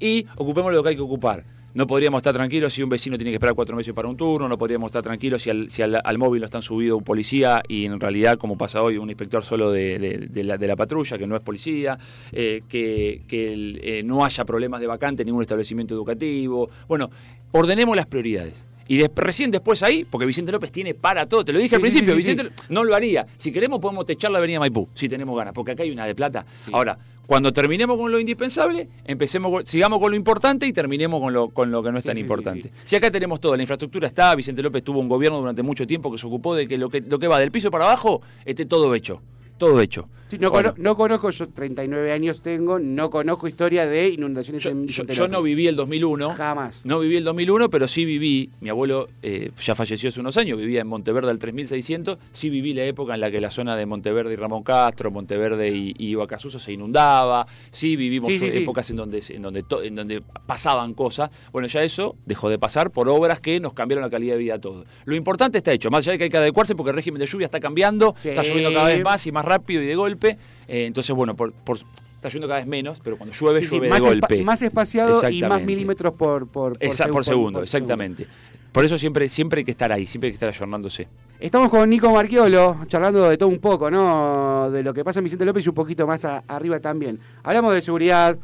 y 0.00 0.26
ocupemos 0.36 0.72
lo 0.72 0.82
que 0.82 0.90
hay 0.90 0.96
que 0.96 1.02
ocupar. 1.02 1.44
No 1.74 1.88
podríamos 1.88 2.18
estar 2.18 2.32
tranquilos 2.32 2.72
si 2.72 2.84
un 2.84 2.88
vecino 2.88 3.16
tiene 3.18 3.32
que 3.32 3.34
esperar 3.36 3.54
cuatro 3.56 3.74
meses 3.76 3.92
para 3.92 4.06
un 4.06 4.16
turno, 4.16 4.48
no 4.48 4.56
podríamos 4.56 4.88
estar 4.88 5.02
tranquilos 5.02 5.42
si 5.42 5.50
al, 5.50 5.68
si 5.68 5.82
al, 5.82 5.98
al 6.04 6.18
móvil 6.18 6.40
no 6.40 6.44
están 6.44 6.62
subido 6.62 6.96
un 6.96 7.02
policía 7.02 7.62
y 7.66 7.84
en 7.86 7.98
realidad, 7.98 8.38
como 8.38 8.56
pasa 8.56 8.80
hoy, 8.80 8.96
un 8.96 9.10
inspector 9.10 9.44
solo 9.44 9.72
de, 9.72 9.98
de- 9.98 10.26
de 10.30 10.44
la, 10.44 10.56
de 10.56 10.68
la 10.68 10.76
patrulla, 10.76 11.18
que 11.18 11.26
no 11.26 11.34
es 11.34 11.42
policía, 11.42 11.98
eh, 12.30 12.62
que, 12.68 13.22
que 13.26 13.52
el, 13.52 13.80
eh, 13.82 14.02
no 14.04 14.24
haya 14.24 14.44
problemas 14.44 14.80
de 14.80 14.86
vacante 14.86 15.22
en 15.22 15.26
ningún 15.26 15.42
establecimiento 15.42 15.94
educativo. 15.94 16.70
Bueno, 16.86 17.10
ordenemos 17.50 17.96
las 17.96 18.06
prioridades. 18.06 18.64
Y 18.86 18.98
des- 18.98 19.10
recién 19.16 19.50
después 19.50 19.82
ahí, 19.82 20.04
porque 20.08 20.26
Vicente 20.26 20.52
López 20.52 20.70
tiene 20.70 20.94
para 20.94 21.26
todo, 21.26 21.44
te 21.44 21.52
lo 21.52 21.58
dije 21.58 21.74
al 21.74 21.80
Sí, 21.80 21.88
principio, 21.88 22.14
sí, 22.14 22.22
sí, 22.22 22.30
Vicente 22.34 22.54
no 22.68 22.84
lo 22.84 22.94
haría. 22.94 23.26
Si 23.36 23.50
queremos 23.50 23.80
podemos 23.80 24.04
techar 24.06 24.30
la 24.30 24.38
avenida 24.38 24.60
Maipú, 24.60 24.88
si 24.94 25.08
tenemos 25.08 25.36
ganas, 25.36 25.52
porque 25.52 25.72
acá 25.72 25.82
hay 25.82 25.90
una 25.90 26.06
de 26.06 26.14
plata. 26.14 26.46
Ahora, 26.72 26.96
cuando 27.26 27.52
terminemos 27.52 27.98
con 27.98 28.10
lo 28.12 28.18
indispensable, 28.20 28.88
empecemos 29.04 29.62
sigamos 29.68 29.98
con 29.98 30.10
lo 30.10 30.16
importante 30.16 30.66
y 30.66 30.72
terminemos 30.72 31.20
con 31.20 31.32
lo, 31.32 31.48
con 31.48 31.70
lo 31.70 31.82
que 31.82 31.90
no 31.92 31.98
es 31.98 32.02
Sí, 32.02 32.08
tan 32.08 32.16
sí, 32.16 32.20
importante. 32.22 32.62
sí. 32.68 32.70
Si 32.84 32.96
acá 32.96 33.10
tenemos 33.10 33.40
todo, 33.40 33.56
la 33.56 33.62
infraestructura 33.62 34.06
está, 34.08 34.34
Vicente 34.34 34.62
López 34.62 34.82
tuvo 34.82 35.00
un 35.00 35.08
gobierno 35.08 35.38
durante 35.38 35.62
mucho 35.62 35.86
tiempo 35.86 36.10
que 36.12 36.18
se 36.18 36.26
ocupó 36.26 36.54
de 36.54 36.68
que 36.68 36.76
lo 36.76 36.90
que, 36.90 37.00
lo 37.00 37.18
que 37.18 37.26
va 37.28 37.38
del 37.38 37.50
piso 37.50 37.70
para 37.70 37.84
abajo 37.84 38.20
esté 38.44 38.66
todo 38.66 38.94
hecho. 38.94 39.20
Todo 39.56 39.80
hecho. 39.80 40.08
Sí, 40.34 40.38
no, 40.40 40.50
Bueno, 40.50 40.70
cono- 40.72 40.82
no 40.82 40.96
conozco, 40.96 41.30
yo 41.30 41.48
39 41.48 42.12
años 42.12 42.40
tengo, 42.42 42.78
no 42.78 43.10
conozco 43.10 43.48
historia 43.48 43.86
de 43.86 44.08
inundaciones 44.08 44.62
yo, 44.62 44.70
en 44.70 44.86
yo- 44.86 45.04
yo 45.04 45.28
no 45.28 45.42
viví 45.42 45.66
el 45.66 45.76
2001. 45.76 46.30
Jamás. 46.34 46.80
No 46.84 47.00
viví 47.00 47.16
el 47.16 47.24
2001, 47.24 47.70
pero 47.70 47.88
sí 47.88 48.04
viví, 48.04 48.50
mi 48.60 48.68
abuelo 48.68 49.08
eh, 49.22 49.50
ya 49.64 49.74
falleció 49.74 50.08
hace 50.08 50.20
unos 50.20 50.36
años, 50.36 50.58
vivía 50.58 50.80
en 50.80 50.86
Monteverde 50.86 51.30
al 51.30 51.38
3600, 51.38 52.18
sí 52.32 52.50
viví 52.50 52.74
la 52.74 52.84
época 52.84 53.14
en 53.14 53.20
la 53.20 53.30
que 53.30 53.40
la 53.40 53.50
zona 53.50 53.76
de 53.76 53.86
Monteverde 53.86 54.32
y 54.32 54.36
Ramón 54.36 54.62
Castro, 54.62 55.10
Monteverde 55.10 55.70
y, 55.70 55.94
y 55.98 56.08
Ibacasuso 56.08 56.58
se 56.58 56.72
inundaba, 56.72 57.46
sí 57.70 57.96
vivimos 57.96 58.28
Sí, 58.28 58.38
sí, 58.50 58.58
épocas 58.58 58.88
en 58.90 58.96
donde, 58.96 59.22
en, 59.28 59.42
donde 59.42 59.62
to- 59.62 59.82
en 59.82 59.94
donde 59.94 60.22
pasaban 60.46 60.94
cosas. 60.94 61.30
Bueno, 61.52 61.68
ya 61.68 61.82
eso 61.82 62.16
dejó 62.26 62.48
de 62.48 62.58
pasar 62.58 62.90
por 62.90 63.08
obras 63.08 63.40
que 63.40 63.60
nos 63.60 63.74
cambiaron 63.74 64.02
la 64.02 64.10
calidad 64.10 64.34
de 64.34 64.38
vida 64.38 64.54
a 64.54 64.60
todos. 64.60 64.86
Lo 65.04 65.14
importante 65.14 65.58
está 65.58 65.72
hecho, 65.72 65.90
más 65.90 66.04
allá 66.04 66.12
de 66.12 66.18
que 66.18 66.24
hay 66.24 66.30
que 66.30 66.36
adecuarse 66.36 66.74
porque 66.74 66.90
el 66.90 66.96
régimen 66.96 67.20
de 67.20 67.26
lluvia 67.26 67.44
está 67.46 67.60
cambiando, 67.60 68.14
está 68.22 68.42
lloviendo 68.42 68.72
cada 68.72 68.88
vez 68.88 69.02
más 69.04 69.26
y 69.26 69.32
más 69.32 69.44
rápido 69.44 69.82
y 69.82 69.86
de 69.86 69.94
golpe, 69.94 70.23
eh, 70.30 70.86
entonces 70.86 71.14
bueno, 71.14 71.34
por, 71.36 71.52
por- 71.52 71.76
está 71.76 72.28
lloviendo 72.28 72.48
cada 72.48 72.60
vez 72.60 72.66
menos, 72.66 73.00
pero 73.04 73.16
cuando 73.18 73.34
llueve, 73.36 73.60
Sí, 73.60 73.66
sí, 73.66 73.70
llueve 73.72 73.88
más, 73.90 74.02
de 74.02 74.08
espa- 74.08 74.20
golpe. 74.20 74.42
más 74.44 74.62
espaciado 74.62 75.30
y 75.30 75.42
más 75.42 75.62
milímetros 75.62 76.14
por, 76.14 76.46
por, 76.48 76.76
Esa- 76.80 77.06
segu- 77.06 77.12
por 77.12 77.24
segundo, 77.24 77.58
por 77.58 77.64
exactamente. 77.64 78.26
Por 78.72 78.84
eso 78.84 78.98
siempre, 78.98 79.28
siempre 79.28 79.60
hay 79.60 79.64
que 79.64 79.70
estar 79.70 79.92
ahí, 79.92 80.04
siempre 80.04 80.26
hay 80.28 80.32
que 80.32 80.36
estar 80.36 80.48
ayornándose. 80.48 81.06
Estamos 81.38 81.68
con 81.68 81.88
Nico 81.88 82.10
Marchiolo, 82.10 82.78
charlando 82.88 83.28
de 83.28 83.36
todo 83.36 83.48
un 83.48 83.58
poco, 83.58 83.88
¿no? 83.90 84.68
De 84.70 84.82
lo 84.82 84.92
que 84.92 85.04
pasa 85.04 85.20
en 85.20 85.24
Vicente 85.24 85.44
López 85.44 85.64
y 85.64 85.68
un 85.68 85.74
poquito 85.76 86.06
más 86.08 86.24
a- 86.24 86.42
arriba 86.48 86.80
también. 86.80 87.20
Hablamos 87.44 87.72
de 87.74 87.82
seguridad, 87.82 88.36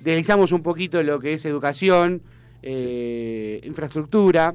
deslizamos 0.00 0.52
un 0.52 0.62
poquito 0.62 1.02
lo 1.02 1.18
que 1.20 1.34
es 1.34 1.44
educación, 1.44 2.22
eh, 2.62 3.60
infraestructura. 3.64 4.54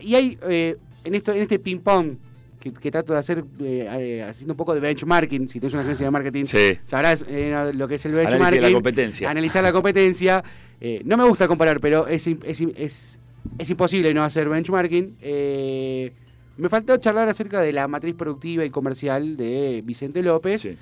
Y 0.00 0.14
hay, 0.14 0.38
eh, 0.48 0.76
en, 1.04 1.14
esto, 1.14 1.32
en 1.32 1.40
este 1.42 1.58
ping-pong 1.58 2.16
que, 2.64 2.72
que 2.72 2.90
trato 2.90 3.12
de 3.12 3.18
hacer, 3.18 3.44
eh, 3.60 3.86
eh, 3.98 4.22
haciendo 4.22 4.54
un 4.54 4.56
poco 4.56 4.72
de 4.74 4.80
benchmarking, 4.80 5.46
si 5.48 5.60
tienes 5.60 5.74
una 5.74 5.82
agencia 5.82 6.06
de 6.06 6.10
marketing, 6.10 6.44
Sí. 6.46 6.78
sabrás 6.84 7.24
eh, 7.28 7.72
lo 7.74 7.86
que 7.86 7.96
es 7.96 8.06
el 8.06 8.12
benchmarking. 8.12 8.62
la 8.62 8.72
competencia. 8.72 9.30
Analizar 9.30 9.62
la 9.62 9.72
competencia. 9.72 10.42
Eh, 10.80 11.02
no 11.04 11.16
me 11.18 11.24
gusta 11.28 11.46
comparar, 11.46 11.78
pero 11.78 12.06
es, 12.08 12.26
es, 12.26 12.60
es, 12.76 13.18
es 13.58 13.70
imposible 13.70 14.12
no 14.14 14.24
hacer 14.24 14.48
benchmarking. 14.48 15.16
Me 16.56 16.68
faltó 16.68 16.96
charlar 16.96 17.28
acerca 17.28 17.60
de 17.60 17.72
la 17.72 17.86
matriz 17.88 18.14
productiva 18.14 18.64
y 18.64 18.70
comercial 18.70 19.36
de 19.36 19.82
Vicente 19.84 20.22
López. 20.22 20.60
Sí. 20.62 20.76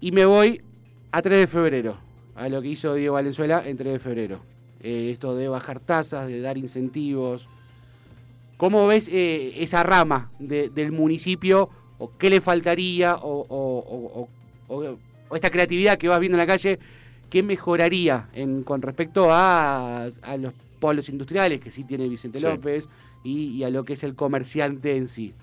Y 0.00 0.12
me 0.12 0.24
voy 0.26 0.60
a 1.10 1.22
3 1.22 1.38
de 1.38 1.46
febrero, 1.46 1.96
a 2.34 2.48
lo 2.48 2.60
que 2.62 2.68
hizo 2.68 2.94
Diego 2.94 3.14
Valenzuela 3.14 3.62
en 3.66 3.76
3 3.76 3.92
de 3.94 3.98
febrero. 3.98 4.40
Esto 4.80 5.34
de 5.36 5.48
bajar 5.48 5.80
tasas, 5.80 6.26
de 6.28 6.40
dar 6.40 6.58
incentivos. 6.58 7.48
¿Cómo 8.62 8.86
ves 8.86 9.08
eh, 9.10 9.54
esa 9.56 9.82
rama 9.82 10.30
de- 10.38 10.68
del 10.68 10.92
municipio? 10.92 11.68
¿O 11.98 12.12
qué 12.16 12.30
le 12.30 12.40
faltaría? 12.40 13.16
O, 13.16 13.44
o- 14.68 15.34
esta 15.34 15.50
creatividad 15.50 15.98
que 15.98 16.06
vas 16.06 16.20
viendo 16.20 16.36
en 16.36 16.46
la 16.46 16.46
calle 16.46 16.78
¿qué 17.28 17.42
mejoraría 17.42 18.28
en, 18.32 18.62
con 18.62 18.80
respecto 18.80 19.32
a, 19.32 20.04
a 20.04 20.36
los 20.36 20.52
polos 20.78 21.08
industriales 21.08 21.60
que 21.60 21.72
sí 21.72 21.82
tiene 21.82 22.06
Vicente 22.08 22.38
Sí. 22.38 22.44
López 22.44 22.88
y, 23.24 23.48
y 23.48 23.64
a 23.64 23.70
lo 23.70 23.84
que 23.84 23.94
es 23.94 24.04
el 24.04 24.14
comerciante 24.14 24.96
en 24.96 25.08
sí? 25.08 25.34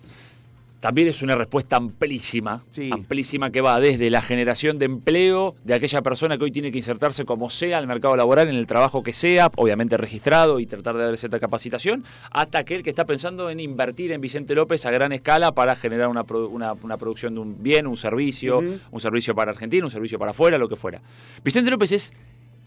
También 0.80 1.10
es 1.10 1.22
una 1.22 1.36
respuesta 1.36 1.76
amplísima, 1.76 2.64
Sí. 2.70 2.90
amplísima 2.92 3.52
que 3.52 3.60
va 3.60 3.80
desde 3.82 4.10
la 4.10 4.22
generación 4.22 4.80
de 4.80 4.86
empleo 4.86 5.56
de 5.66 5.74
aquella 5.74 6.02
persona 6.02 6.38
que 6.38 6.46
hoy 6.46 6.52
tiene 6.52 6.72
que 6.72 6.78
insertarse 6.78 7.26
como 7.26 7.50
sea 7.50 7.78
al 7.78 7.86
mercado 7.86 8.16
laboral 8.16 8.48
en 8.48 8.56
el 8.56 8.66
trabajo 8.66 9.04
que 9.04 9.12
sea, 9.12 9.50
obviamente 9.58 9.98
registrado 9.98 10.60
y 10.60 10.66
tratar 10.66 10.96
de 10.96 11.04
dar 11.04 11.18
cierta 11.18 11.40
capacitación, 11.40 12.06
hasta 12.32 12.60
aquel 12.60 12.82
que 12.82 12.90
está 12.92 13.04
pensando 13.06 13.50
en 13.50 13.60
invertir 13.60 14.14
en 14.14 14.22
Vicente 14.22 14.56
López 14.56 14.86
a 14.86 14.92
gran 14.92 15.12
escala 15.12 15.52
para 15.52 15.76
generar 15.76 16.08
una, 16.08 16.22
una- 16.24 16.74
una 16.74 16.98
producción 16.98 17.34
de 17.34 17.42
un 17.42 17.62
bien, 17.62 17.86
un 17.86 17.98
servicio, 17.98 18.60
un 18.92 19.00
servicio 19.02 19.36
para 19.36 19.52
Argentina, 19.52 19.84
un 19.84 19.92
servicio 19.92 20.18
para 20.18 20.32
afuera, 20.32 20.58
lo 20.58 20.70
que 20.70 20.78
fuera. 20.78 21.02
Vicente 21.44 21.72
López 21.72 21.92
es 21.92 22.14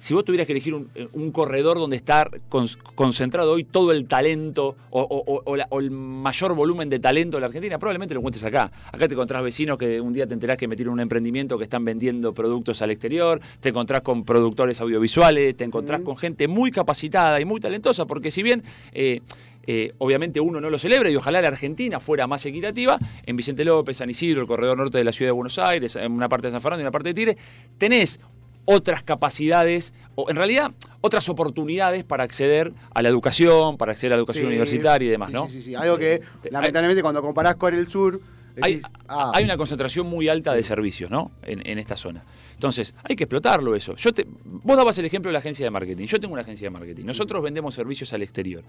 si 0.02 0.14
vos 0.14 0.24
tuvieras 0.24 0.48
que 0.48 0.52
elegir 0.52 0.74
un, 0.74 0.90
eh, 0.96 1.06
un 1.12 1.30
corredor 1.30 1.78
donde 1.78 1.94
está 1.94 2.28
con- 2.48 2.66
concentrado 2.96 3.52
hoy 3.52 3.62
todo 3.62 3.92
el 3.92 4.08
talento 4.08 4.74
o, 4.90 5.00
o- 5.00 5.32
o- 5.32 5.42
o 5.44 5.56
la- 5.56 5.68
o 5.70 5.78
el 5.78 5.92
mayor 5.92 6.56
volumen 6.56 6.88
de 6.88 6.98
talento 6.98 7.36
de 7.36 7.42
la 7.42 7.46
Argentina, 7.46 7.78
probablemente 7.78 8.12
lo 8.12 8.18
encuentres 8.18 8.42
acá. 8.42 8.72
Acá 8.90 9.06
te 9.06 9.14
encontrás 9.14 9.44
vecinos 9.44 9.78
que 9.78 10.00
un 10.00 10.12
día 10.12 10.26
te 10.26 10.34
enterás 10.34 10.56
que 10.56 10.66
metieron 10.66 10.94
un 10.94 11.00
emprendimiento 11.00 11.56
que 11.56 11.62
están 11.62 11.84
vendiendo 11.84 12.34
productos 12.34 12.82
al 12.82 12.90
exterior, 12.90 13.40
te 13.60 13.68
encontrás 13.68 14.02
con 14.02 14.24
productores 14.24 14.80
audiovisuales, 14.80 15.56
te 15.56 15.62
encontrás 15.62 16.00
con 16.00 16.16
gente 16.16 16.48
muy 16.48 16.72
capacitada 16.72 17.40
y 17.40 17.44
muy 17.44 17.60
talentosa, 17.60 18.04
porque 18.04 18.32
si 18.32 18.42
bien... 18.42 18.64
eh, 18.92 19.20
eh, 19.64 19.92
obviamente 19.98 20.40
uno 20.40 20.60
no 20.60 20.68
lo 20.70 20.76
celebra 20.76 21.08
y 21.08 21.14
ojalá 21.14 21.40
la 21.40 21.46
Argentina 21.46 22.00
fuera 22.00 22.26
más 22.26 22.44
equitativa. 22.46 22.98
En 23.24 23.36
Vicente 23.36 23.64
López, 23.64 23.96
San 23.98 24.10
Isidro, 24.10 24.40
el 24.40 24.48
corredor 24.48 24.76
norte 24.76 24.98
de 24.98 25.04
la 25.04 25.12
ciudad 25.12 25.28
de 25.28 25.34
Buenos 25.34 25.56
Aires, 25.60 25.94
en 25.94 26.10
una 26.10 26.28
parte 26.28 26.48
de 26.48 26.50
San 26.50 26.60
Fernando 26.60 26.80
y 26.80 26.82
una 26.82 26.90
parte 26.90 27.10
de 27.10 27.14
Tigre, 27.14 27.36
tenés 27.78 28.18
otras 28.64 29.02
capacidades, 29.02 29.92
o 30.14 30.30
en 30.30 30.36
realidad 30.36 30.72
otras 31.00 31.28
oportunidades 31.28 32.04
para 32.04 32.22
acceder 32.24 32.72
a 32.94 33.02
la 33.02 33.08
educación, 33.08 33.76
para 33.76 33.92
acceder 33.92 34.12
a 34.12 34.16
la 34.16 34.20
educación 34.20 34.44
Sí, 34.44 34.48
universitaria 34.48 35.06
y 35.08 35.10
demás, 35.10 35.28
sí, 35.28 35.34
¿no? 35.34 35.46
Sí, 35.46 35.52
sí, 35.52 35.62
sí. 35.62 35.74
Algo 35.74 35.98
que 35.98 36.22
Te- 36.40 36.50
lamentablemente 36.50 37.02
cuando 37.02 37.22
comparás 37.22 37.56
con 37.56 37.74
el 37.74 37.88
sur, 37.88 38.20
Hay, 38.60 38.80
ah, 39.08 39.32
hay 39.34 39.44
una 39.44 39.56
concentración 39.56 40.06
muy 40.06 40.28
alta 40.28 40.52
de 40.54 40.62
servicios, 40.62 41.10
¿no? 41.10 41.30
En, 41.42 41.66
en 41.66 41.78
esta 41.78 41.96
zona. 41.96 42.22
Entonces, 42.54 42.94
hay 43.02 43.16
que 43.16 43.24
explotarlo 43.24 43.74
eso. 43.74 43.96
Yo 43.96 44.12
te, 44.12 44.24
vos 44.44 44.76
dabas 44.76 44.96
el 44.98 45.04
ejemplo 45.06 45.30
de 45.30 45.32
la 45.32 45.38
agencia 45.40 45.64
de 45.66 45.70
marketing. 45.70 46.06
Yo 46.06 46.20
tengo 46.20 46.34
una 46.34 46.42
agencia 46.42 46.66
de 46.66 46.70
marketing. 46.70 47.04
Nosotros 47.04 47.42
vendemos 47.42 47.74
servicios 47.74 48.12
al 48.12 48.22
exterior. 48.22 48.62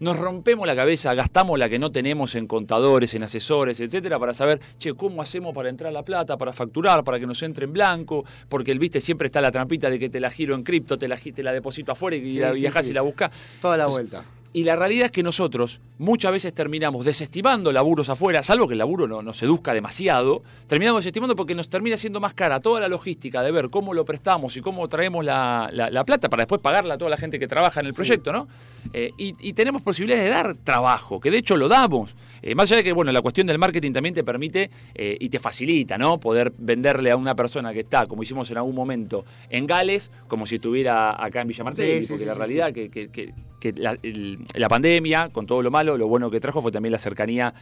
Nos 0.00 0.16
rompemos 0.18 0.66
la 0.66 0.74
cabeza, 0.74 1.12
gastamos 1.14 1.58
la 1.58 1.68
que 1.68 1.78
no 1.78 1.90
tenemos 1.92 2.34
en 2.36 2.46
contadores, 2.46 3.12
en 3.14 3.22
asesores, 3.24 3.78
etcétera, 3.80 4.18
para 4.18 4.32
saber, 4.34 4.60
che, 4.78 4.94
¿cómo 4.94 5.20
hacemos 5.20 5.52
para 5.54 5.68
entrar 5.68 5.92
la 5.92 6.02
plata, 6.04 6.36
para 6.38 6.52
facturar, 6.52 7.04
para 7.04 7.20
que 7.20 7.26
nos 7.26 7.42
entre 7.42 7.64
en 7.66 7.72
blanco? 7.74 8.24
Porque 8.48 8.72
el 8.72 8.78
viste 8.78 9.00
siempre 9.00 9.26
está 9.26 9.40
la 9.40 9.50
trampita 9.52 9.90
de 9.90 9.98
que 9.98 10.08
te 10.08 10.20
la 10.20 10.30
giro 10.30 10.54
en 10.54 10.62
cripto, 10.62 10.96
te 10.96 11.06
la, 11.06 11.16
gi- 11.16 11.32
te 11.32 11.42
la 11.42 11.52
deposito 11.52 11.92
afuera 11.92 12.16
y 12.16 12.32
Sí, 12.34 12.38
la 12.38 12.54
sí, 12.54 12.60
viajás 12.62 12.86
sí. 12.86 12.92
y 12.92 12.94
la 12.94 13.02
buscás. 13.02 13.30
toda 13.60 13.76
la 13.76 13.84
Entonces, 13.84 14.10
vuelta. 14.10 14.30
Y 14.54 14.64
la 14.64 14.76
realidad 14.76 15.06
es 15.06 15.10
que 15.12 15.22
nosotros 15.22 15.80
muchas 15.98 16.32
veces 16.32 16.54
terminamos 16.54 17.04
desestimando 17.04 17.72
laburos 17.72 18.08
afuera, 18.08 18.42
salvo 18.42 18.66
que 18.68 18.72
el 18.74 18.78
laburo 18.78 19.06
no 19.06 19.20
nos 19.20 19.36
seduzca 19.36 19.74
demasiado, 19.74 20.42
terminamos 20.68 21.00
desestimando 21.02 21.36
porque 21.36 21.54
nos 21.54 21.68
termina 21.68 21.96
siendo 21.98 22.20
más 22.20 22.32
cara 22.34 22.60
toda 22.60 22.80
la 22.80 22.88
logística 22.88 23.42
de 23.42 23.50
ver 23.50 23.68
cómo 23.68 23.92
lo 23.92 24.04
prestamos 24.06 24.56
y 24.56 24.60
cómo 24.62 24.88
traemos 24.88 25.24
la, 25.24 25.68
la- 25.72 25.90
la 25.90 26.04
plata 26.04 26.30
para 26.30 26.42
después 26.42 26.60
pagarla 26.62 26.94
a 26.94 26.98
toda 26.98 27.10
la 27.10 27.16
gente 27.18 27.38
que 27.38 27.46
trabaja 27.48 27.80
en 27.80 27.86
el 27.86 27.94
proyecto, 27.94 28.32
¿no? 28.32 28.48
Eh, 28.92 29.10
y, 29.16 29.34
y 29.40 29.52
tenemos 29.54 29.82
posibilidades 29.82 30.24
de 30.24 30.30
dar 30.30 30.56
trabajo, 30.62 31.20
que 31.20 31.30
de 31.30 31.38
hecho 31.38 31.56
lo 31.56 31.68
damos. 31.68 32.14
Eh, 32.42 32.54
más 32.54 32.70
allá 32.70 32.78
de 32.78 32.84
que, 32.84 32.92
bueno, 32.92 33.10
la 33.12 33.22
cuestión 33.22 33.46
del 33.46 33.58
marketing 33.58 33.92
también 33.92 34.14
te 34.14 34.22
permite 34.22 34.70
eh, 34.94 35.16
y 35.18 35.28
te 35.30 35.38
facilita, 35.38 35.96
¿no? 35.96 36.20
Poder 36.20 36.52
venderle 36.58 37.10
a 37.10 37.16
una 37.16 37.34
persona 37.34 37.72
que 37.72 37.80
está, 37.80 38.06
como 38.06 38.22
hicimos 38.22 38.50
en 38.50 38.58
algún 38.58 38.74
momento, 38.74 39.24
en 39.48 39.66
Gales, 39.66 40.12
como 40.28 40.46
si 40.46 40.56
estuviera 40.56 41.22
acá 41.24 41.40
en 41.40 41.48
Villa 41.48 41.64
Martelli, 41.64 42.00
Sí, 42.00 42.02
sí, 42.02 42.08
porque 42.12 42.22
sí, 42.24 42.26
la 42.28 42.34
sí, 42.34 42.38
realidad 42.38 42.72
que, 42.72 42.90
que- 42.90 43.08
que- 43.08 43.32
que 43.58 43.72
la, 43.72 43.96
el- 44.02 44.38
la 44.56 44.68
pandemia, 44.68 45.30
con 45.30 45.46
todo 45.46 45.62
lo 45.62 45.70
malo, 45.70 45.96
lo 45.96 46.06
bueno 46.06 46.30
que 46.30 46.38
trajo 46.38 46.60
fue 46.60 46.70
también 46.70 46.92
la 46.92 46.98
cercanía 46.98 47.54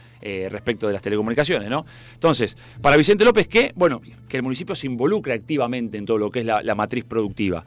respecto 0.49 0.87
de 0.87 0.93
las 0.93 1.01
telecomunicaciones, 1.01 1.69
¿no? 1.69 1.85
Entonces, 2.15 2.57
para 2.81 2.97
Vicente 2.97 3.23
López, 3.23 3.47
¿qué? 3.47 3.71
Bueno, 3.75 4.01
que 4.27 4.35
el 4.37 4.43
municipio 4.43 4.75
se 4.75 4.87
involucre 4.87 5.31
activamente 5.33 5.97
en 5.97 6.05
todo 6.05 6.17
lo 6.17 6.29
que 6.29 6.39
es 6.41 6.45
la, 6.45 6.61
la 6.61 6.75
matriz 6.75 7.05
productiva. 7.05 7.63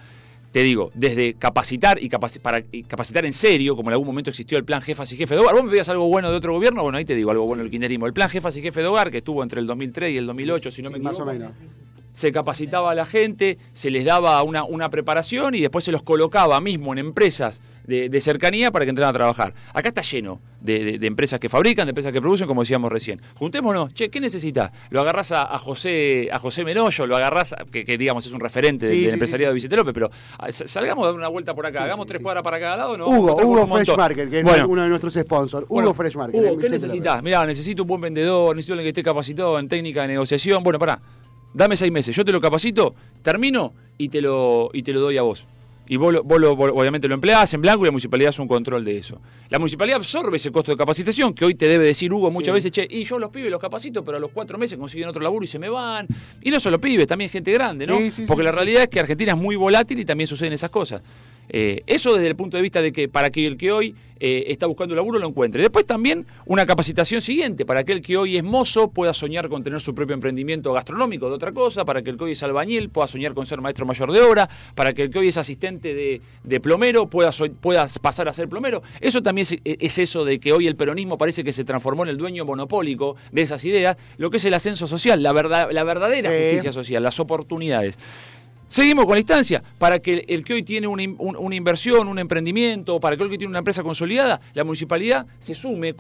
Te 0.57 0.63
digo, 0.63 0.91
desde 0.95 1.35
capacitar 1.35 2.03
y, 2.03 2.09
capaci- 2.09 2.41
para, 2.41 2.65
y 2.73 2.83
capacitar 2.85 3.27
en 3.27 3.35
serio, 3.35 3.77
como 3.77 3.91
en 3.91 3.93
algún 3.93 4.07
momento 4.07 4.31
existió 4.31 4.57
el 4.57 4.65
plan 4.65 4.81
Jefas 4.81 5.13
y 5.13 5.17
Jefe 5.19 5.35
de 5.35 5.43
Hogar. 5.43 5.55
Vos 5.55 5.63
me 5.65 5.69
pedías 5.69 5.91
algo 5.91 6.09
bueno 6.09 6.31
de 6.31 6.37
otro 6.39 6.55
gobierno, 6.55 6.83
bueno, 6.83 6.97
ahí 6.97 7.05
te 7.05 7.15
digo 7.15 7.31
algo 7.31 7.45
bueno 7.45 7.63
del 7.63 7.71
kirchnerismo. 7.71 8.07
El 8.07 8.15
plan 8.15 8.31
Jefas 8.31 8.57
y 8.57 8.63
Jefe 8.63 8.81
de 8.81 8.87
Hogar, 8.87 9.11
que 9.11 9.19
estuvo 9.19 9.43
entre 9.43 9.61
el 9.61 9.67
2003 9.67 10.15
y 10.15 10.17
el 10.17 10.25
2008, 10.27 10.71
si 10.71 10.81
no 10.81 10.89
me 10.91 10.97
Sí, 10.97 11.03
más 11.03 11.13
equivoco 11.13 11.31
o 11.31 11.33
menos. 11.35 11.53
Se 12.17 12.33
capacitaba 12.33 12.91
a 12.93 12.95
la 12.95 13.05
gente, 13.05 13.59
se 13.75 13.91
les 13.91 14.07
daba 14.07 14.43
una, 14.43 14.65
una 14.65 14.89
preparación 14.89 15.55
y 15.55 15.61
después 15.61 15.85
se 15.85 15.93
los 15.93 16.03
colocaba 16.03 16.59
mismo 16.63 16.93
en 16.95 16.99
empresas 16.99 17.61
de, 17.85 18.09
de 18.09 18.21
cercanía 18.23 18.71
para 18.71 18.87
que 18.87 18.89
entraran 18.89 19.15
a 19.15 19.19
trabajar. 19.19 19.53
Acá 19.75 19.89
está 19.89 20.01
lleno 20.01 20.41
de, 20.63 20.83
de- 20.83 20.99
de 20.99 21.07
empresas 21.07 21.39
que 21.39 21.51
fabrican, 21.51 21.87
de 21.87 21.91
empresas 21.91 22.13
que 22.15 22.21
producen, 22.23 22.47
como 22.49 22.63
decíamos 22.63 22.91
recién. 22.91 23.21
Juntémonos, 23.35 23.93
che, 23.93 24.09
¿qué 24.09 24.19
necesitas? 24.19 24.73
Lo 24.89 25.03
agarrás 25.03 25.31
a, 25.33 25.43
a 25.55 25.59
José 25.59 26.31
a 26.33 26.39
José 26.39 26.65
Menollo, 26.65 27.07
lo 27.07 27.17
agarrás, 27.17 27.53
a- 27.53 27.65
que, 27.71 27.85
que, 27.85 27.99
digamos 27.99 28.25
es 28.25 28.33
un 28.33 28.41
referente 28.41 28.87
del, 28.89 28.97
sí, 28.99 29.09
empresariado 29.11 29.51
sí, 29.51 29.53
de 29.53 29.55
Vicente 29.57 29.77
López, 29.77 29.93
pero 29.93 30.11
ah, 30.39 30.51
sa- 30.51 30.67
salgamos 30.67 31.05
a 31.05 31.09
dar 31.09 31.17
una 31.17 31.29
vuelta 31.29 31.55
por 31.55 31.67
acá, 31.67 31.85
hagamos 31.85 32.07
tres 32.07 32.23
cuadras 32.23 32.43
para 32.43 32.59
cada 32.59 32.77
lado, 32.79 32.97
¿no? 32.97 33.07
Hugo, 33.09 33.37
Hugo. 33.37 33.67
Fresh 33.77 33.95
Market, 33.95 34.31
que 34.31 34.41
es 34.41 34.65
uno 34.67 34.83
de 34.83 34.89
nuestros 34.89 35.13
sponsors. 35.13 35.69
bueno, 35.69 35.89
Hugo 35.91 35.95
Fresh 35.95 36.17
Market. 36.17 36.41
Hugo, 36.41 36.55
en 36.55 36.59
¿qué 36.61 36.71
necesitas? 36.71 37.23
Mirá, 37.23 37.45
necesito 37.45 37.83
un 37.83 37.89
buen 37.89 38.01
vendedor, 38.01 38.57
necesito 38.57 38.73
alguien 38.73 38.87
que 38.87 38.99
esté 38.99 39.03
capacitado 39.03 39.59
en 39.59 39.69
técnica 39.69 40.01
de 40.03 40.09
negociación. 40.09 40.63
Bueno, 40.65 40.79
pará, 40.79 40.99
dame 41.57 41.77
seis 41.77 41.91
meses, 41.93 42.15
yo 42.15 42.25
te 42.25 42.33
lo 42.33 42.41
capacito, 42.41 42.95
termino 43.23 43.73
y 43.99 44.09
te 44.09 44.21
lo, 44.21 44.71
y 44.73 44.83
te 44.83 44.93
lo 44.93 45.01
doy 45.01 45.17
a 45.17 45.23
vos. 45.23 45.45
Y 45.89 45.97
vos, 45.99 46.13
lo- 46.13 46.25
vos 46.25 46.41
lo- 46.41 46.57
vos 46.57 46.73
obviamente 46.75 47.07
lo 47.07 47.15
empleás 47.15 47.55
en 47.55 47.61
blanco 47.63 47.85
y 47.85 47.87
la 47.87 47.93
municipalidad 47.93 48.31
hace 48.31 48.43
un 48.43 48.49
control 48.49 48.85
de 48.85 48.99
eso. 48.99 49.21
La 49.51 49.61
municipalidad 49.61 49.99
absorbe 49.99 50.37
ese 50.37 50.51
costo 50.51 50.73
de 50.73 50.77
capacitación 50.77 51.33
que 51.33 51.45
hoy 51.45 51.55
te 51.55 51.69
debe 51.69 51.85
decir 51.85 52.13
Hugo 52.13 52.33
muchas 52.33 52.49
Sí. 52.49 52.55
veces, 52.55 52.73
che, 52.73 52.89
y 52.91 53.05
yo 53.05 53.21
los 53.21 53.31
pibes 53.31 53.53
los 53.53 53.61
capacito, 53.61 54.05
pero 54.05 54.17
a 54.17 54.21
los 54.21 54.33
cuatro 54.33 54.59
meses 54.59 54.77
consiguen 54.79 55.09
otro 55.09 55.23
laburo 55.23 55.45
y 55.45 55.47
se 55.47 55.61
me 55.61 55.69
van. 55.69 56.09
Y 56.43 56.51
no 56.51 56.59
solo 56.59 56.81
pibes, 56.81 57.07
también 57.07 57.31
gente 57.31 57.53
grande, 57.53 57.87
¿no? 57.87 57.99
Sí, 57.99 58.11
sí, 58.11 58.25
Porque 58.27 58.43
la 58.43 58.51
realidad 58.51 58.83
es 58.83 58.89
que 58.89 58.99
Argentina 58.99 59.33
es 59.33 59.39
muy 59.39 59.55
volátil 59.55 60.01
y 60.01 60.05
también 60.05 60.27
suceden 60.27 60.53
esas 60.55 60.71
cosas. 60.71 61.03
Eh, 61.49 61.83
eso 61.87 62.13
desde 62.15 62.29
el 62.29 62.37
punto 62.37 62.57
de 62.57 62.63
vista 62.63 62.81
de 62.83 62.93
que 62.93 63.09
para 63.09 63.31
que 63.31 63.47
el 63.47 63.57
que 63.57 63.73
hoy 63.73 63.95
eh, 64.19 64.45
está 64.49 64.67
buscando 64.67 64.95
laburo 64.95 65.19
lo 65.19 65.29
encuentre. 65.29 65.61
Después 65.61 65.85
también 65.87 66.25
una 66.47 66.65
capacitación 66.65 67.21
siguiente, 67.21 67.67
para 67.67 67.85
que 67.85 67.93
el 67.93 68.01
que 68.01 68.17
hoy 68.17 68.39
es 68.39 68.43
mozo 68.43 68.89
pueda 68.91 69.13
soñar 69.13 69.49
con 69.51 69.63
tener 69.63 69.79
su 69.81 69.95
propio 69.95 70.15
emprendimiento 70.15 70.73
gastronómico 70.73 71.29
de 71.29 71.35
otra 71.35 71.53
cosa, 71.53 71.85
para 71.85 72.01
que 72.03 72.09
el 72.11 72.17
que 72.17 72.25
hoy 72.25 72.33
es 72.33 72.43
albañil 72.43 72.89
pueda 72.89 73.07
soñar 73.09 73.35
con 73.35 73.45
ser 73.45 73.61
maestro 73.61 73.85
mayor 73.85 74.11
de 74.13 74.21
obra, 74.23 74.49
para 74.75 74.95
que 74.95 75.03
el 75.03 75.11
que 75.11 75.19
hoy 75.19 75.29
es 75.29 75.37
asistente 75.37 75.93
de, 75.95 76.23
de 76.45 76.61
plomero 76.61 77.09
pueda, 77.09 77.31
so- 77.31 77.51
pueda 77.53 77.87
pasar 78.01 78.27
a 78.27 78.33
ser 78.33 78.49
plomero. 78.49 78.83
Eso 79.03 79.23
también 79.23 79.47
es, 79.51 79.59
es 79.65 79.99
eso 79.99 80.25
de 80.25 80.41
que 80.41 80.53
hoy 80.55 80.67
el 80.67 80.77
peronismo 80.77 81.19
parece 81.19 81.45
que 81.45 81.53
se 81.53 81.65
transformó 81.65 82.05
en 82.05 82.09
el 82.09 82.17
dueño 82.17 82.47
monopólico 82.47 83.17
de 83.33 83.43
esas 83.43 83.63
ideas, 83.67 83.99
lo 84.17 84.31
que 84.31 84.39
es 84.39 84.45
el 84.47 84.55
ascenso 84.55 84.87
social, 84.87 85.23
la, 85.23 85.33
verdad, 85.35 85.69
la 85.73 85.85
verdadera 85.85 86.31
Sí. 86.31 86.37
justicia 86.45 86.73
social, 86.73 87.03
las 87.03 87.21
oportunidades. 87.21 87.99
Seguimos 88.69 89.05
con 89.05 89.15
la 89.15 89.21
instancia. 89.21 89.63
Para 89.79 89.99
que 89.99 90.25
el, 90.29 90.45
que 90.45 90.55
hoy 90.55 90.63
tiene 90.63 90.87
una 90.87 91.55
inversión, 91.55 92.09
un 92.09 92.19
emprendimiento, 92.19 92.99
para 93.01 93.17
que 93.17 93.23
el 93.23 93.31
que 93.31 93.39
tiene 93.39 93.51
una 93.51 93.61
empresa 93.61 93.83
consolidada, 93.83 94.41
la 94.55 94.65
municipalidad 94.65 95.27
se 95.39 95.55
sume. 95.55 95.95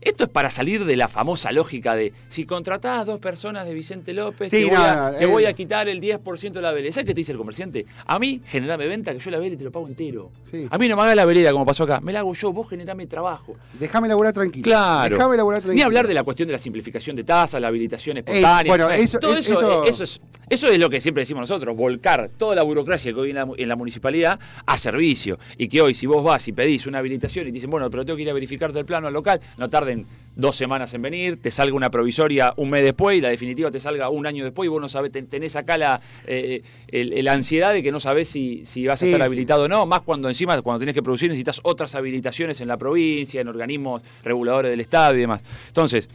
Esto 0.00 0.24
es 0.24 0.30
para 0.30 0.48
salir 0.48 0.84
de 0.86 0.96
la 0.96 1.08
famosa 1.08 1.52
lógica 1.52 1.94
de 1.94 2.12
si 2.28 2.46
contratás 2.46 3.04
dos 3.04 3.18
personas 3.18 3.66
de 3.66 3.74
Vicente 3.74 4.14
López, 4.14 4.50
Sí, 4.50 4.58
te, 4.58 4.64
voy, 4.66 4.74
a, 4.76 5.10
no, 5.12 5.16
te 5.18 5.24
eh. 5.24 5.26
voy 5.26 5.44
a 5.44 5.52
quitar 5.52 5.88
el 5.90 6.00
10% 6.00 6.52
de 6.52 6.62
la 6.62 6.72
vereda. 6.72 6.92
¿Sabes 6.92 7.06
qué 7.08 7.14
te 7.14 7.20
dice 7.20 7.32
el 7.32 7.38
comerciante? 7.38 7.84
A 8.06 8.18
mí, 8.18 8.40
generame 8.46 8.86
venta, 8.86 9.12
que 9.12 9.18
yo 9.18 9.30
la 9.30 9.38
vereda 9.38 9.58
te 9.58 9.64
lo 9.64 9.70
pago 9.70 9.86
entero. 9.88 10.30
Sí. 10.50 10.66
A 10.70 10.78
mí 10.78 10.88
no 10.88 10.96
me 10.96 11.02
hagas 11.02 11.16
la 11.16 11.26
vereda 11.26 11.52
como 11.52 11.66
pasó 11.66 11.84
acá. 11.84 12.00
Me 12.00 12.12
la 12.14 12.20
hago 12.20 12.32
yo, 12.32 12.50
vos 12.52 12.70
generame 12.70 13.06
trabajo. 13.06 13.54
Déjame 13.78 14.08
laburar 14.08 14.32
tranquilo. 14.32 14.64
Claro. 14.64 15.16
Déjame 15.16 15.36
laburar 15.36 15.60
tranquilo. 15.60 15.74
Ni 15.74 15.82
hablar 15.82 16.06
de 16.08 16.14
la 16.14 16.22
cuestión 16.24 16.46
de 16.46 16.52
la 16.52 16.58
simplificación 16.58 17.14
de 17.14 17.24
tasas, 17.24 17.60
la 17.60 17.68
habilitación 17.68 18.16
espontánea. 18.16 18.70
bueno, 18.70 18.88
eso- 18.90 19.18
todo 19.18 19.34
es- 19.34 19.40
eso, 19.50 19.54
eso- 19.54 19.84
eh, 19.84 19.88
eso 19.90 20.04
es, 20.04 20.20
eso 20.48 20.66
es 20.68 20.78
lo 20.78 20.88
que 20.88 21.00
siempre 21.02 21.20
decimos 21.22 21.42
nosotros, 21.42 21.76
volcar 21.76 22.30
toda 22.38 22.54
la 22.54 22.62
burocracia 22.62 23.12
que 23.12 23.20
hoy 23.20 23.30
en 23.30 23.36
la, 23.36 23.48
en 23.56 23.68
la 23.68 23.76
municipalidad 23.76 24.40
a 24.64 24.78
servicio. 24.78 25.38
Y 25.58 25.68
que 25.68 25.82
hoy, 25.82 25.92
si 25.94 26.06
vos 26.06 26.24
vas 26.24 26.48
y 26.48 26.52
pedís 26.52 26.86
una 26.86 27.00
habilitación 27.00 27.46
y 27.46 27.50
te 27.50 27.54
dicen, 27.56 27.68
bueno, 27.70 27.90
pero 27.90 28.04
tengo 28.06 28.16
que 28.16 28.22
ir 28.22 28.30
a 28.30 28.32
verificarte 28.32 28.78
el 28.78 28.86
plano 28.86 29.06
al 29.08 29.12
local, 29.12 29.40
no 29.58 29.68
tarden 29.90 30.06
dos 30.36 30.56
semanas 30.56 30.94
en 30.94 31.02
venir, 31.02 31.42
te 31.42 31.50
salga 31.50 31.74
una 31.74 31.90
provisoria 31.90 32.52
un 32.56 32.70
mes 32.70 32.82
después 32.82 33.18
y 33.18 33.20
la 33.20 33.28
definitiva 33.28 33.70
te 33.70 33.80
salga 33.80 34.08
un 34.08 34.26
año 34.26 34.44
después 34.44 34.66
y 34.66 34.68
vos 34.70 34.80
no 34.80 34.88
sabés, 34.88 35.12
ten- 35.12 35.26
tenés 35.26 35.54
acá 35.56 35.76
la, 35.76 36.00
eh, 36.26 36.62
el- 36.88 37.28
ansiedad 37.28 37.72
de 37.74 37.82
que 37.82 37.92
no 37.92 38.00
sabés 38.00 38.28
si, 38.28 38.64
si 38.64 38.86
vas 38.86 39.02
a 39.02 39.06
estar 39.06 39.20
sí. 39.20 39.24
habilitado 39.24 39.64
o 39.64 39.68
no, 39.68 39.84
más 39.86 40.02
cuando 40.02 40.28
encima, 40.28 40.60
cuando 40.62 40.78
tenés 40.80 40.94
que 40.94 41.02
producir, 41.02 41.28
necesitas 41.28 41.60
otras 41.64 41.94
habilitaciones 41.94 42.60
en 42.60 42.68
la 42.68 42.78
provincia, 42.78 43.40
en 43.40 43.48
organismos 43.48 44.02
reguladores 44.22 44.70
del 44.70 44.80
Estado 44.80 45.14
y 45.16 45.20
demás. 45.20 45.42
Entonces, 45.66 46.08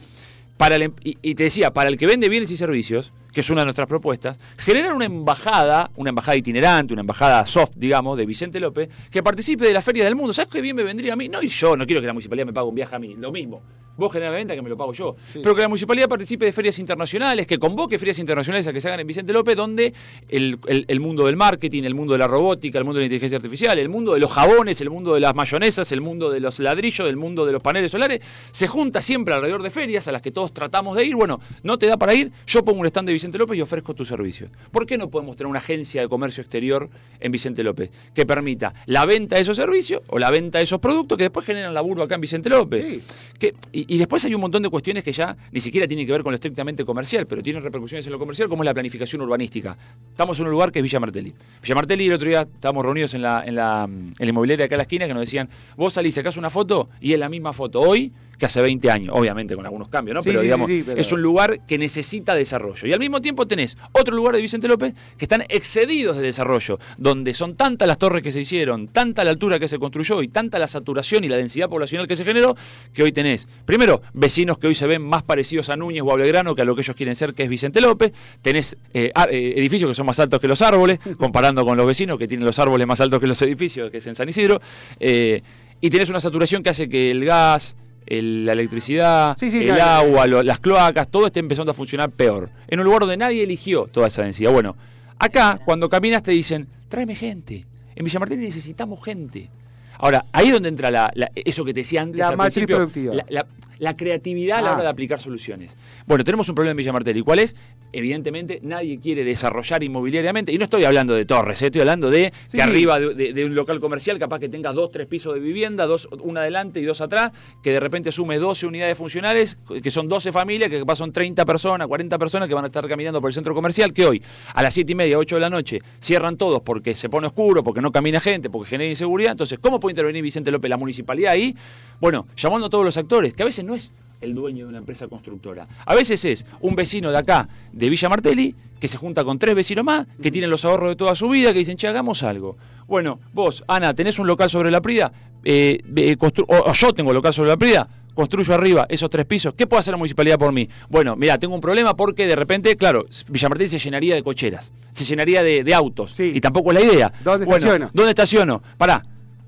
para 0.57 0.77
el 0.77 0.83
em- 0.83 0.93
y, 1.03 1.17
y 1.21 1.35
te 1.35 1.43
decía, 1.43 1.71
para 1.71 1.89
el 1.89 1.97
que 1.97 2.07
vende 2.07 2.29
bienes 2.29 2.49
y 2.49 2.57
servicios, 2.57 3.11
que 3.35 3.41
es 3.41 3.49
una 3.49 3.61
de 3.61 3.65
nuestras 3.65 3.85
propuestas, 3.87 4.39
generar 4.57 4.93
una 4.93 5.03
embajada, 5.03 5.91
una 5.97 6.07
embajada 6.11 6.37
itinerante, 6.37 6.93
una 6.93 7.01
embajada 7.01 7.45
soft, 7.45 7.73
digamos, 7.75 8.17
de 8.17 8.25
Vicente 8.25 8.61
López, 8.61 8.87
que 9.11 9.21
participe 9.21 9.67
de 9.67 9.73
la 9.73 9.81
Feria 9.81 10.05
del 10.05 10.15
Mundo. 10.15 10.31
¿Sabes 10.31 10.49
qué 10.49 10.61
bien 10.61 10.73
me 10.77 10.83
vendría 10.83 11.11
a 11.11 11.15
mí? 11.17 11.27
No, 11.27 11.41
y 11.43 11.49
yo 11.49 11.75
no 11.75 11.85
quiero 11.85 11.99
que 11.99 12.07
la 12.07 12.13
municipalidad 12.13 12.45
me 12.45 12.53
pague 12.53 12.67
un 12.69 12.75
viaje 12.75 12.95
a 12.95 12.99
mí, 12.99 13.13
lo 13.19 13.33
mismo. 13.33 13.61
Vos 13.97 14.11
generás 14.11 14.33
venta 14.35 14.53
que 14.53 14.61
me 14.61 14.67
lo 14.69 14.75
pago 14.75 14.91
yo. 14.91 15.15
Pero 15.33 15.55
que 15.55 15.61
la 15.61 15.69
municipalidad 15.69 16.09
participe 16.09 16.43
de 16.45 16.51
ferias 16.51 16.77
internacionales, 16.79 17.47
que 17.47 17.57
convoque 17.57 17.97
ferias 17.97 18.19
internacionales 18.19 18.67
a 18.67 18.73
que 18.73 18.81
se 18.81 18.89
hagan 18.89 18.99
en 18.99 19.07
Vicente 19.07 19.31
López, 19.31 19.55
donde 19.55 19.93
el, 20.27 20.59
el- 20.67 20.83
el 20.89 20.99
mundo 20.99 21.25
del 21.27 21.37
marketing, 21.37 21.83
el 21.83 21.95
mundo 21.95 22.11
de 22.11 22.19
la 22.19 22.27
robótica, 22.27 22.77
el 22.77 22.83
mundo 22.83 22.97
de 22.99 23.03
la 23.03 23.05
inteligencia 23.05 23.37
artificial, 23.37 23.79
el 23.79 23.87
mundo 23.87 24.13
de 24.13 24.19
los 24.19 24.29
jabones, 24.31 24.81
el 24.81 24.89
mundo 24.89 25.13
de 25.13 25.21
las 25.21 25.33
mayonesas, 25.33 25.89
el 25.93 26.01
mundo 26.01 26.29
de 26.29 26.41
los 26.41 26.59
ladrillos, 26.59 27.07
el 27.07 27.15
mundo 27.15 27.45
de 27.45 27.53
los 27.53 27.61
paneles 27.61 27.89
solares, 27.91 28.19
se 28.51 28.67
junta 28.67 29.01
siempre 29.01 29.33
alrededor 29.33 29.63
de 29.63 29.69
ferias 29.69 30.09
a 30.09 30.11
las 30.11 30.21
que 30.21 30.31
todos 30.31 30.53
tratamos 30.53 30.97
de 30.97 31.05
ir. 31.05 31.15
Bueno, 31.15 31.39
no 31.63 31.77
te 31.77 31.87
da 31.87 31.95
para 31.95 32.13
ir, 32.13 32.33
yo 32.45 32.65
pongo 32.65 32.81
un 32.81 32.87
stand 32.87 33.07
de 33.07 33.13
Vicente 33.13 33.24
López 33.33 33.57
y 33.57 33.61
ofrezco 33.61 33.93
tus 33.93 34.07
servicios. 34.07 34.49
¿Por 34.71 34.85
qué 34.85 34.97
no 34.97 35.09
podemos 35.09 35.35
tener 35.35 35.47
una 35.49 35.59
agencia 35.59 36.01
de 36.01 36.07
comercio 36.07 36.41
exterior 36.41 36.89
en 37.19 37.31
Vicente 37.31 37.63
López 37.63 37.89
que 38.13 38.25
permita 38.25 38.73
la 38.85 39.05
venta 39.05 39.35
de 39.35 39.41
esos 39.41 39.57
servicios 39.57 40.01
o 40.07 40.19
la 40.19 40.29
venta 40.31 40.59
de 40.59 40.63
esos 40.63 40.79
productos 40.79 41.17
que 41.17 41.25
después 41.25 41.45
generan 41.45 41.73
laburo 41.73 42.03
acá 42.03 42.15
en 42.15 42.21
Vicente 42.21 42.49
López? 42.49 42.85
Sí. 42.87 43.03
Que- 43.39 43.55
y, 43.71 43.95
y 43.95 43.97
después 43.97 44.23
hay 44.25 44.33
un 44.35 44.41
montón 44.41 44.63
de 44.63 44.69
cuestiones 44.69 45.03
que 45.03 45.11
ya 45.11 45.35
ni 45.51 45.61
siquiera 45.61 45.87
tienen 45.87 46.05
que 46.05 46.11
ver 46.11 46.23
con 46.23 46.31
lo 46.31 46.35
estrictamente 46.35 46.85
comercial, 46.85 47.25
pero 47.27 47.41
tienen 47.43 47.63
repercusiones 47.63 48.05
en 48.05 48.13
lo 48.13 48.19
comercial, 48.19 48.47
como 48.49 48.63
es 48.63 48.65
la 48.65 48.73
planificación 48.73 49.21
urbanística. 49.21 49.77
Estamos 50.11 50.39
en 50.39 50.45
un 50.45 50.51
lugar 50.51 50.71
que 50.71 50.79
es 50.79 50.83
Villa 50.83 50.99
Martelli. 50.99 51.33
Villa 51.61 51.75
Martelli, 51.75 52.07
el 52.07 52.13
otro 52.13 52.27
día 52.27 52.41
estábamos 52.41 52.83
reunidos 52.85 53.13
en 53.13 53.21
la, 53.21 53.43
en 53.45 53.55
la, 53.55 53.83
en 53.85 54.13
la 54.17 54.25
inmobiliaria 54.25 54.65
acá 54.65 54.75
en 54.75 54.77
la 54.77 54.83
esquina 54.83 55.07
que 55.07 55.13
nos 55.13 55.21
decían, 55.21 55.49
vos 55.75 55.93
salís, 55.93 56.13
sacás 56.15 56.37
una 56.37 56.49
foto 56.49 56.89
y 57.01 57.13
es 57.13 57.19
la 57.19 57.29
misma 57.29 57.53
foto 57.53 57.79
hoy 57.81 58.11
que 58.37 58.45
hace 58.45 58.61
20 58.61 58.89
años, 58.91 59.15
obviamente 59.15 59.55
con 59.55 59.65
algunos 59.65 59.89
cambios, 59.89 60.15
¿no? 60.15 60.21
Sí, 60.21 60.29
pero 60.29 60.39
sí, 60.39 60.43
digamos, 60.45 60.67
sí, 60.67 60.77
sí, 60.77 60.83
pero- 60.85 60.99
es 60.99 61.11
un 61.11 61.21
lugar 61.21 61.65
que 61.65 61.77
necesita 61.77 62.35
desarrollo. 62.35 62.87
Y 62.87 62.93
al 62.93 62.99
mismo 62.99 63.21
tiempo 63.21 63.47
tenés 63.47 63.77
otro 63.91 64.15
lugar 64.15 64.35
de 64.35 64.41
Vicente 64.41 64.67
López 64.67 64.93
que 65.17 65.25
están 65.25 65.43
excedidos 65.49 66.17
de 66.17 66.23
desarrollo, 66.23 66.79
donde 66.97 67.33
son 67.33 67.55
tantas 67.55 67.87
las 67.87 67.97
torres 67.97 68.23
que 68.23 68.31
se 68.31 68.41
hicieron, 68.41 68.87
tanta 68.87 69.23
la 69.23 69.31
altura 69.31 69.59
que 69.59 69.67
se 69.67 69.79
construyó 69.79 70.21
y 70.21 70.27
tanta 70.27 70.59
la 70.59 70.67
saturación 70.67 71.23
y 71.23 71.29
la 71.29 71.37
densidad 71.37 71.69
poblacional 71.69 72.07
que 72.07 72.15
se 72.15 72.25
generó, 72.25 72.55
que 72.93 73.03
hoy 73.03 73.11
tenés, 73.11 73.47
primero, 73.65 74.01
vecinos 74.13 74.57
que 74.57 74.67
hoy 74.67 74.75
se 74.75 74.87
ven 74.87 75.01
más 75.01 75.23
parecidos 75.23 75.69
a 75.69 75.75
Núñez 75.75 76.03
o 76.05 76.11
a 76.11 76.15
Belgrano 76.15 76.55
que 76.55 76.61
a 76.61 76.65
lo 76.65 76.75
que 76.75 76.81
ellos 76.81 76.95
quieren 76.95 77.15
ser, 77.15 77.33
que 77.33 77.43
es 77.43 77.49
Vicente 77.49 77.81
López, 77.81 78.11
tenés 78.41 78.77
eh, 78.93 79.11
eh, 79.31 79.53
edificios 79.57 79.89
que 79.89 79.95
son 79.95 80.05
más 80.05 80.19
altos 80.19 80.39
que 80.39 80.47
los 80.47 80.61
árboles, 80.61 80.99
comparando 81.17 81.65
con 81.65 81.77
los 81.77 81.85
vecinos 81.85 82.17
que 82.17 82.27
tienen 82.27 82.45
los 82.45 82.59
árboles 82.59 82.85
más 82.87 83.01
altos 83.01 83.19
que 83.19 83.27
los 83.27 83.41
edificios, 83.41 83.91
que 83.91 83.97
es 83.97 84.07
en 84.07 84.15
San 84.15 84.29
Isidro, 84.29 84.61
eh, 84.99 85.41
y 85.81 85.89
tenés 85.89 86.09
una 86.09 86.19
saturación 86.19 86.63
que 86.63 86.69
hace 86.69 86.87
que 86.89 87.11
el 87.11 87.25
gas, 87.25 87.75
el- 88.07 88.45
la 88.45 88.53
electricidad, 88.53 89.35
Sí, 89.37 89.49
sí, 89.51 89.59
el 89.59 89.73
claro. 89.75 90.07
agua, 90.07 90.27
lo- 90.27 90.43
las 90.43 90.59
cloacas, 90.59 91.07
todo 91.09 91.27
esté 91.27 91.39
empezando 91.39 91.71
a 91.71 91.73
funcionar 91.73 92.09
peor. 92.11 92.49
En 92.67 92.79
un 92.79 92.85
lugar 92.85 93.01
donde 93.01 93.17
nadie 93.17 93.43
eligió 93.43 93.87
toda 93.91 94.07
esa 94.07 94.23
densidad. 94.23 94.51
Bueno, 94.51 94.75
acá, 95.19 95.59
cuando 95.65 95.89
caminas, 95.89 96.23
te 96.23 96.31
dicen, 96.31 96.67
tráeme 96.89 97.15
gente. 97.15 97.65
En 97.95 98.05
Villa 98.05 98.19
Martín 98.19 98.41
necesitamos 98.41 99.03
gente. 99.03 99.49
Ahora, 99.97 100.25
ahí 100.33 100.47
es 100.47 100.53
donde 100.53 100.67
entra 100.69 100.91
la, 100.91 101.09
la- 101.15 101.31
eso 101.33 101.63
que 101.63 101.73
te 101.73 101.79
decía 101.79 102.01
antes 102.01 102.19
La 102.19 102.27
al 102.27 102.37
matriz 102.37 102.53
principio, 102.55 102.75
productiva. 102.77 103.15
La, 103.29 103.45
la- 103.79 103.95
creatividad 103.95 104.59
a 104.59 104.61
la 104.61 104.69
Ah. 104.69 104.73
hora 104.73 104.83
de 104.83 104.89
aplicar 104.89 105.19
soluciones. 105.19 105.77
Bueno, 106.05 106.23
tenemos 106.23 106.47
un 106.49 106.55
problema 106.55 106.71
en 106.71 106.77
Villa 106.77 106.91
Martelli. 106.93 107.21
¿Cuál 107.21 107.39
es? 107.39 107.55
Evidentemente, 107.91 108.59
nadie 108.61 108.99
quiere 108.99 109.23
desarrollar 109.23 109.81
inmobiliariamente. 109.83 110.51
Y 110.51 110.57
no 110.57 110.65
estoy 110.65 110.83
hablando 110.83 111.13
de 111.13 111.25
torres, 111.25 111.61
¿eh? 111.61 111.67
estoy 111.67 111.81
hablando 111.81 112.09
de 112.09 112.33
Sí, 112.47 112.57
que 112.57 112.63
sí. 112.63 112.69
arriba 112.69 112.99
de, 112.99 113.13
de- 113.13 113.33
de 113.33 113.45
un 113.45 113.55
local 113.55 113.79
comercial 113.79 114.19
capaz 114.19 114.39
que 114.39 114.49
tengas 114.49 114.75
dos, 114.75 114.91
tres 114.91 115.07
pisos 115.07 115.33
de 115.33 115.39
vivienda, 115.39 115.85
dos, 115.85 116.07
una 116.21 116.41
adelante 116.41 116.79
y 116.79 116.83
dos 116.83 116.99
atrás, 117.01 117.31
que 117.63 117.71
de 117.71 117.79
repente 117.79 118.11
sume 118.11 118.37
12 118.37 118.67
unidades 118.67 118.97
funcionales, 118.97 119.57
que 119.81 119.91
son 119.91 120.09
12 120.09 120.31
familias, 120.31 120.69
que 120.69 120.79
capaz 120.79 120.97
son 120.97 121.13
30 121.13 121.45
personas, 121.45 121.87
40 121.87 122.17
personas 122.19 122.49
que 122.49 122.53
van 122.55 122.65
a 122.65 122.67
estar 122.67 122.85
caminando 122.87 123.21
por 123.21 123.29
el 123.29 123.33
centro 123.33 123.55
comercial, 123.55 123.93
que 123.93 124.05
hoy 124.05 124.21
a 124.53 124.61
las 124.61 124.73
7 124.73 124.91
y 124.91 124.95
media, 124.95 125.17
8 125.17 125.35
de 125.35 125.41
la 125.41 125.49
noche 125.49 125.79
cierran 126.01 126.35
todos 126.37 126.61
porque 126.61 126.95
se 126.95 127.07
pone 127.09 127.27
oscuro, 127.27 127.63
porque 127.63 127.81
no 127.81 127.91
camina 127.91 128.19
gente, 128.19 128.49
porque 128.49 128.69
genera 128.71 128.89
inseguridad. 128.89 129.31
Entonces, 129.31 129.57
¿cómo 129.59 129.79
puede 129.79 129.93
intervenir 129.93 130.21
Vicente 130.21 130.51
López, 130.51 130.69
la 130.69 130.77
municipalidad 130.77 131.31
ahí? 131.33 131.55
Bueno, 132.01 132.27
llamando 132.35 132.67
a 132.67 132.69
todos 132.69 132.83
los 132.83 132.97
actores, 132.97 133.33
que 133.33 133.41
a 133.43 133.45
veces 133.45 133.63
no 133.65 133.75
es 133.75 133.91
el 134.21 134.33
dueño 134.33 134.65
de 134.65 134.69
una 134.69 134.77
empresa 134.77 135.07
constructora. 135.07 135.67
A 135.85 135.93
veces 135.93 136.23
es 136.25 136.45
un 136.61 136.75
vecino 136.75 137.11
de 137.11 137.17
acá, 137.17 137.47
de 137.73 137.89
Villa 137.89 138.09
Martelli, 138.09 138.55
que 138.79 138.87
se 138.87 138.97
junta 138.97 139.23
con 139.23 139.37
tres 139.39 139.55
vecinos 139.55 139.83
más, 139.83 140.07
que 140.21 140.31
tienen 140.31 140.49
los 140.49 140.63
ahorros 140.65 140.89
de 140.89 140.95
toda 140.95 141.15
su 141.15 141.29
vida, 141.29 141.51
que 141.53 141.59
dicen, 141.59 141.77
che, 141.77 141.87
hagamos 141.87 142.23
algo. 142.23 142.57
Bueno, 142.87 143.19
vos, 143.33 143.63
Ana, 143.67 143.93
tenés 143.93 144.17
un 144.19 144.27
local 144.27 144.49
sobre 144.49 144.71
la 144.71 144.81
Prida, 144.81 145.11
eh, 145.43 145.79
eh, 145.95 146.15
o, 146.19 146.55
o 146.55 146.73
yo 146.73 146.93
tengo 146.93 147.13
local 147.13 147.33
sobre 147.33 147.49
la 147.49 147.57
Prida, 147.57 147.87
construyo 148.13 148.53
arriba 148.53 148.85
esos 148.89 149.09
tres 149.09 149.25
pisos. 149.25 149.53
¿Qué 149.53 149.67
puede 149.67 149.81
hacer 149.81 149.91
la 149.91 149.97
municipalidad 149.97 150.39
por 150.39 150.51
mí? 150.51 150.67
Bueno, 150.89 151.15
mira, 151.15 151.37
tengo 151.37 151.53
un 151.53 151.61
problema 151.61 151.95
porque 151.95 152.25
de 152.25 152.35
repente, 152.35 152.75
claro, 152.77 153.05
Villa 153.27 153.49
Martelli 153.49 153.69
se 153.69 153.79
llenaría 153.79 154.15
de 154.15 154.23
cocheras, 154.23 154.71
se 154.91 155.03
llenaría 155.03 155.43
de, 155.43 155.63
de 155.63 155.73
autos. 155.73 156.13
Sí. 156.13 156.31
Y 156.33 156.39
tampoco 156.41 156.71
es 156.71 156.79
la 156.79 156.85
idea. 156.93 157.13
¿Dónde 157.23 157.45
Bueno, 157.45 157.57
estaciono? 157.57 157.91
¿Dónde 157.93 158.11
estaciono? 158.11 158.63
Pará. 158.77 159.03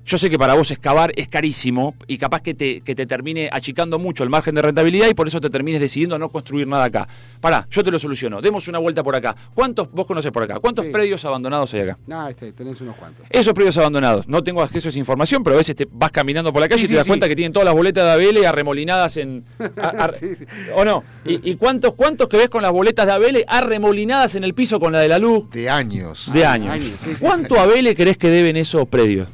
Yo 0.08 0.16
sé 0.16 0.30
que 0.30 0.38
para 0.38 0.54
vos 0.54 0.70
excavar 0.70 1.12
es 1.16 1.28
carísimo 1.28 1.94
y 2.06 2.16
capaz 2.16 2.40
que 2.40 2.54
te, 2.54 2.80
que 2.80 2.94
te 2.94 3.04
termine 3.04 3.50
achicando 3.52 3.98
mucho 3.98 4.24
el 4.24 4.30
margen 4.30 4.54
de 4.54 4.62
rentabilidad 4.62 5.06
y 5.06 5.12
por 5.12 5.28
eso 5.28 5.38
te 5.38 5.50
termines 5.50 5.82
decidiendo 5.82 6.16
a 6.16 6.18
no 6.18 6.30
construir 6.30 6.66
nada 6.66 6.84
acá. 6.84 7.06
Pará, 7.42 7.66
yo 7.70 7.84
te 7.84 7.90
lo 7.90 7.98
soluciono. 7.98 8.40
Demos 8.40 8.66
una 8.68 8.78
vuelta 8.78 9.02
por 9.02 9.14
acá. 9.14 9.36
¿Cuántos, 9.52 9.92
vos 9.92 10.06
conocés 10.06 10.32
por 10.32 10.44
acá? 10.44 10.60
¿Cuántos 10.60 10.86
Sí. 10.86 10.92
predios 10.92 11.22
abandonados 11.26 11.74
hay 11.74 11.80
acá? 11.80 11.98
No, 12.06 12.26
este, 12.26 12.52
tenés 12.52 12.80
unos 12.80 12.96
cuantos. 12.96 13.26
Esos 13.28 13.52
predios 13.52 13.76
abandonados, 13.76 14.26
no 14.28 14.42
tengo 14.42 14.62
acceso 14.62 14.88
a 14.88 14.90
esa 14.90 14.98
información, 14.98 15.44
pero 15.44 15.56
a 15.56 15.58
veces 15.58 15.76
te 15.76 15.86
vas 15.92 16.10
caminando 16.10 16.54
por 16.54 16.62
la 16.62 16.70
calle 16.70 16.80
Sí, 16.80 16.86
y 16.86 16.88
te 16.88 16.92
sí, 16.94 16.96
das 16.96 17.04
sí. 17.04 17.10
cuenta 17.10 17.28
que 17.28 17.36
tienen 17.36 17.52
todas 17.52 17.66
las 17.66 17.74
boletas 17.74 18.04
de 18.04 18.10
ABL 18.12 18.46
arremolinadas 18.46 19.18
en. 19.18 19.44
a- 19.76 19.88
a- 20.06 20.12
Sí, 20.18 20.34
sí. 20.36 20.46
¿O 20.74 20.86
no? 20.86 21.04
¿Y, 21.26 21.50
y 21.50 21.56
cuántos, 21.56 21.92
cuántos 21.94 22.30
que 22.30 22.38
ves 22.38 22.48
con 22.48 22.62
las 22.62 22.72
boletas 22.72 23.04
de 23.04 23.12
ABL 23.12 23.44
arremolinadas 23.46 24.34
en 24.36 24.44
el 24.44 24.54
piso 24.54 24.80
con 24.80 24.90
la 24.94 25.00
de 25.02 25.08
la 25.08 25.18
luz? 25.18 25.50
De 25.50 25.68
años. 25.68 26.30
De 26.32 26.46
Ah, 26.46 26.52
años. 26.52 26.70
años, 26.70 26.92
sí, 27.04 27.10
sí, 27.12 27.16
¿Cuánto 27.20 27.56
sí. 27.56 27.60
ABL 27.60 27.94
crees 27.94 28.16
que 28.16 28.30
deben 28.30 28.56
esos 28.56 28.88
predios? 28.88 29.28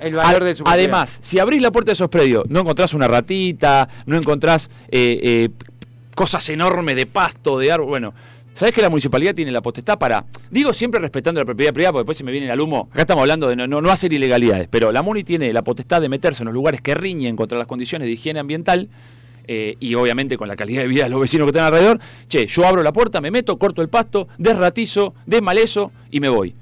El 0.00 0.14
valor 0.14 0.44
de 0.44 0.54
su 0.54 0.64
propiedad. 0.64 0.78
Además, 0.78 1.18
si 1.22 1.38
abrís 1.38 1.60
la 1.60 1.70
puerta 1.70 1.90
de 1.90 1.94
esos 1.94 2.08
predios, 2.08 2.44
no 2.48 2.60
encontrás 2.60 2.94
una 2.94 3.08
ratita, 3.08 3.88
no 4.06 4.16
encontrás 4.16 4.70
eh, 4.90 5.20
eh, 5.22 5.48
cosas 6.14 6.48
enormes 6.48 6.96
de 6.96 7.06
pasto, 7.06 7.58
de 7.58 7.72
árbol. 7.72 7.88
Bueno, 7.88 8.14
¿sabés 8.54 8.74
que 8.74 8.82
la 8.82 8.90
municipalidad 8.90 9.34
tiene 9.34 9.52
la 9.52 9.60
potestad 9.60 9.98
para.? 9.98 10.24
Digo 10.50 10.72
siempre 10.72 11.00
respetando 11.00 11.40
la 11.40 11.44
propiedad 11.44 11.72
privada, 11.72 11.92
porque 11.92 12.02
después 12.02 12.16
se 12.16 12.24
me 12.24 12.32
viene 12.32 12.50
el 12.50 12.60
humo. 12.60 12.88
Acá 12.92 13.02
estamos 13.02 13.22
hablando 13.22 13.48
de 13.48 13.56
no, 13.56 13.66
no, 13.66 13.80
no 13.80 13.90
hacer 13.90 14.12
ilegalidades, 14.12 14.68
pero 14.70 14.92
la 14.92 15.02
MUNI 15.02 15.24
tiene 15.24 15.52
la 15.52 15.62
potestad 15.62 16.00
de 16.00 16.08
meterse 16.08 16.42
en 16.42 16.46
los 16.46 16.54
lugares 16.54 16.80
que 16.80 16.94
riñen 16.94 17.36
contra 17.36 17.58
las 17.58 17.66
condiciones 17.66 18.06
de 18.06 18.12
higiene 18.12 18.40
ambiental. 18.40 18.88
eh, 19.48 19.76
y 19.80 19.94
obviamente 19.94 20.36
con 20.36 20.46
la 20.46 20.54
calidad 20.54 20.82
de 20.82 20.88
vida 20.88 21.04
de 21.04 21.10
los 21.10 21.20
vecinos 21.20 21.46
que 21.46 21.50
están 21.50 21.64
alrededor, 21.64 21.98
che, 22.28 22.46
yo 22.46 22.66
abro 22.66 22.82
la 22.82 22.92
puerta, 22.92 23.20
me 23.20 23.30
meto, 23.30 23.58
corto 23.58 23.82
el 23.82 23.88
pasto, 23.88 24.28
desratizo, 24.36 25.14
desmalezo 25.26 25.90
y 26.10 26.20
me 26.20 26.28
voy 26.28 26.54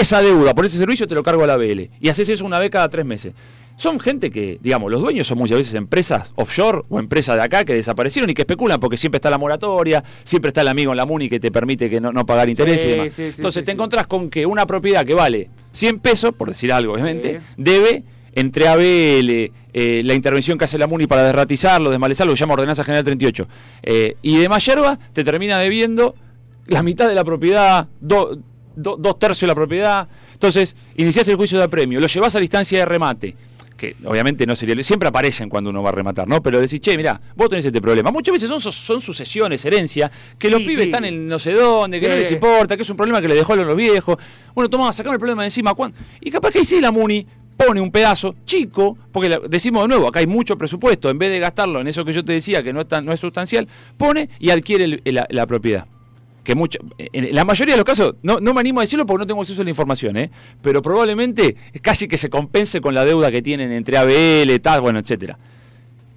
esa 0.00 0.20
deuda 0.22 0.54
por 0.54 0.64
ese 0.64 0.78
servicio 0.78 1.06
te 1.06 1.14
lo 1.14 1.22
cargo 1.22 1.44
a 1.44 1.46
la 1.46 1.56
BL. 1.56 1.90
Y 2.00 2.08
haces 2.08 2.28
eso 2.28 2.44
una 2.44 2.58
vez 2.58 2.70
cada 2.70 2.88
tres 2.88 3.04
meses. 3.06 3.32
Son 3.76 4.00
gente 4.00 4.30
que, 4.32 4.58
digamos, 4.60 4.90
los 4.90 5.00
dueños 5.00 5.26
son 5.28 5.38
muchas 5.38 5.56
veces 5.58 5.74
empresas 5.74 6.32
offshore 6.34 6.82
o 6.88 6.98
empresas 6.98 7.36
de 7.36 7.42
acá 7.42 7.64
que 7.64 7.74
desaparecieron 7.74 8.28
y 8.28 8.34
que 8.34 8.42
especulan 8.42 8.80
porque 8.80 8.96
siempre 8.96 9.18
está 9.18 9.30
la 9.30 9.38
moratoria, 9.38 10.02
siempre 10.24 10.48
está 10.48 10.62
el 10.62 10.68
amigo 10.68 10.90
en 10.90 10.96
la 10.96 11.06
MUNI 11.06 11.28
que 11.28 11.38
te 11.38 11.52
permite 11.52 11.88
que 11.88 12.00
no, 12.00 12.10
no 12.10 12.26
pagar 12.26 12.50
interés 12.50 12.80
Sí, 12.80 12.88
y 12.88 12.90
demás. 12.90 13.12
sí, 13.12 13.28
sí, 13.28 13.34
Entonces 13.36 13.62
te 13.62 13.70
encontrás 13.70 14.08
con 14.08 14.30
que 14.30 14.44
una 14.46 14.66
propiedad 14.66 15.06
que 15.06 15.14
vale 15.14 15.48
100 15.70 16.00
pesos, 16.00 16.34
por 16.34 16.48
decir 16.48 16.72
algo, 16.72 16.94
obviamente, 16.94 17.40
debe 17.56 18.02
entre 18.34 18.66
ABL, 18.66 19.52
eh, 19.72 20.02
la 20.04 20.14
intervención 20.14 20.58
que 20.58 20.64
hace 20.64 20.76
la 20.76 20.88
MUNI 20.88 21.06
para 21.06 21.22
desratizarlo, 21.22 21.90
desmalezarlo, 21.90 22.32
que 22.32 22.36
se 22.36 22.40
llama 22.40 22.54
Ordenanza 22.54 22.82
General 22.82 23.04
38, 23.04 23.48
eh, 23.84 24.16
y 24.22 24.38
demás 24.38 24.64
yerba, 24.66 24.98
te 25.12 25.22
termina 25.22 25.56
debiendo 25.58 26.16
la 26.66 26.82
mitad 26.82 27.08
de 27.08 27.14
la 27.14 27.22
propiedad, 27.24 27.86
do- 28.00 28.38
do- 28.78 28.96
dos 28.96 29.18
tercios 29.18 29.40
de 29.42 29.46
la 29.48 29.54
propiedad. 29.54 30.08
Entonces, 30.32 30.76
iniciás 30.96 31.26
el 31.28 31.36
juicio 31.36 31.58
de 31.58 31.64
apremio, 31.64 32.00
lo 32.00 32.06
llevas 32.06 32.34
a 32.34 32.38
la 32.38 32.44
instancia 32.44 32.78
de 32.78 32.84
remate, 32.84 33.34
que 33.76 33.94
obviamente 34.04 34.44
no 34.46 34.56
sería. 34.56 34.80
Siempre 34.82 35.08
aparecen 35.08 35.48
cuando 35.48 35.70
uno 35.70 35.82
va 35.82 35.90
a 35.90 35.92
rematar, 35.92 36.26
¿no? 36.28 36.42
Pero 36.42 36.60
decís, 36.60 36.80
che, 36.80 36.96
mirá, 36.96 37.20
vos 37.36 37.48
tenés 37.48 37.64
este 37.64 37.80
problema. 37.80 38.10
Muchas 38.10 38.32
veces 38.32 38.48
son, 38.48 38.60
son 38.60 39.00
sucesiones, 39.00 39.64
herencia, 39.64 40.10
que 40.38 40.50
los 40.50 40.60
Sí, 40.60 40.66
pibes 40.66 40.82
sí. 40.84 40.88
están 40.90 41.04
en 41.04 41.28
no 41.28 41.38
sé 41.38 41.52
dónde, 41.52 42.00
que 42.00 42.06
Sí. 42.06 42.10
no 42.12 42.16
les 42.18 42.30
importa, 42.32 42.76
que 42.76 42.82
es 42.82 42.90
un 42.90 42.96
problema 42.96 43.20
que 43.20 43.28
le 43.28 43.34
dejó 43.34 43.52
a 43.52 43.56
los 43.56 43.76
viejos. 43.76 44.16
Bueno, 44.54 44.68
tomá, 44.68 44.92
sacame 44.92 45.14
el 45.14 45.20
problema 45.20 45.42
de 45.42 45.46
encima. 45.48 45.74
¿cuán? 45.74 45.92
Y 46.20 46.30
capaz 46.30 46.50
que 46.52 46.58
ahí 46.60 46.64
sí 46.64 46.80
la 46.80 46.90
MUNI 46.90 47.26
pone 47.56 47.80
un 47.80 47.90
pedazo 47.90 48.36
chico, 48.44 48.96
porque 49.12 49.28
la- 49.28 49.40
decimos 49.48 49.82
de 49.82 49.88
nuevo, 49.88 50.06
acá 50.08 50.20
hay 50.20 50.28
mucho 50.28 50.56
presupuesto, 50.56 51.10
en 51.10 51.18
vez 51.18 51.30
de 51.30 51.40
gastarlo 51.40 51.80
en 51.80 51.88
eso 51.88 52.04
que 52.04 52.12
yo 52.12 52.24
te 52.24 52.32
decía, 52.32 52.62
que 52.62 52.72
no 52.72 52.80
es, 52.82 52.88
tan, 52.88 53.04
no 53.04 53.12
es 53.12 53.18
sustancial, 53.18 53.66
pone 53.96 54.28
y 54.38 54.50
adquiere 54.50 54.84
el- 54.84 55.02
la, 55.04 55.26
la 55.30 55.44
propiedad. 55.46 55.86
Que 56.48 56.54
mucho, 56.54 56.78
en 56.96 57.34
la 57.34 57.44
mayoría 57.44 57.74
de 57.74 57.76
los 57.76 57.84
casos, 57.84 58.14
no, 58.22 58.40
no 58.40 58.54
me 58.54 58.60
animo 58.60 58.80
a 58.80 58.82
decirlo 58.82 59.04
porque 59.04 59.20
no 59.20 59.26
tengo 59.26 59.42
acceso 59.42 59.60
a 59.60 59.64
la 59.64 59.68
información, 59.68 60.16
¿eh? 60.16 60.30
pero 60.62 60.80
probablemente 60.80 61.56
casi 61.82 62.08
que 62.08 62.16
se 62.16 62.30
compense 62.30 62.80
con 62.80 62.94
la 62.94 63.04
deuda 63.04 63.30
que 63.30 63.42
tienen 63.42 63.70
entre 63.70 63.98
ABL, 63.98 64.58
tal, 64.62 64.80
bueno, 64.80 64.98
etcétera. 64.98 65.38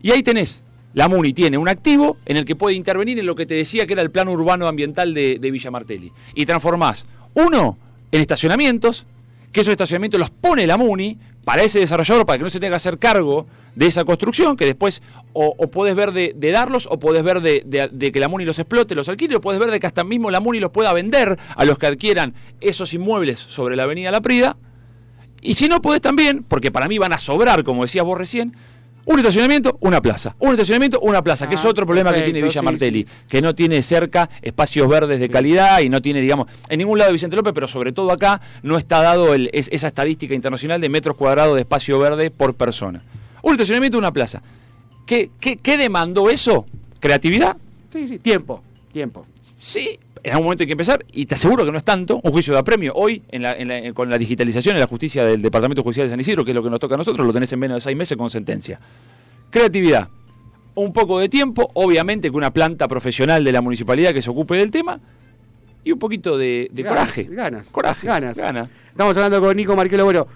Y 0.01 0.11
ahí 0.11 0.23
tenés, 0.23 0.63
la 0.93 1.09
MUNI 1.09 1.33
tiene 1.33 1.57
un 1.57 1.67
activo 1.67 2.15
en 2.25 2.37
el 2.37 2.45
que 2.45 2.55
puede 2.55 2.77
intervenir 2.77 3.19
en 3.19 3.25
lo 3.25 3.35
que 3.35 3.45
te 3.45 3.55
decía 3.55 3.85
que 3.85 3.91
era 3.91 4.01
el 4.01 4.09
plan 4.09 4.29
urbano 4.29 4.67
ambiental 4.67 5.13
de, 5.13 5.37
de 5.37 5.51
Villa 5.51 5.69
Martelli. 5.69 6.13
Y 6.33 6.45
transformás, 6.45 7.05
uno, 7.33 7.77
en 8.13 8.21
estacionamientos, 8.21 9.05
que 9.51 9.61
esos 9.61 9.71
estacionamientos 9.71 10.19
los 10.19 10.29
pone 10.29 10.65
la 10.65 10.77
MUNI 10.77 11.17
para 11.43 11.63
ese 11.63 11.79
desarrollador, 11.79 12.25
para 12.25 12.37
que 12.37 12.43
no 12.43 12.49
se 12.49 12.59
tenga 12.59 12.71
que 12.71 12.77
hacer 12.77 12.99
cargo 12.99 13.47
de 13.75 13.87
esa 13.87 14.03
construcción, 14.03 14.55
que 14.55 14.65
después 14.65 15.01
o, 15.33 15.55
o 15.57 15.71
podés 15.71 15.95
ver 15.95 16.11
de, 16.11 16.33
darlos 16.51 16.87
o 16.91 16.99
podés 16.99 17.23
ver 17.23 17.41
de 17.41 18.11
que 18.11 18.19
la 18.19 18.27
MUNI 18.27 18.45
los 18.45 18.59
explote, 18.59 18.95
los 18.95 19.09
alquile, 19.09 19.37
o 19.37 19.41
podés 19.41 19.59
ver 19.59 19.71
de 19.71 19.79
que 19.79 19.87
hasta 19.87 20.03
mismo 20.03 20.29
la 20.29 20.39
MUNI 20.39 20.59
los 20.59 20.71
pueda 20.71 20.93
vender 20.93 21.37
a 21.55 21.65
los 21.65 21.79
que 21.79 21.87
adquieran 21.87 22.33
esos 22.59 22.93
inmuebles 22.93 23.39
sobre 23.39 23.75
la 23.75 23.83
avenida 23.83 24.11
La 24.11 24.21
Prida. 24.21 24.57
Y 25.41 25.55
si 25.55 25.67
no 25.67 25.81
podés 25.81 26.01
también, 26.01 26.43
porque 26.43 26.71
para 26.71 26.87
mí 26.87 26.99
van 26.99 27.13
a 27.13 27.17
sobrar, 27.17 27.63
como 27.63 27.81
decías 27.83 28.05
vos 28.05 28.17
recién, 28.17 28.55
un 29.05 29.19
estacionamiento, 29.19 29.77
una 29.81 30.01
plaza. 30.01 30.35
Un 30.39 30.51
estacionamiento, 30.51 30.99
una 31.01 31.21
plaza, 31.23 31.47
que 31.47 31.55
es 31.55 31.65
Ah, 31.65 31.69
otro 31.69 31.85
problema 31.85 32.13
que 32.13 32.21
tiene 32.21 32.41
Villa 32.41 32.59
sí, 32.59 32.65
Martelli, 32.65 33.03
sí. 33.07 33.25
que 33.27 33.41
no 33.41 33.55
tiene 33.55 33.81
cerca 33.83 34.29
espacios 34.41 34.87
verdes 34.87 35.19
de 35.19 35.29
calidad 35.29 35.79
y 35.81 35.89
no 35.89 36.01
tiene, 36.01 36.21
digamos, 36.21 36.47
en 36.69 36.77
ningún 36.79 36.97
lado 36.99 37.09
de 37.09 37.13
Vicente 37.13 37.35
López, 37.35 37.53
pero 37.53 37.67
sobre 37.67 37.91
todo 37.91 38.11
acá 38.11 38.39
no 38.63 38.77
está 38.77 39.01
dado 39.01 39.33
el- 39.33 39.49
es- 39.53 39.69
esa 39.71 39.87
estadística 39.87 40.33
internacional 40.35 40.79
de 40.79 40.89
metros 40.89 41.15
cuadrados 41.15 41.55
de 41.55 41.61
espacio 41.61 41.97
verde 41.99 42.29
por 42.31 42.53
persona. 42.53 43.01
Un 43.41 43.53
estacionamiento, 43.53 43.97
una 43.97 44.11
plaza. 44.13 44.41
¿Qué, 45.05 45.31
qué, 45.39 45.57
qué 45.57 45.77
demandó 45.77 46.29
eso? 46.29 46.65
¿Creatividad? 46.99 47.57
Sí, 47.91 48.07
sí, 48.07 48.19
tiempo, 48.19 48.61
tiempo. 48.93 49.25
Sí, 49.59 49.99
en 50.23 50.31
algún 50.31 50.45
momento 50.45 50.63
hay 50.63 50.67
que 50.67 50.73
empezar 50.73 51.03
y 51.11 51.25
te 51.25 51.35
aseguro 51.35 51.65
que 51.65 51.71
no 51.71 51.77
es 51.77 51.83
tanto 51.83 52.19
un 52.23 52.31
juicio 52.31 52.53
de 52.53 52.59
apremio. 52.59 52.93
Hoy, 52.95 53.23
en 53.29 53.41
la- 53.41 53.53
en 53.53 53.67
la- 53.67 53.77
en- 53.79 53.93
con 53.93 54.09
la 54.09 54.17
digitalización 54.17 54.75
en 54.75 54.79
la 54.81 54.87
justicia 54.87 55.25
del 55.25 55.41
Departamento 55.41 55.81
Judicial 55.83 56.05
de 56.07 56.11
San 56.11 56.19
Isidro, 56.19 56.43
que 56.45 56.51
es 56.51 56.55
lo 56.55 56.61
que 56.63 56.69
nos 56.69 56.79
toca 56.79 56.95
a 56.95 56.97
nosotros, 56.97 57.25
lo 57.25 57.33
tenés 57.33 57.51
en 57.53 57.59
menos 57.59 57.75
de 57.77 57.81
seis 57.81 57.97
meses 57.97 58.17
con 58.17 58.29
sentencia. 58.29 58.79
Creatividad. 59.49 60.09
Un 60.75 60.93
poco 60.93 61.19
de 61.19 61.27
tiempo, 61.27 61.69
obviamente 61.73 62.29
que 62.31 62.37
una 62.37 62.51
planta 62.53 62.87
profesional 62.87 63.43
de 63.43 63.51
la 63.51 63.61
municipalidad 63.61 64.13
que 64.13 64.21
se 64.21 64.29
ocupe 64.29 64.55
del 64.55 64.71
tema 64.71 64.99
y 65.83 65.91
un 65.91 65.99
poquito 65.99 66.37
de, 66.37 66.69
de 66.71 66.83
Ganas, 66.83 66.99
coraje. 66.99 67.23
Ganas. 67.29 67.69
Coraje. 67.69 68.07
Ganas. 68.07 68.37
Ganas. 68.37 68.69
Estamos 68.89 69.17
hablando 69.17 69.41
con 69.41 69.57
Nico 69.57 69.75
Marquelo. 69.75 70.05
Bueno, 70.05 70.27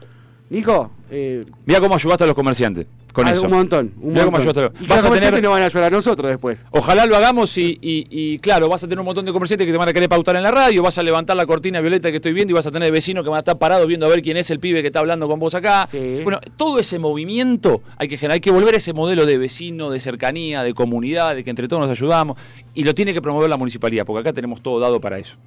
Nico, 0.50 0.91
eh, 1.10 1.43
Mira 1.66 1.80
cómo 1.80 1.96
ayudaste 1.96 2.24
a 2.24 2.28
los 2.28 2.36
comerciantes 2.36 2.86
con 3.12 3.26
ah, 3.28 3.32
eso. 3.32 3.43
un 3.43 3.52
montón. 3.52 3.93
Un 4.02 4.12
Mirá 4.12 4.26
cómo 4.26 4.38
ayudaste 4.38 4.60
a- 4.60 4.64
Y 4.66 4.68
Vas 4.68 4.98
los 4.98 5.06
a 5.06 5.08
comerciantes 5.08 5.22
tener- 5.22 5.43
nos 5.43 5.52
van 5.54 5.62
a 5.64 5.66
ayudar 5.68 5.84
a 5.86 5.89
nosotros 5.89 6.30
después. 6.30 6.66
Ojalá 6.72 7.06
lo 7.06 7.16
hagamos 7.16 7.58
y, 7.58 7.80
y- 7.82 8.06
y, 8.12 8.39
claro, 8.39 8.68
vas 8.68 8.84
a 8.84 8.88
tener 8.88 9.00
un 9.00 9.06
montón 9.06 9.24
de 9.26 9.32
comerciantes 9.32 9.66
que 9.66 9.72
te 9.72 9.78
van 9.78 9.88
a 9.88 9.93
querer 9.93 10.10
pautar 10.10 10.36
en 10.36 10.43
la 10.43 10.52
radio, 10.52 10.84
vas 10.84 10.98
a 10.98 11.04
levantar 11.04 11.36
la 11.38 11.46
cortina 11.46 11.80
violeta 11.80 12.10
que 12.12 12.18
estoy 12.18 12.34
viendo 12.34 12.52
y 12.52 12.56
vas 12.56 12.68
a 12.68 12.72
tener 12.72 12.91
vecinos 12.91 13.24
que 13.24 13.30
van 13.30 13.38
a 13.38 13.39
estar 13.39 13.58
parados 13.58 13.88
viendo 13.88 14.06
a 14.06 14.10
ver 14.10 14.22
quién 14.22 14.36
es 14.38 14.50
el 14.52 14.60
pibe 14.60 14.82
que 14.82 14.88
está 14.88 15.00
hablando 15.00 15.28
con 15.30 15.39
vos 15.39 15.56
acá. 15.56 15.88
Sí. 15.89 16.20
Bueno, 16.24 16.41
todo 16.58 16.78
ese 16.78 17.00
movimiento 17.00 17.82
hay 17.98 18.10
que 18.10 18.18
generar, 18.18 18.34
hay 18.36 18.41
que 18.41 18.52
volver 18.52 18.74
a 18.76 18.78
ese 18.78 18.91
modelo 18.91 19.26
de 19.26 19.38
vecino, 19.38 19.89
de 19.89 20.00
cercanía, 20.02 20.62
de 20.64 20.74
comunidad, 20.74 21.36
de 21.36 21.43
que 21.46 21.50
entre 21.50 21.70
todos 21.70 21.82
nos 21.82 21.89
ayudamos 21.91 22.38
y 22.74 22.84
lo 22.84 22.93
tiene 22.93 23.14
que 23.14 23.22
promover 23.22 23.50
la 23.50 23.58
municipalidad, 23.58 24.06
porque 24.06 24.20
acá 24.20 24.34
tenemos 24.34 24.62
todo 24.62 24.80
dado 24.82 25.00
para 25.00 25.18
eso. 25.20 25.38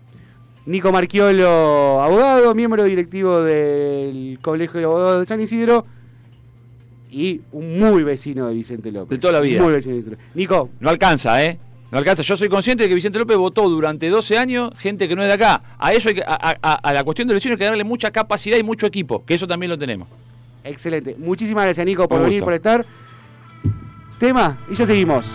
Nico 0.69 0.93
Marchiolo, 0.93 2.01
abogado, 2.03 2.55
miembro 2.55 2.85
directivo 2.85 3.41
del 3.41 4.39
Colegio 4.43 4.79
de 4.79 4.85
Abogados 4.85 5.21
de 5.21 5.27
San 5.27 5.41
Isidro 5.41 5.87
y 7.11 7.41
un 7.53 7.79
muy 7.79 8.03
vecino 8.03 8.47
de 8.49 8.55
Vicente 8.55 8.93
López. 8.93 9.11
De 9.11 9.19
toda 9.19 9.33
la 9.33 9.41
vida. 9.41 9.63
Muy 9.63 9.73
vecino 9.73 9.95
de 9.95 10.01
Vicente 10.03 10.17
López. 10.21 10.35
Nico, 10.37 10.69
No 10.81 10.91
alcanza, 10.91 11.43
¿eh? 11.43 11.59
No 11.91 11.97
alcanza. 11.97 12.23
Yo 12.23 12.37
soy 12.37 12.51
consciente 12.51 12.83
de 12.83 12.89
que 12.91 12.95
Vicente 12.95 13.19
López 13.19 13.39
votó 13.39 13.67
durante 13.71 14.11
12 14.11 14.37
años 14.37 14.71
gente 14.79 15.09
que 15.09 15.17
no 15.17 15.23
es 15.23 15.29
de 15.29 15.35
acá. 15.35 15.63
A 15.79 15.95
eso 15.95 16.11
hay 16.11 16.17
que, 16.17 16.23
a, 16.23 16.37
a- 16.61 16.73
a 16.75 16.93
la 16.93 17.03
cuestión 17.03 17.27
del 17.29 17.37
vecino 17.37 17.55
hay 17.55 17.59
que 17.59 17.65
darle 17.65 17.85
mucha 17.85 18.11
capacidad 18.11 18.59
y 18.59 18.63
mucho 18.63 18.85
equipo, 18.87 19.25
que 19.25 19.33
eso 19.35 19.47
también 19.47 19.71
lo 19.71 19.79
tenemos. 19.79 20.07
excelente. 20.65 21.17
Muchísimas 21.19 21.65
gracias, 21.65 21.87
Nico, 21.87 22.07
por 22.07 22.23
venir, 22.23 22.45
por 22.45 22.53
estar. 22.53 22.85
Tema, 24.19 24.59
y 24.71 24.75
ya 24.75 24.85
seguimos. 24.85 25.27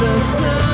the 0.00 0.20
sun. 0.20 0.73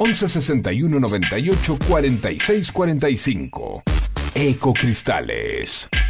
11 0.00 0.28
61 0.28 0.98
98 0.98 1.76
46 1.76 2.72
45. 2.72 3.82
Ecocristales. 4.34 6.09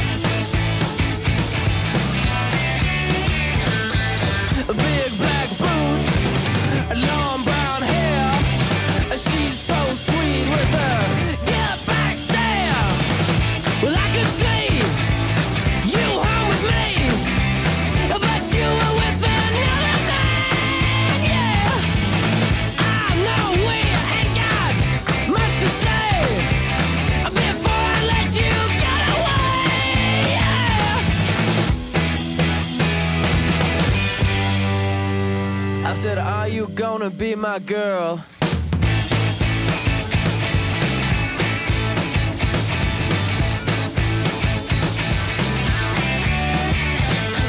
Gonna 36.75 37.09
be 37.09 37.35
my 37.35 37.59
girl? 37.59 38.23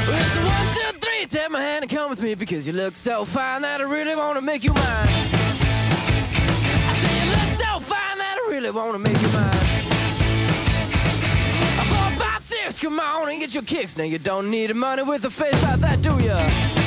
It's 0.05 0.35
a 0.35 0.41
one, 0.45 0.67
two, 0.75 0.99
three. 0.99 1.25
Take 1.25 1.51
my 1.51 1.61
hand 1.61 1.83
and 1.83 1.91
come 1.91 2.09
with 2.09 2.21
me 2.21 2.35
because 2.35 2.67
you 2.67 2.73
look 2.73 2.97
so 2.97 3.25
fine 3.25 3.61
that 3.61 3.81
I 3.81 3.83
really 3.83 4.15
want 4.15 4.37
to 4.37 4.41
make 4.41 4.63
you 4.63 4.73
mine. 4.73 5.07
I 6.85 6.93
say 7.01 7.23
you 7.23 7.29
look 7.31 7.59
so 7.59 7.79
fine 7.79 8.17
that 8.17 8.37
I 8.37 8.51
really 8.51 8.71
want 8.71 8.93
to 8.93 8.99
make 8.99 9.21
you 9.21 9.29
mine. 9.29 9.53
Four, 11.87 12.25
five, 12.25 12.41
six, 12.41 12.77
come 12.77 12.99
on 12.99 13.29
and 13.29 13.39
get 13.39 13.53
your 13.53 13.63
kicks. 13.63 13.95
Now 13.97 14.03
you 14.03 14.17
don't 14.17 14.49
need 14.49 14.75
money 14.75 15.03
with 15.03 15.25
a 15.25 15.29
face 15.29 15.61
like 15.63 15.79
that, 15.79 16.01
do 16.01 16.19
ya? 16.19 16.82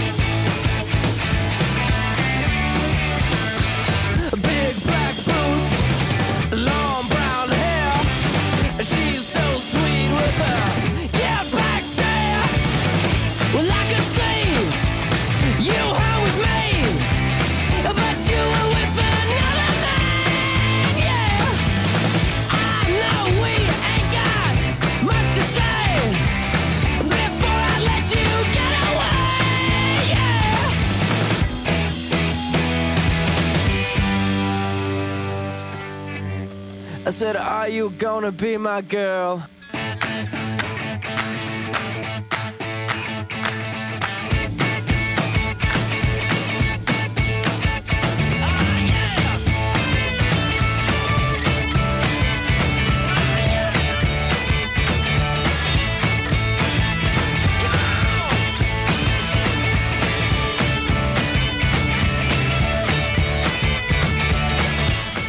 Said, 37.16 37.34
Are 37.34 37.66
you 37.66 37.88
gonna 37.96 38.30
be 38.30 38.58
my 38.58 38.82
girl? 38.82 39.42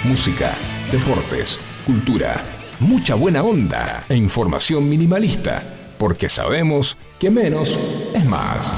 Música, 0.04 0.54
deportes, 0.92 1.77
cultura, 1.88 2.44
mucha 2.82 3.16
buena 3.16 3.44
onda 3.44 4.04
e 4.10 4.16
información 4.18 4.90
minimalista, 4.90 5.64
porque 5.98 6.28
sabemos 6.28 6.98
que 7.18 7.30
menos 7.30 7.80
es 8.14 8.26
más. 8.26 8.74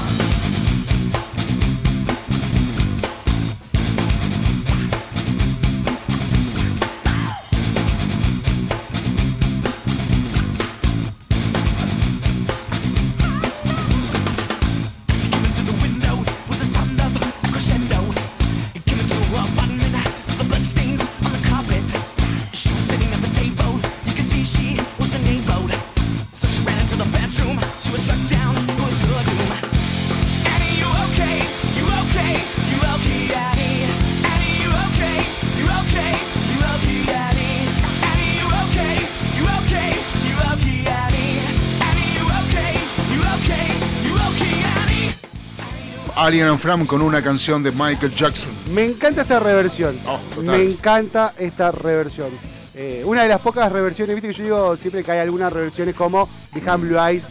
Alien 46.30 46.46
and 46.46 46.60
Fram 46.60 46.86
con 46.86 47.02
una 47.02 47.20
canción 47.20 47.60
de 47.60 47.72
Michael 47.72 48.14
Jackson. 48.14 48.52
Me 48.72 48.84
encanta 48.84 49.22
esta 49.22 49.40
reversión. 49.40 49.98
Oh. 50.06 50.20
Me 50.42 50.62
encanta 50.62 51.34
esta 51.36 51.72
reversión. 51.72 52.28
Eh, 52.72 53.02
una 53.04 53.24
de 53.24 53.28
las 53.28 53.40
pocas 53.40 53.70
reversiones, 53.72 54.14
viste 54.14 54.28
que 54.28 54.34
yo 54.34 54.44
digo 54.44 54.76
siempre 54.76 55.02
que 55.02 55.10
hay 55.10 55.18
algunas 55.18 55.52
reversiones 55.52 55.96
como 55.96 56.28
Behind 56.54 56.82
Blue 56.82 57.00
Eyes, 57.04 57.24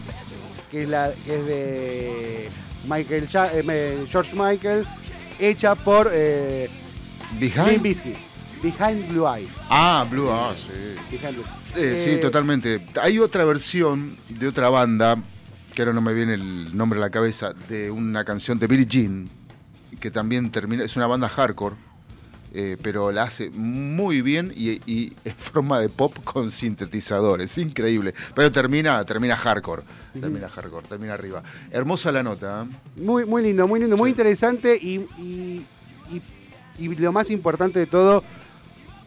que 0.70 0.82
es, 0.82 0.88
la, 0.90 1.12
que 1.24 1.34
es 1.34 1.46
de 1.46 2.48
Michael 2.86 3.26
eh, 3.32 4.04
George 4.10 4.36
Michael, 4.36 4.86
hecha 5.38 5.74
por 5.76 6.10
eh, 6.12 6.68
Behind. 7.38 7.82
Behind 8.62 9.08
Blue 9.08 9.26
Eyes. 9.26 9.48
Ah, 9.70 10.06
Blue, 10.10 10.28
ah, 10.30 10.52
sí. 10.54 10.98
Behind 11.10 11.36
Blue- 11.36 11.44
Eh, 11.74 12.02
sí, 12.04 12.10
Eh, 12.10 12.18
totalmente. 12.18 12.86
Hay 13.00 13.18
otra 13.18 13.44
versión 13.46 14.18
de 14.28 14.46
otra 14.46 14.68
banda, 14.68 15.16
que 15.80 15.84
ahora 15.84 15.94
no 15.94 16.02
me 16.02 16.12
viene 16.12 16.34
el 16.34 16.76
nombre 16.76 16.98
a 16.98 17.00
la 17.00 17.08
cabeza, 17.08 17.54
de 17.70 17.90
una 17.90 18.22
canción 18.22 18.58
de 18.58 18.66
Billie 18.66 18.84
Jean, 18.84 19.30
que 19.98 20.10
también 20.10 20.50
termina, 20.50 20.84
es 20.84 20.94
una 20.94 21.06
banda 21.06 21.26
hardcore, 21.26 21.74
eh, 22.52 22.76
pero 22.82 23.10
la 23.12 23.22
hace 23.22 23.48
muy 23.48 24.20
bien 24.20 24.52
y, 24.54 24.72
y 24.84 25.14
en 25.24 25.34
forma 25.36 25.80
de 25.80 25.88
pop 25.88 26.14
con 26.22 26.50
sintetizadores, 26.50 27.56
increíble. 27.56 28.12
Pero 28.34 28.52
termina, 28.52 29.02
termina 29.06 29.36
hardcore, 29.38 29.82
termina 30.20 30.50
hardcore, 30.50 30.86
termina 30.86 31.14
arriba. 31.14 31.42
Hermosa 31.70 32.12
la 32.12 32.22
nota. 32.22 32.66
¿eh? 32.70 33.00
Muy, 33.02 33.24
muy 33.24 33.42
lindo, 33.42 33.66
muy 33.66 33.80
lindo, 33.80 33.96
muy 33.96 34.10
interesante 34.10 34.76
y, 34.76 34.96
y- 35.16 35.64
y- 36.10 36.22
y 36.84 36.94
lo 36.96 37.10
más 37.10 37.30
importante 37.30 37.78
de 37.78 37.86
todo, 37.86 38.22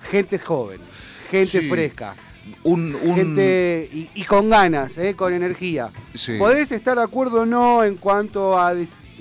gente 0.10 0.40
joven, 0.40 0.82
gente 1.30 1.62
Sí. 1.62 1.70
fresca. 1.70 2.16
Un, 2.64 2.96
un- 2.96 3.16
gente 3.16 3.90
y, 3.92 4.10
y 4.16 4.24
con 4.24 4.50
ganas, 4.50 4.98
¿eh? 4.98 5.16
con 5.16 5.34
energía. 5.34 5.90
Sí. 6.14 6.38
Podés 6.38 6.72
estar 6.72 6.98
de 6.98 7.04
acuerdo 7.04 7.42
o 7.42 7.46
no 7.46 7.84
en 7.84 7.96
cuanto 7.96 8.58
a 8.60 8.74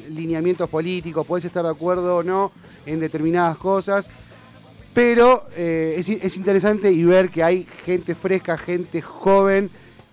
lineamientos 0.09 0.69
políticos, 0.69 1.27
podés 1.27 1.45
estar 1.45 1.63
de 1.65 1.71
acuerdo 1.71 2.17
o 2.17 2.23
no 2.23 2.51
en 2.87 2.99
determinadas 3.01 3.57
cosas, 3.59 4.11
pero 4.95 5.47
eh, 5.57 5.95
es, 5.97 6.09
es 6.09 6.37
interesante 6.37 6.91
y 6.93 7.05
ver 7.05 7.31
que 7.31 7.43
hay 7.43 7.67
gente 7.85 8.15
fresca, 8.15 8.59
gente 8.59 9.01
joven, 9.01 9.71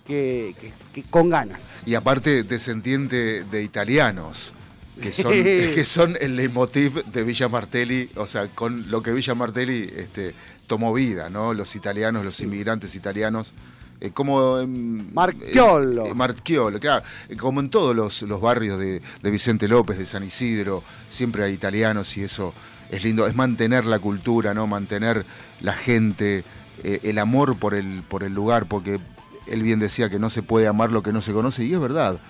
que, 0.08 0.56
que- 0.60 0.72
que 0.94 1.04
con 1.10 1.30
ganas. 1.30 1.62
Y 1.86 1.96
aparte 1.96 2.44
descendiente 2.44 3.44
de 3.44 3.64
italianos, 3.64 4.54
que 5.02 5.12
son, 5.12 5.32
que 5.34 5.86
son 5.86 6.18
el 6.20 6.36
leitmotiv 6.36 7.04
de 7.06 7.24
Villa 7.24 7.48
Martelli, 7.48 8.10
o 8.16 8.28
sea, 8.28 8.48
con 8.50 8.90
lo 8.92 9.02
que 9.02 9.12
Villa 9.14 9.34
Martelli 9.36 9.90
este, 9.96 10.34
tomó 10.68 10.94
vida, 10.94 11.30
¿no? 11.30 11.54
Los 11.54 11.76
italianos, 11.76 12.24
los 12.26 12.40
inmigrantes 12.42 12.96
italianos. 12.96 13.54
eh, 14.02 14.12
como 14.12 14.60
en- 14.60 15.14
Marchiolo. 15.14 16.06
eh, 16.06 16.14
Marchiolo, 16.14 16.80
claro. 16.80 17.04
eh, 17.28 17.36
Como 17.36 17.60
en 17.60 17.70
todos 17.70 17.94
los, 17.96 18.22
los 18.22 18.40
barrios 18.40 18.80
de, 18.80 19.02
de 19.22 19.32
Vicente 19.32 19.68
López, 19.68 19.98
de 19.98 20.06
San 20.06 20.24
Isidro, 20.24 20.84
siempre 21.10 21.44
hay 21.44 21.54
italianos 21.54 22.16
y 22.18 22.24
eso 22.24 22.54
es 22.92 23.04
lindo. 23.04 23.28
Es 23.28 23.36
mantener 23.36 23.86
la 23.86 24.00
cultura, 24.00 24.54
¿no? 24.54 24.68
Mantener 24.68 25.26
la 25.60 25.74
gente, 25.74 26.46
el 26.84 27.18
amor 27.20 27.58
por 27.58 27.74
el, 27.74 28.04
por 28.08 28.24
el 28.24 28.34
lugar, 28.34 28.68
porque 28.68 29.00
él 29.48 29.64
bien 29.64 29.80
decía 29.80 30.10
que 30.10 30.18
no 30.20 30.30
se 30.30 30.44
puede 30.44 30.68
amar 30.68 30.92
lo 30.94 31.04
que 31.04 31.12
no 31.12 31.20
se 31.22 31.34
conoce, 31.34 31.66
y 31.66 31.74
es 31.74 31.80
verdad. 31.82 32.22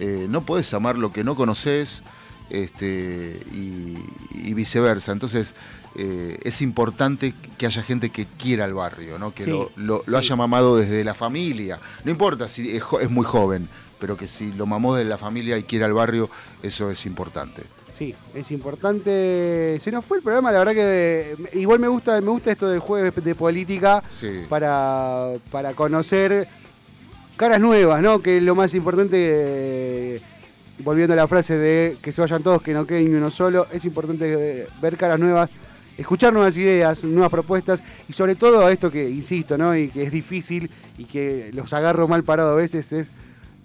Eh, 0.00 0.26
no 0.28 0.44
podés 0.46 0.72
amar 0.74 0.96
lo 0.98 1.12
que 1.12 1.22
no 1.22 1.36
conoces 1.36 2.02
este, 2.48 3.40
y, 3.52 3.96
y 4.32 4.54
viceversa. 4.54 5.12
Entonces, 5.12 5.54
eh, 5.96 6.38
es 6.42 6.62
importante 6.62 7.34
que 7.58 7.66
haya 7.66 7.82
gente 7.82 8.10
que 8.10 8.26
quiera 8.26 8.64
el 8.64 8.74
barrio, 8.74 9.18
¿no? 9.18 9.30
que 9.32 9.44
Sí, 9.44 9.50
lo, 9.50 9.70
lo- 9.76 10.02
sí. 10.04 10.10
lo 10.10 10.18
haya 10.18 10.36
mamado 10.36 10.76
desde 10.76 11.04
la 11.04 11.14
familia. 11.14 11.78
No 12.04 12.10
importa 12.10 12.48
si 12.48 12.76
es, 12.76 12.82
muy 13.10 13.24
joven, 13.24 13.68
pero 13.98 14.16
que 14.16 14.26
si 14.28 14.52
lo 14.52 14.66
mamó 14.66 14.94
desde 14.96 15.08
la 15.08 15.18
familia 15.18 15.58
y 15.58 15.64
quiera 15.64 15.86
el 15.86 15.92
barrio, 15.92 16.30
eso 16.62 16.90
es 16.90 17.04
importante. 17.06 17.62
Sí, 17.92 18.14
es 18.34 18.50
importante. 18.52 19.78
Se 19.80 19.90
nos 19.90 20.04
fue 20.04 20.18
el 20.18 20.22
programa, 20.22 20.52
la 20.52 20.58
verdad 20.60 20.72
que 20.74 21.32
eh, 21.32 21.36
igual 21.58 21.80
me 21.80 21.88
gusta, 21.88 22.20
me 22.20 22.30
gusta 22.30 22.52
esto 22.52 22.68
del 22.68 22.78
jueves 22.80 23.12
de 23.22 23.34
política 23.34 24.02
Sí. 24.08 24.42
para, 24.48 25.32
para 25.50 25.74
conocer 25.74 26.48
caras 27.40 27.58
nuevas, 27.58 28.02
¿no? 28.02 28.20
Que 28.20 28.36
es 28.36 28.42
lo 28.42 28.54
más 28.54 28.74
importante, 28.74 30.20
volviendo 30.80 31.14
a 31.14 31.16
la 31.16 31.26
frase 31.26 31.56
de 31.56 31.96
que 32.02 32.12
se 32.12 32.20
vayan 32.20 32.42
todos, 32.42 32.60
que 32.60 32.74
no 32.74 32.86
quede 32.86 33.02
ni 33.02 33.14
uno 33.14 33.30
solo, 33.30 33.66
es 33.72 33.82
importante 33.86 34.60
eh, 34.60 34.66
ver 34.82 34.98
caras 34.98 35.18
nuevas, 35.18 35.48
escuchar 35.96 36.34
nuevas 36.34 36.54
ideas, 36.58 37.02
nuevas 37.02 37.30
propuestas 37.30 37.82
y 38.06 38.12
sobre 38.12 38.34
todo 38.34 38.68
esto 38.68 38.90
que, 38.90 39.08
insisto, 39.08 39.56
¿no? 39.56 39.74
Y 39.74 39.88
que 39.88 40.02
es 40.02 40.12
difícil 40.12 40.70
y 40.98 41.06
que 41.06 41.50
los 41.54 41.72
agarro 41.72 42.06
mal 42.06 42.24
parado 42.24 42.50
a 42.52 42.56
veces 42.56 42.92
es 42.92 43.10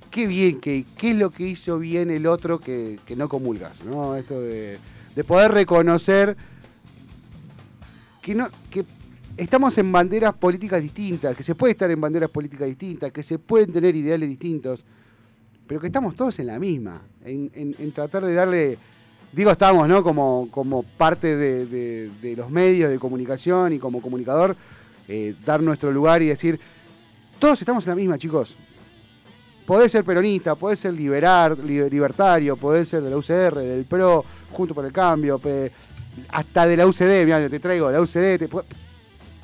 qué 0.09 0.25
bien, 0.25 0.61
que, 0.61 0.85
qué 0.97 1.11
es 1.11 1.17
lo 1.17 1.31
que 1.31 1.45
hizo 1.45 1.77
bien 1.77 2.09
el 2.11 2.27
otro 2.27 2.59
que, 2.59 2.97
que 3.05 3.17
no 3.17 3.27
comulgas, 3.27 3.83
¿no? 3.83 4.15
Esto 4.15 4.39
de, 4.39 4.77
de 5.17 5.23
poder 5.25 5.51
reconocer 5.51 6.37
que 8.21 8.35
no 8.35 8.47
que 8.69 8.85
estamos 9.37 9.77
en 9.77 9.91
banderas 9.91 10.33
políticas 10.33 10.81
distintas, 10.81 11.35
que 11.35 11.43
se 11.43 11.55
puede 11.55 11.71
estar 11.71 11.89
en 11.91 11.99
banderas 11.99 12.29
políticas 12.29 12.67
distintas, 12.67 13.11
que 13.11 13.23
se 13.23 13.37
pueden 13.39 13.71
tener 13.71 13.95
ideales 13.95 14.29
distintos, 14.29 14.85
pero 15.67 15.79
que 15.81 15.87
estamos 15.87 16.15
todos 16.15 16.37
en 16.39 16.47
la 16.47 16.59
misma, 16.59 17.01
en, 17.23 17.91
tratar 17.91 18.23
de 18.25 18.33
darle, 18.33 18.77
digo 19.31 19.51
estamos, 19.51 19.87
¿no? 19.89 20.03
Como, 20.03 20.47
como 20.51 20.83
parte 20.83 21.35
de, 21.35 21.65
de- 21.65 22.35
los 22.35 22.49
medios 22.49 22.89
de 22.91 22.99
comunicación 22.99 23.73
y 23.73 23.79
como 23.79 24.01
comunicador, 24.01 24.55
eh, 25.07 25.35
dar 25.45 25.61
nuestro 25.61 25.91
lugar 25.91 26.21
y 26.21 26.27
decir, 26.27 26.59
todos 27.39 27.59
estamos 27.59 27.83
en 27.85 27.89
la 27.91 27.95
misma, 27.95 28.17
chicos. 28.17 28.55
Podés 29.65 29.91
ser 29.91 30.03
peronista, 30.03 30.53
podés 30.55 30.77
ser 30.79 30.93
liberar, 30.93 31.57
li- 31.57 31.89
libertario, 31.89 32.55
podés 32.55 32.87
ser 32.87 33.01
de 33.01 33.09
la 33.09 33.17
UCR, 33.17 33.55
del 33.57 33.85
PRO, 33.85 34.23
Junto 34.51 34.73
por 34.75 34.85
el 34.85 34.91
Cambio, 34.93 35.41
hasta 36.29 36.65
de 36.65 36.77
la 36.77 36.87
UCD, 36.87 37.25
mira, 37.25 37.49
te 37.49 37.59
traigo, 37.59 37.91
la 37.91 37.99
UCD, 37.99 38.37
te, 38.37 38.47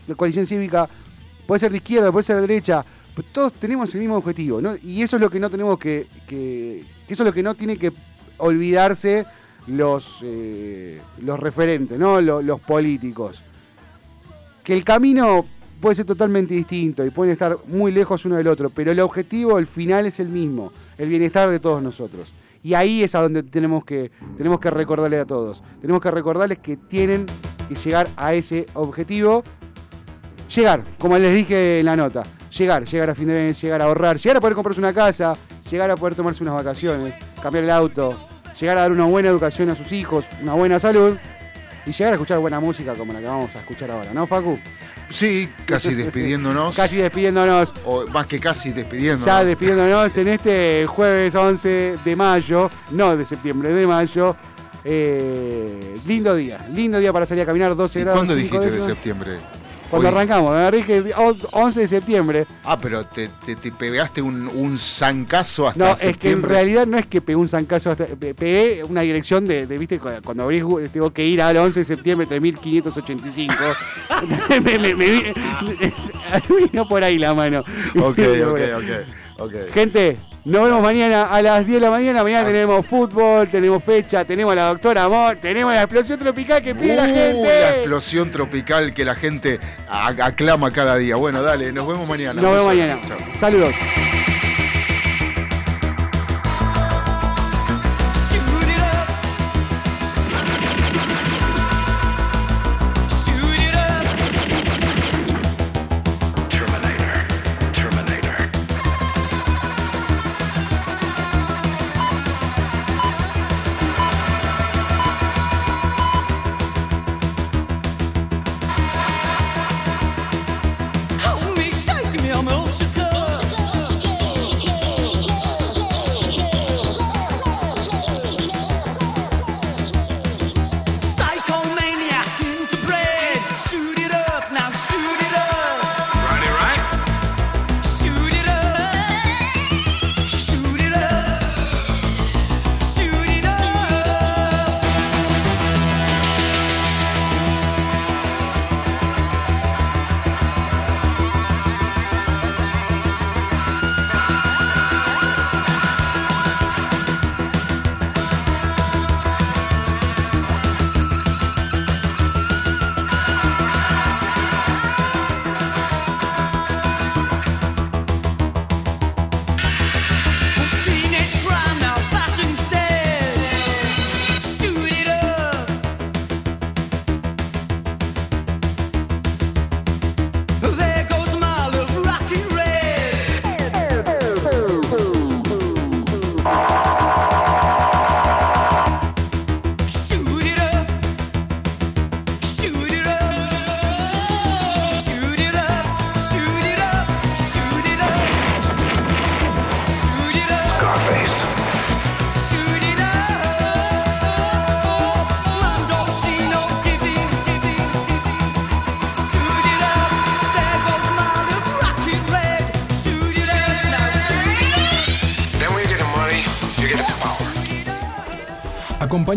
la 0.08 0.16
coalición 0.16 0.45
cívica, 0.45 0.88
puede 1.47 1.60
ser 1.60 1.72
de 1.72 1.78
izquierda, 1.78 2.12
puede 2.12 2.24
ser 2.24 2.36
de 2.38 2.41
derecha, 2.43 2.86
pero 3.16 3.28
todos 3.32 3.54
tenemos 3.54 3.93
el 3.93 3.99
mismo 4.02 4.16
objetivo, 4.16 4.62
¿no? 4.62 4.76
Y 4.82 5.02
eso 5.02 5.18
es 5.18 5.22
lo 5.22 5.30
que 5.30 5.39
no 5.39 5.49
tenemos 5.49 5.78
que, 5.78 6.08
que, 6.28 6.86
eso 7.08 7.24
es 7.24 7.28
lo 7.28 7.34
que 7.34 7.43
no 7.43 7.56
tiene 7.56 7.78
que 7.78 7.91
olvidarse 8.38 9.26
los, 9.68 10.20
eh, 10.24 11.02
los 11.22 11.39
referentes, 11.39 11.99
¿no? 11.99 12.22
Lo- 12.22 12.41
los 12.41 12.60
políticos. 12.62 13.43
Que 14.64 14.74
el 14.74 14.84
camino 14.84 15.45
puede 15.80 15.95
ser 15.95 16.06
totalmente 16.06 16.54
distinto 16.54 17.04
y 17.06 17.10
pueden 17.10 17.34
estar 17.34 17.58
muy 17.68 17.91
lejos 17.91 18.24
uno 18.26 18.36
del 18.36 18.47
otro, 18.47 18.70
pero 18.70 18.91
el 18.91 18.99
objetivo, 18.99 19.58
el 19.60 19.66
final 19.66 20.06
es 20.06 20.20
el 20.20 20.30
mismo, 20.30 20.72
el 20.97 21.10
bienestar 21.10 21.49
de 21.49 21.60
todos 21.60 21.82
nosotros. 21.82 22.34
Y 22.64 22.76
ahí 22.76 23.02
es 23.04 23.16
a 23.16 23.22
donde 23.24 23.41
tenemos 23.41 23.84
que, 23.84 24.12
tenemos 24.38 24.60
que 24.60 24.70
recordarle 24.70 25.20
a 25.20 25.26
todos. 25.26 25.64
Tenemos 25.82 25.99
que 25.99 26.12
recordarles 26.12 26.60
que 26.60 26.78
tienen 26.78 27.26
que 27.68 27.74
llegar 27.74 28.08
a 28.16 28.36
ese 28.36 28.68
objetivo. 28.76 29.43
Llegar, 30.56 30.84
como 30.97 31.18
les 31.18 31.34
dije 31.34 31.80
en 31.80 31.86
la 31.86 31.95
nota. 31.95 32.24
Llegar, 32.58 32.84
llegar 32.84 33.10
a 33.10 33.16
fin 33.16 33.28
de 33.28 33.34
mes, 33.34 33.62
llegar 33.62 33.82
a 33.82 33.86
ahorrar, 33.86 34.18
llegar 34.18 34.38
a 34.38 34.41
poder 34.41 34.56
comprarse 34.56 34.82
una 34.82 34.91
casa, 34.93 35.34
llegar 35.70 35.89
a 35.89 35.95
poder 35.95 36.16
tomarse 36.16 36.43
unas 36.43 36.56
vacaciones, 36.56 37.14
cambiar 37.41 37.64
el 37.64 37.70
auto, 37.70 38.20
llegar 38.60 38.78
a 38.78 38.82
dar 38.82 38.91
una 38.91 39.06
buena 39.06 39.30
educación 39.30 39.70
a 39.70 39.76
sus 39.76 39.93
hijos, 39.93 40.26
una 40.41 40.54
buena 40.54 40.78
salud 40.78 41.18
y 41.86 41.91
llegar 41.93 42.12
a 42.12 42.16
escuchar 42.16 42.39
buena 42.39 42.60
música 42.60 42.93
como 42.95 43.14
la 43.14 43.20
que 43.20 43.26
vamos 43.28 43.56
a 43.56 43.60
escuchar 43.60 43.91
ahora, 43.91 44.12
¿no, 44.14 44.28
Facu? 44.28 44.60
Sí, 45.10 45.49
casi 45.66 45.95
despidiéndonos. 45.95 46.76
Casi 46.76 46.97
despidiéndonos. 46.97 47.74
O 47.86 48.06
más 48.08 48.28
que 48.28 48.39
casi 48.39 48.72
despidiéndonos. 48.72 49.26
Ya 49.26 49.43
despidiéndonos 49.45 50.18
en 50.18 50.28
este 50.28 50.86
jueves 50.86 51.34
11 51.34 51.97
de 52.04 52.16
mayo, 52.18 52.70
no 52.91 53.16
de 53.16 53.26
septiembre, 53.26 53.70
de 53.70 53.88
mayo. 53.88 54.36
Eh, 54.84 55.95
lindo 56.08 56.36
día, 56.36 56.58
lindo 56.74 56.97
día 56.97 57.14
para 57.14 57.26
salir 57.26 57.43
a 57.43 57.45
caminar, 57.45 57.76
12 57.76 57.99
¿Y 57.99 58.04
grados. 58.04 58.20
¿Cuándo 58.20 58.34
5 58.34 58.60
dijiste 58.60 58.78
de 58.78 58.86
septiembre? 58.86 59.39
Cuando 59.91 60.07
Hoy. 60.07 60.15
arrancamos, 60.15 60.55
me 60.55 60.71
dije 60.71 61.03
11 61.51 61.79
de 61.81 61.87
septiembre. 61.87 62.45
Ah, 62.63 62.79
pero 62.81 63.03
te, 63.05 63.27
te, 63.45 63.55
te 63.57 63.71
pegaste 63.71 64.21
un, 64.21 64.47
un 64.47 64.77
zancazo 64.79 65.67
hasta 65.67 65.83
No, 65.85 65.91
es 65.91 65.99
que 65.99 66.05
en 66.07 66.11
septiembre. 66.13 66.51
realidad 66.51 66.87
no 66.87 66.97
es 66.97 67.05
que 67.05 67.19
pegué 67.21 67.35
un 67.35 67.49
zancazo, 67.49 67.91
hasta, 67.91 68.05
pe- 68.05 68.33
pegué 68.33 68.83
una 68.85 69.01
dirección 69.01 69.45
de, 69.45 69.67
de, 69.67 69.77
viste, 69.77 69.99
cu- 69.99 70.07
cuando 70.23 70.43
abrís, 70.43 70.63
tengo 70.93 71.11
que 71.11 71.25
ir 71.25 71.41
al 71.41 71.57
11 71.57 71.81
de 71.81 71.83
septiembre 71.83 72.25
de 72.25 72.39
1585. 72.39 73.53
me, 74.63 74.79
me, 74.79 74.95
me, 74.95 75.05
vi- 75.11 75.33
vino 76.71 76.87
por 76.87 77.03
ahí 77.03 77.17
la 77.17 77.33
mano. 77.33 77.59
Ok, 77.99 78.17
ok, 78.47 78.59
ok, 78.77 79.07
Gente, 79.73 80.17
nos 80.45 80.63
vemos 80.65 80.81
mañana 80.81 81.23
a 81.23 81.41
las 81.41 81.65
10 81.65 81.79
de 81.81 81.85
la 81.87 81.91
mañana. 81.91 82.23
Mañana 82.23 82.47
tenemos 82.47 82.85
fútbol, 82.85 83.47
tenemos 83.47 83.83
fecha, 83.83 84.25
tenemos 84.25 84.51
a 84.53 84.55
la 84.55 84.65
doctora 84.69 85.03
Amor, 85.03 85.37
tenemos 85.41 85.73
la 85.73 85.81
explosión 85.83 86.19
tropical 86.19 86.61
que 86.61 86.73
pide 86.75 86.95
la 86.95 87.03
Uh, 87.03 87.05
gente. 87.13 87.61
La 87.61 87.69
explosión 87.77 88.31
tropical 88.31 88.93
que 88.93 89.05
la 89.05 89.15
gente 89.15 89.59
aclama 89.87 90.71
cada 90.71 90.95
día. 90.97 91.15
Bueno, 91.15 91.41
dale, 91.41 91.71
nos 91.71 91.87
vemos 91.87 92.07
mañana. 92.07 92.41
Nos 92.41 92.51
vemos 92.51 92.65
mañana. 92.67 92.97
Saludos. 93.39 93.73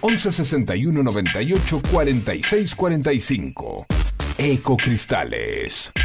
11 0.00 0.32
61 0.32 1.02
98 1.02 1.80
46 1.90 2.74
45. 2.74 3.86
Ecocristales. 4.38 5.99